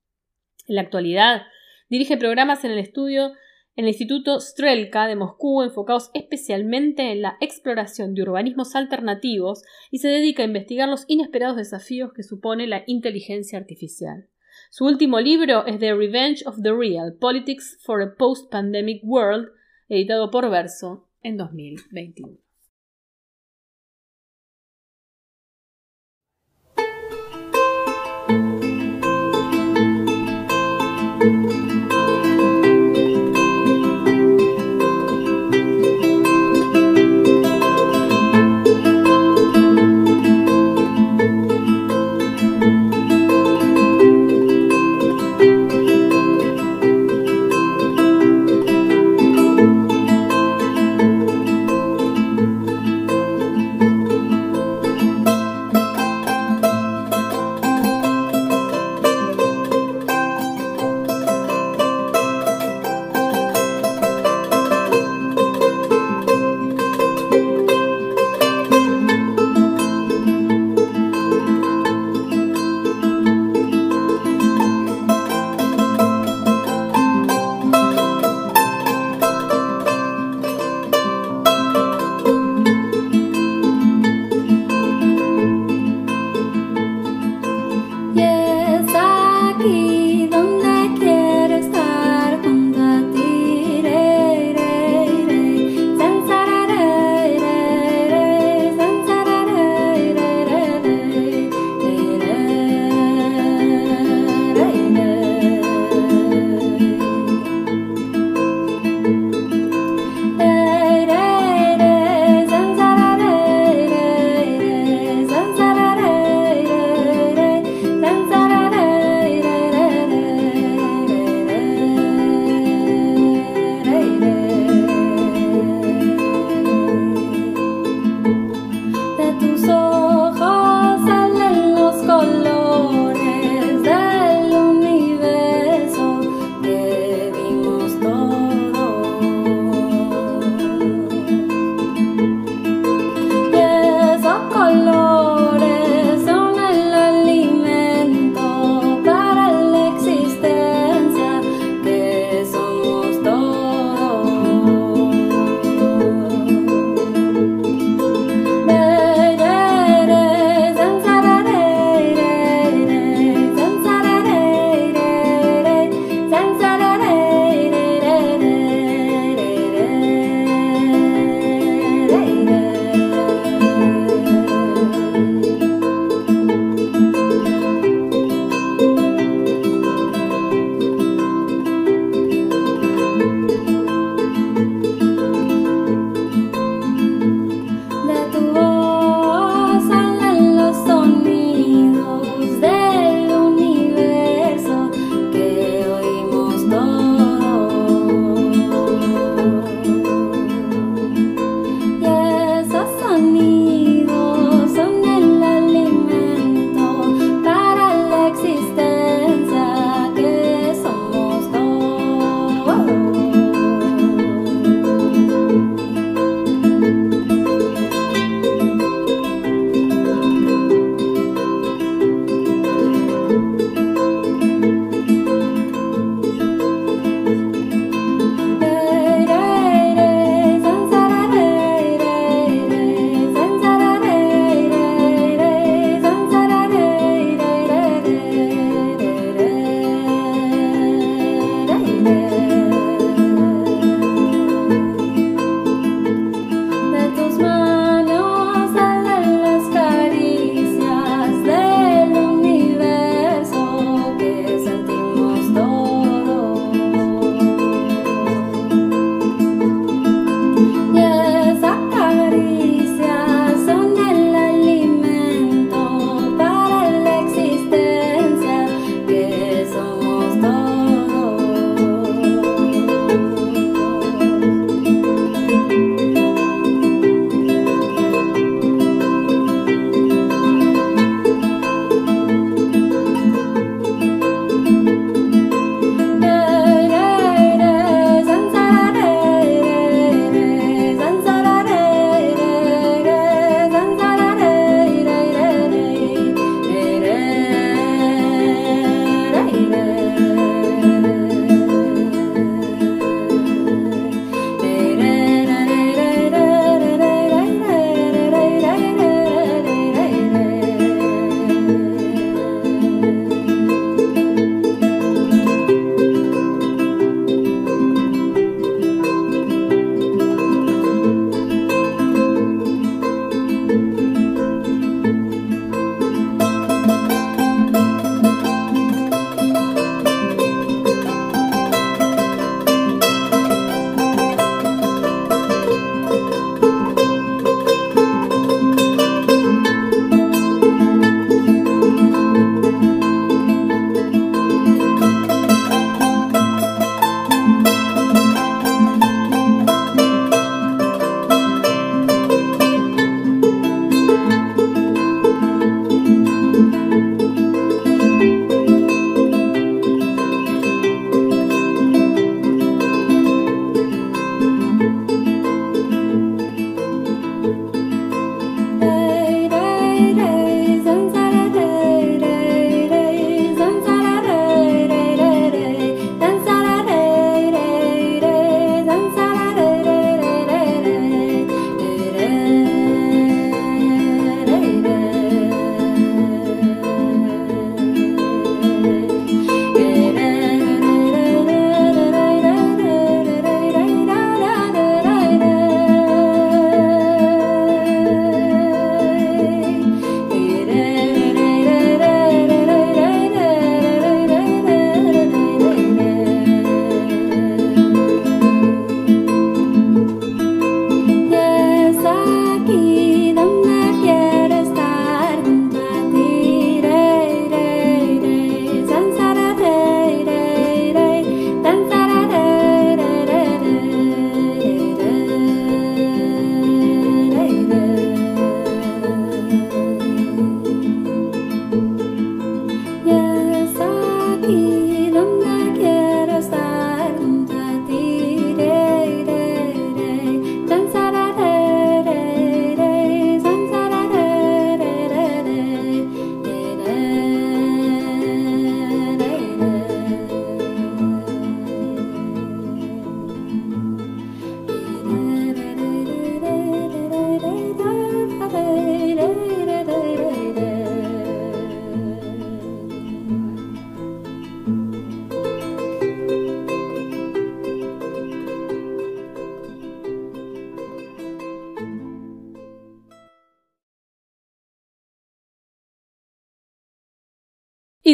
En 0.67 0.75
la 0.75 0.81
actualidad, 0.81 1.47
dirige 1.89 2.15
programas 2.15 2.63
en 2.63 2.69
el 2.69 2.77
estudio 2.77 3.33
en 3.77 3.85
el 3.85 3.89
Instituto 3.89 4.39
Strelka 4.39 5.05
de 5.05 5.15
Moscú 5.15 5.61
enfocados 5.61 6.09
especialmente 6.15 7.11
en 7.11 7.21
la 7.21 7.37
exploración 7.39 8.15
de 8.15 8.23
urbanismos 8.23 8.75
alternativos 8.75 9.61
y 9.91 9.99
se 9.99 10.07
dedica 10.07 10.41
a 10.41 10.47
investigar 10.47 10.89
los 10.89 11.05
inesperados 11.07 11.57
desafíos 11.57 12.11
que 12.11 12.23
supone 12.23 12.65
la 12.65 12.83
inteligencia 12.87 13.59
artificial. 13.59 14.27
Su 14.71 14.85
último 14.85 15.19
libro 15.19 15.67
es 15.67 15.77
The 15.77 15.93
Revenge 15.93 16.43
of 16.47 16.61
the 16.63 16.73
Real, 16.73 17.13
Politics 17.19 17.77
for 17.85 18.01
a 18.01 18.15
Post-Pandemic 18.15 19.03
World, 19.03 19.49
editado 19.87 20.31
por 20.31 20.49
Verso 20.49 21.07
en 21.21 21.37
2021. 21.37 22.46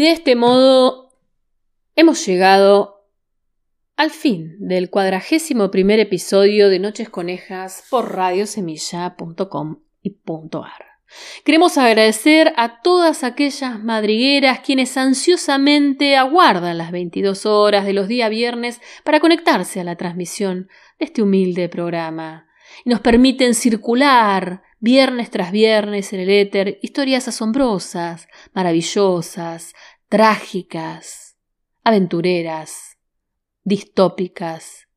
De 0.03 0.11
este 0.11 0.35
modo 0.35 1.13
hemos 1.95 2.25
llegado 2.25 3.07
al 3.95 4.11
fin 4.11 4.57
del 4.59 4.89
cuadragésimo 4.89 5.71
primer 5.71 5.99
episodio 6.01 6.69
de 6.69 6.79
Noches 6.79 7.09
Conejas 7.09 7.85
por 7.89 8.13
radiosemilla.com 8.13 9.79
y 10.01 10.17
.ar. 10.27 10.85
Queremos 11.45 11.77
agradecer 11.77 12.53
a 12.57 12.81
todas 12.81 13.23
aquellas 13.23 13.81
madrigueras 13.81 14.59
quienes 14.59 14.97
ansiosamente 14.97 16.17
aguardan 16.17 16.77
las 16.77 16.91
22 16.91 17.45
horas 17.45 17.85
de 17.85 17.93
los 17.93 18.09
días 18.09 18.29
viernes 18.29 18.81
para 19.05 19.21
conectarse 19.21 19.79
a 19.79 19.83
la 19.85 19.95
transmisión 19.95 20.67
de 20.99 21.05
este 21.05 21.21
humilde 21.21 21.69
programa 21.69 22.47
y 22.83 22.89
nos 22.89 22.99
permiten 22.99 23.53
circular 23.53 24.63
viernes 24.83 25.29
tras 25.29 25.53
viernes 25.53 26.11
en 26.11 26.19
el 26.19 26.29
éter 26.29 26.79
historias 26.81 27.29
asombrosas, 27.29 28.27
maravillosas, 28.53 29.73
trágicas, 30.13 31.39
aventureras, 31.83 32.99
distópicas 33.63 34.87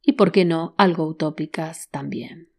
y, 0.00 0.12
por 0.12 0.30
qué 0.30 0.44
no, 0.44 0.76
algo 0.78 1.08
utópicas 1.08 1.88
también. 1.90 2.52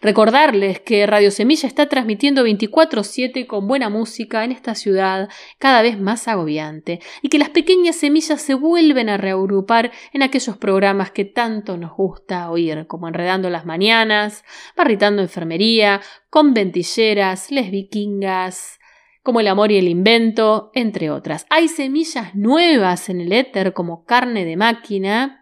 Recordarles 0.00 0.78
que 0.78 1.04
Radio 1.08 1.32
Semilla 1.32 1.66
está 1.66 1.88
transmitiendo 1.88 2.44
24/7 2.44 3.48
con 3.48 3.66
buena 3.66 3.88
música 3.88 4.44
en 4.44 4.52
esta 4.52 4.76
ciudad 4.76 5.28
cada 5.58 5.82
vez 5.82 5.98
más 5.98 6.28
agobiante 6.28 7.00
y 7.20 7.28
que 7.30 7.40
las 7.40 7.50
pequeñas 7.50 7.96
semillas 7.96 8.40
se 8.40 8.54
vuelven 8.54 9.08
a 9.08 9.16
reagrupar 9.16 9.90
en 10.12 10.22
aquellos 10.22 10.56
programas 10.56 11.10
que 11.10 11.24
tanto 11.24 11.76
nos 11.76 11.96
gusta 11.96 12.48
oír, 12.48 12.86
como 12.86 13.08
Enredando 13.08 13.50
las 13.50 13.66
Mañanas, 13.66 14.44
Barritando 14.76 15.20
Enfermería, 15.20 16.00
Conventilleras, 16.30 17.50
Les 17.50 17.72
Vikingas, 17.72 18.79
como 19.22 19.40
El 19.40 19.48
Amor 19.48 19.72
y 19.72 19.78
el 19.78 19.88
Invento, 19.88 20.70
entre 20.74 21.10
otras. 21.10 21.46
Hay 21.50 21.68
semillas 21.68 22.34
nuevas 22.34 23.08
en 23.08 23.20
el 23.20 23.32
éter 23.32 23.72
como 23.72 24.04
Carne 24.04 24.44
de 24.44 24.56
Máquina, 24.56 25.40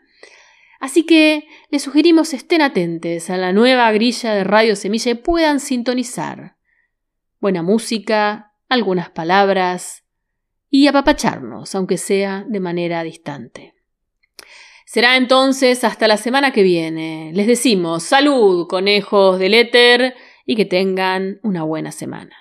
Así 0.80 1.04
que 1.04 1.48
les 1.70 1.82
sugerimos 1.82 2.32
estén 2.34 2.62
atentos 2.62 3.30
a 3.30 3.36
la 3.36 3.52
nueva 3.52 3.90
grilla 3.90 4.32
de 4.34 4.44
Radio 4.44 4.76
Semilla 4.76 5.10
y 5.10 5.14
puedan 5.16 5.58
sintonizar. 5.58 6.56
Buena 7.40 7.62
música, 7.62 8.52
algunas 8.68 9.10
palabras 9.10 10.04
y 10.70 10.86
apapacharnos, 10.86 11.74
aunque 11.74 11.96
sea 11.96 12.44
de 12.48 12.60
manera 12.60 13.02
distante. 13.02 13.74
Será 14.86 15.16
entonces 15.16 15.82
hasta 15.84 16.06
la 16.06 16.16
semana 16.16 16.52
que 16.52 16.62
viene. 16.62 17.32
Les 17.34 17.46
decimos 17.46 18.04
salud, 18.04 18.68
conejos 18.68 19.38
del 19.38 19.54
éter, 19.54 20.14
y 20.46 20.56
que 20.56 20.64
tengan 20.64 21.40
una 21.42 21.62
buena 21.62 21.92
semana. 21.92 22.34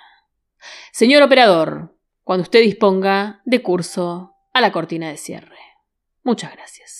Señor 0.97 1.21
operador, 1.21 1.95
cuando 2.23 2.41
usted 2.41 2.61
disponga 2.61 3.43
de 3.45 3.61
curso 3.61 4.33
a 4.51 4.61
la 4.61 4.71
cortina 4.71 5.09
de 5.09 5.17
cierre. 5.17 5.59
Muchas 6.23 6.51
gracias. 6.51 6.96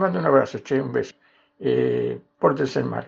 Mando 0.00 0.18
un 0.18 0.24
abrazo, 0.26 0.60
che, 0.62 0.78
un 0.78 0.90
beso. 0.92 1.14
Eh, 1.58 2.20
pórtense 2.38 2.82
mal. 2.82 3.06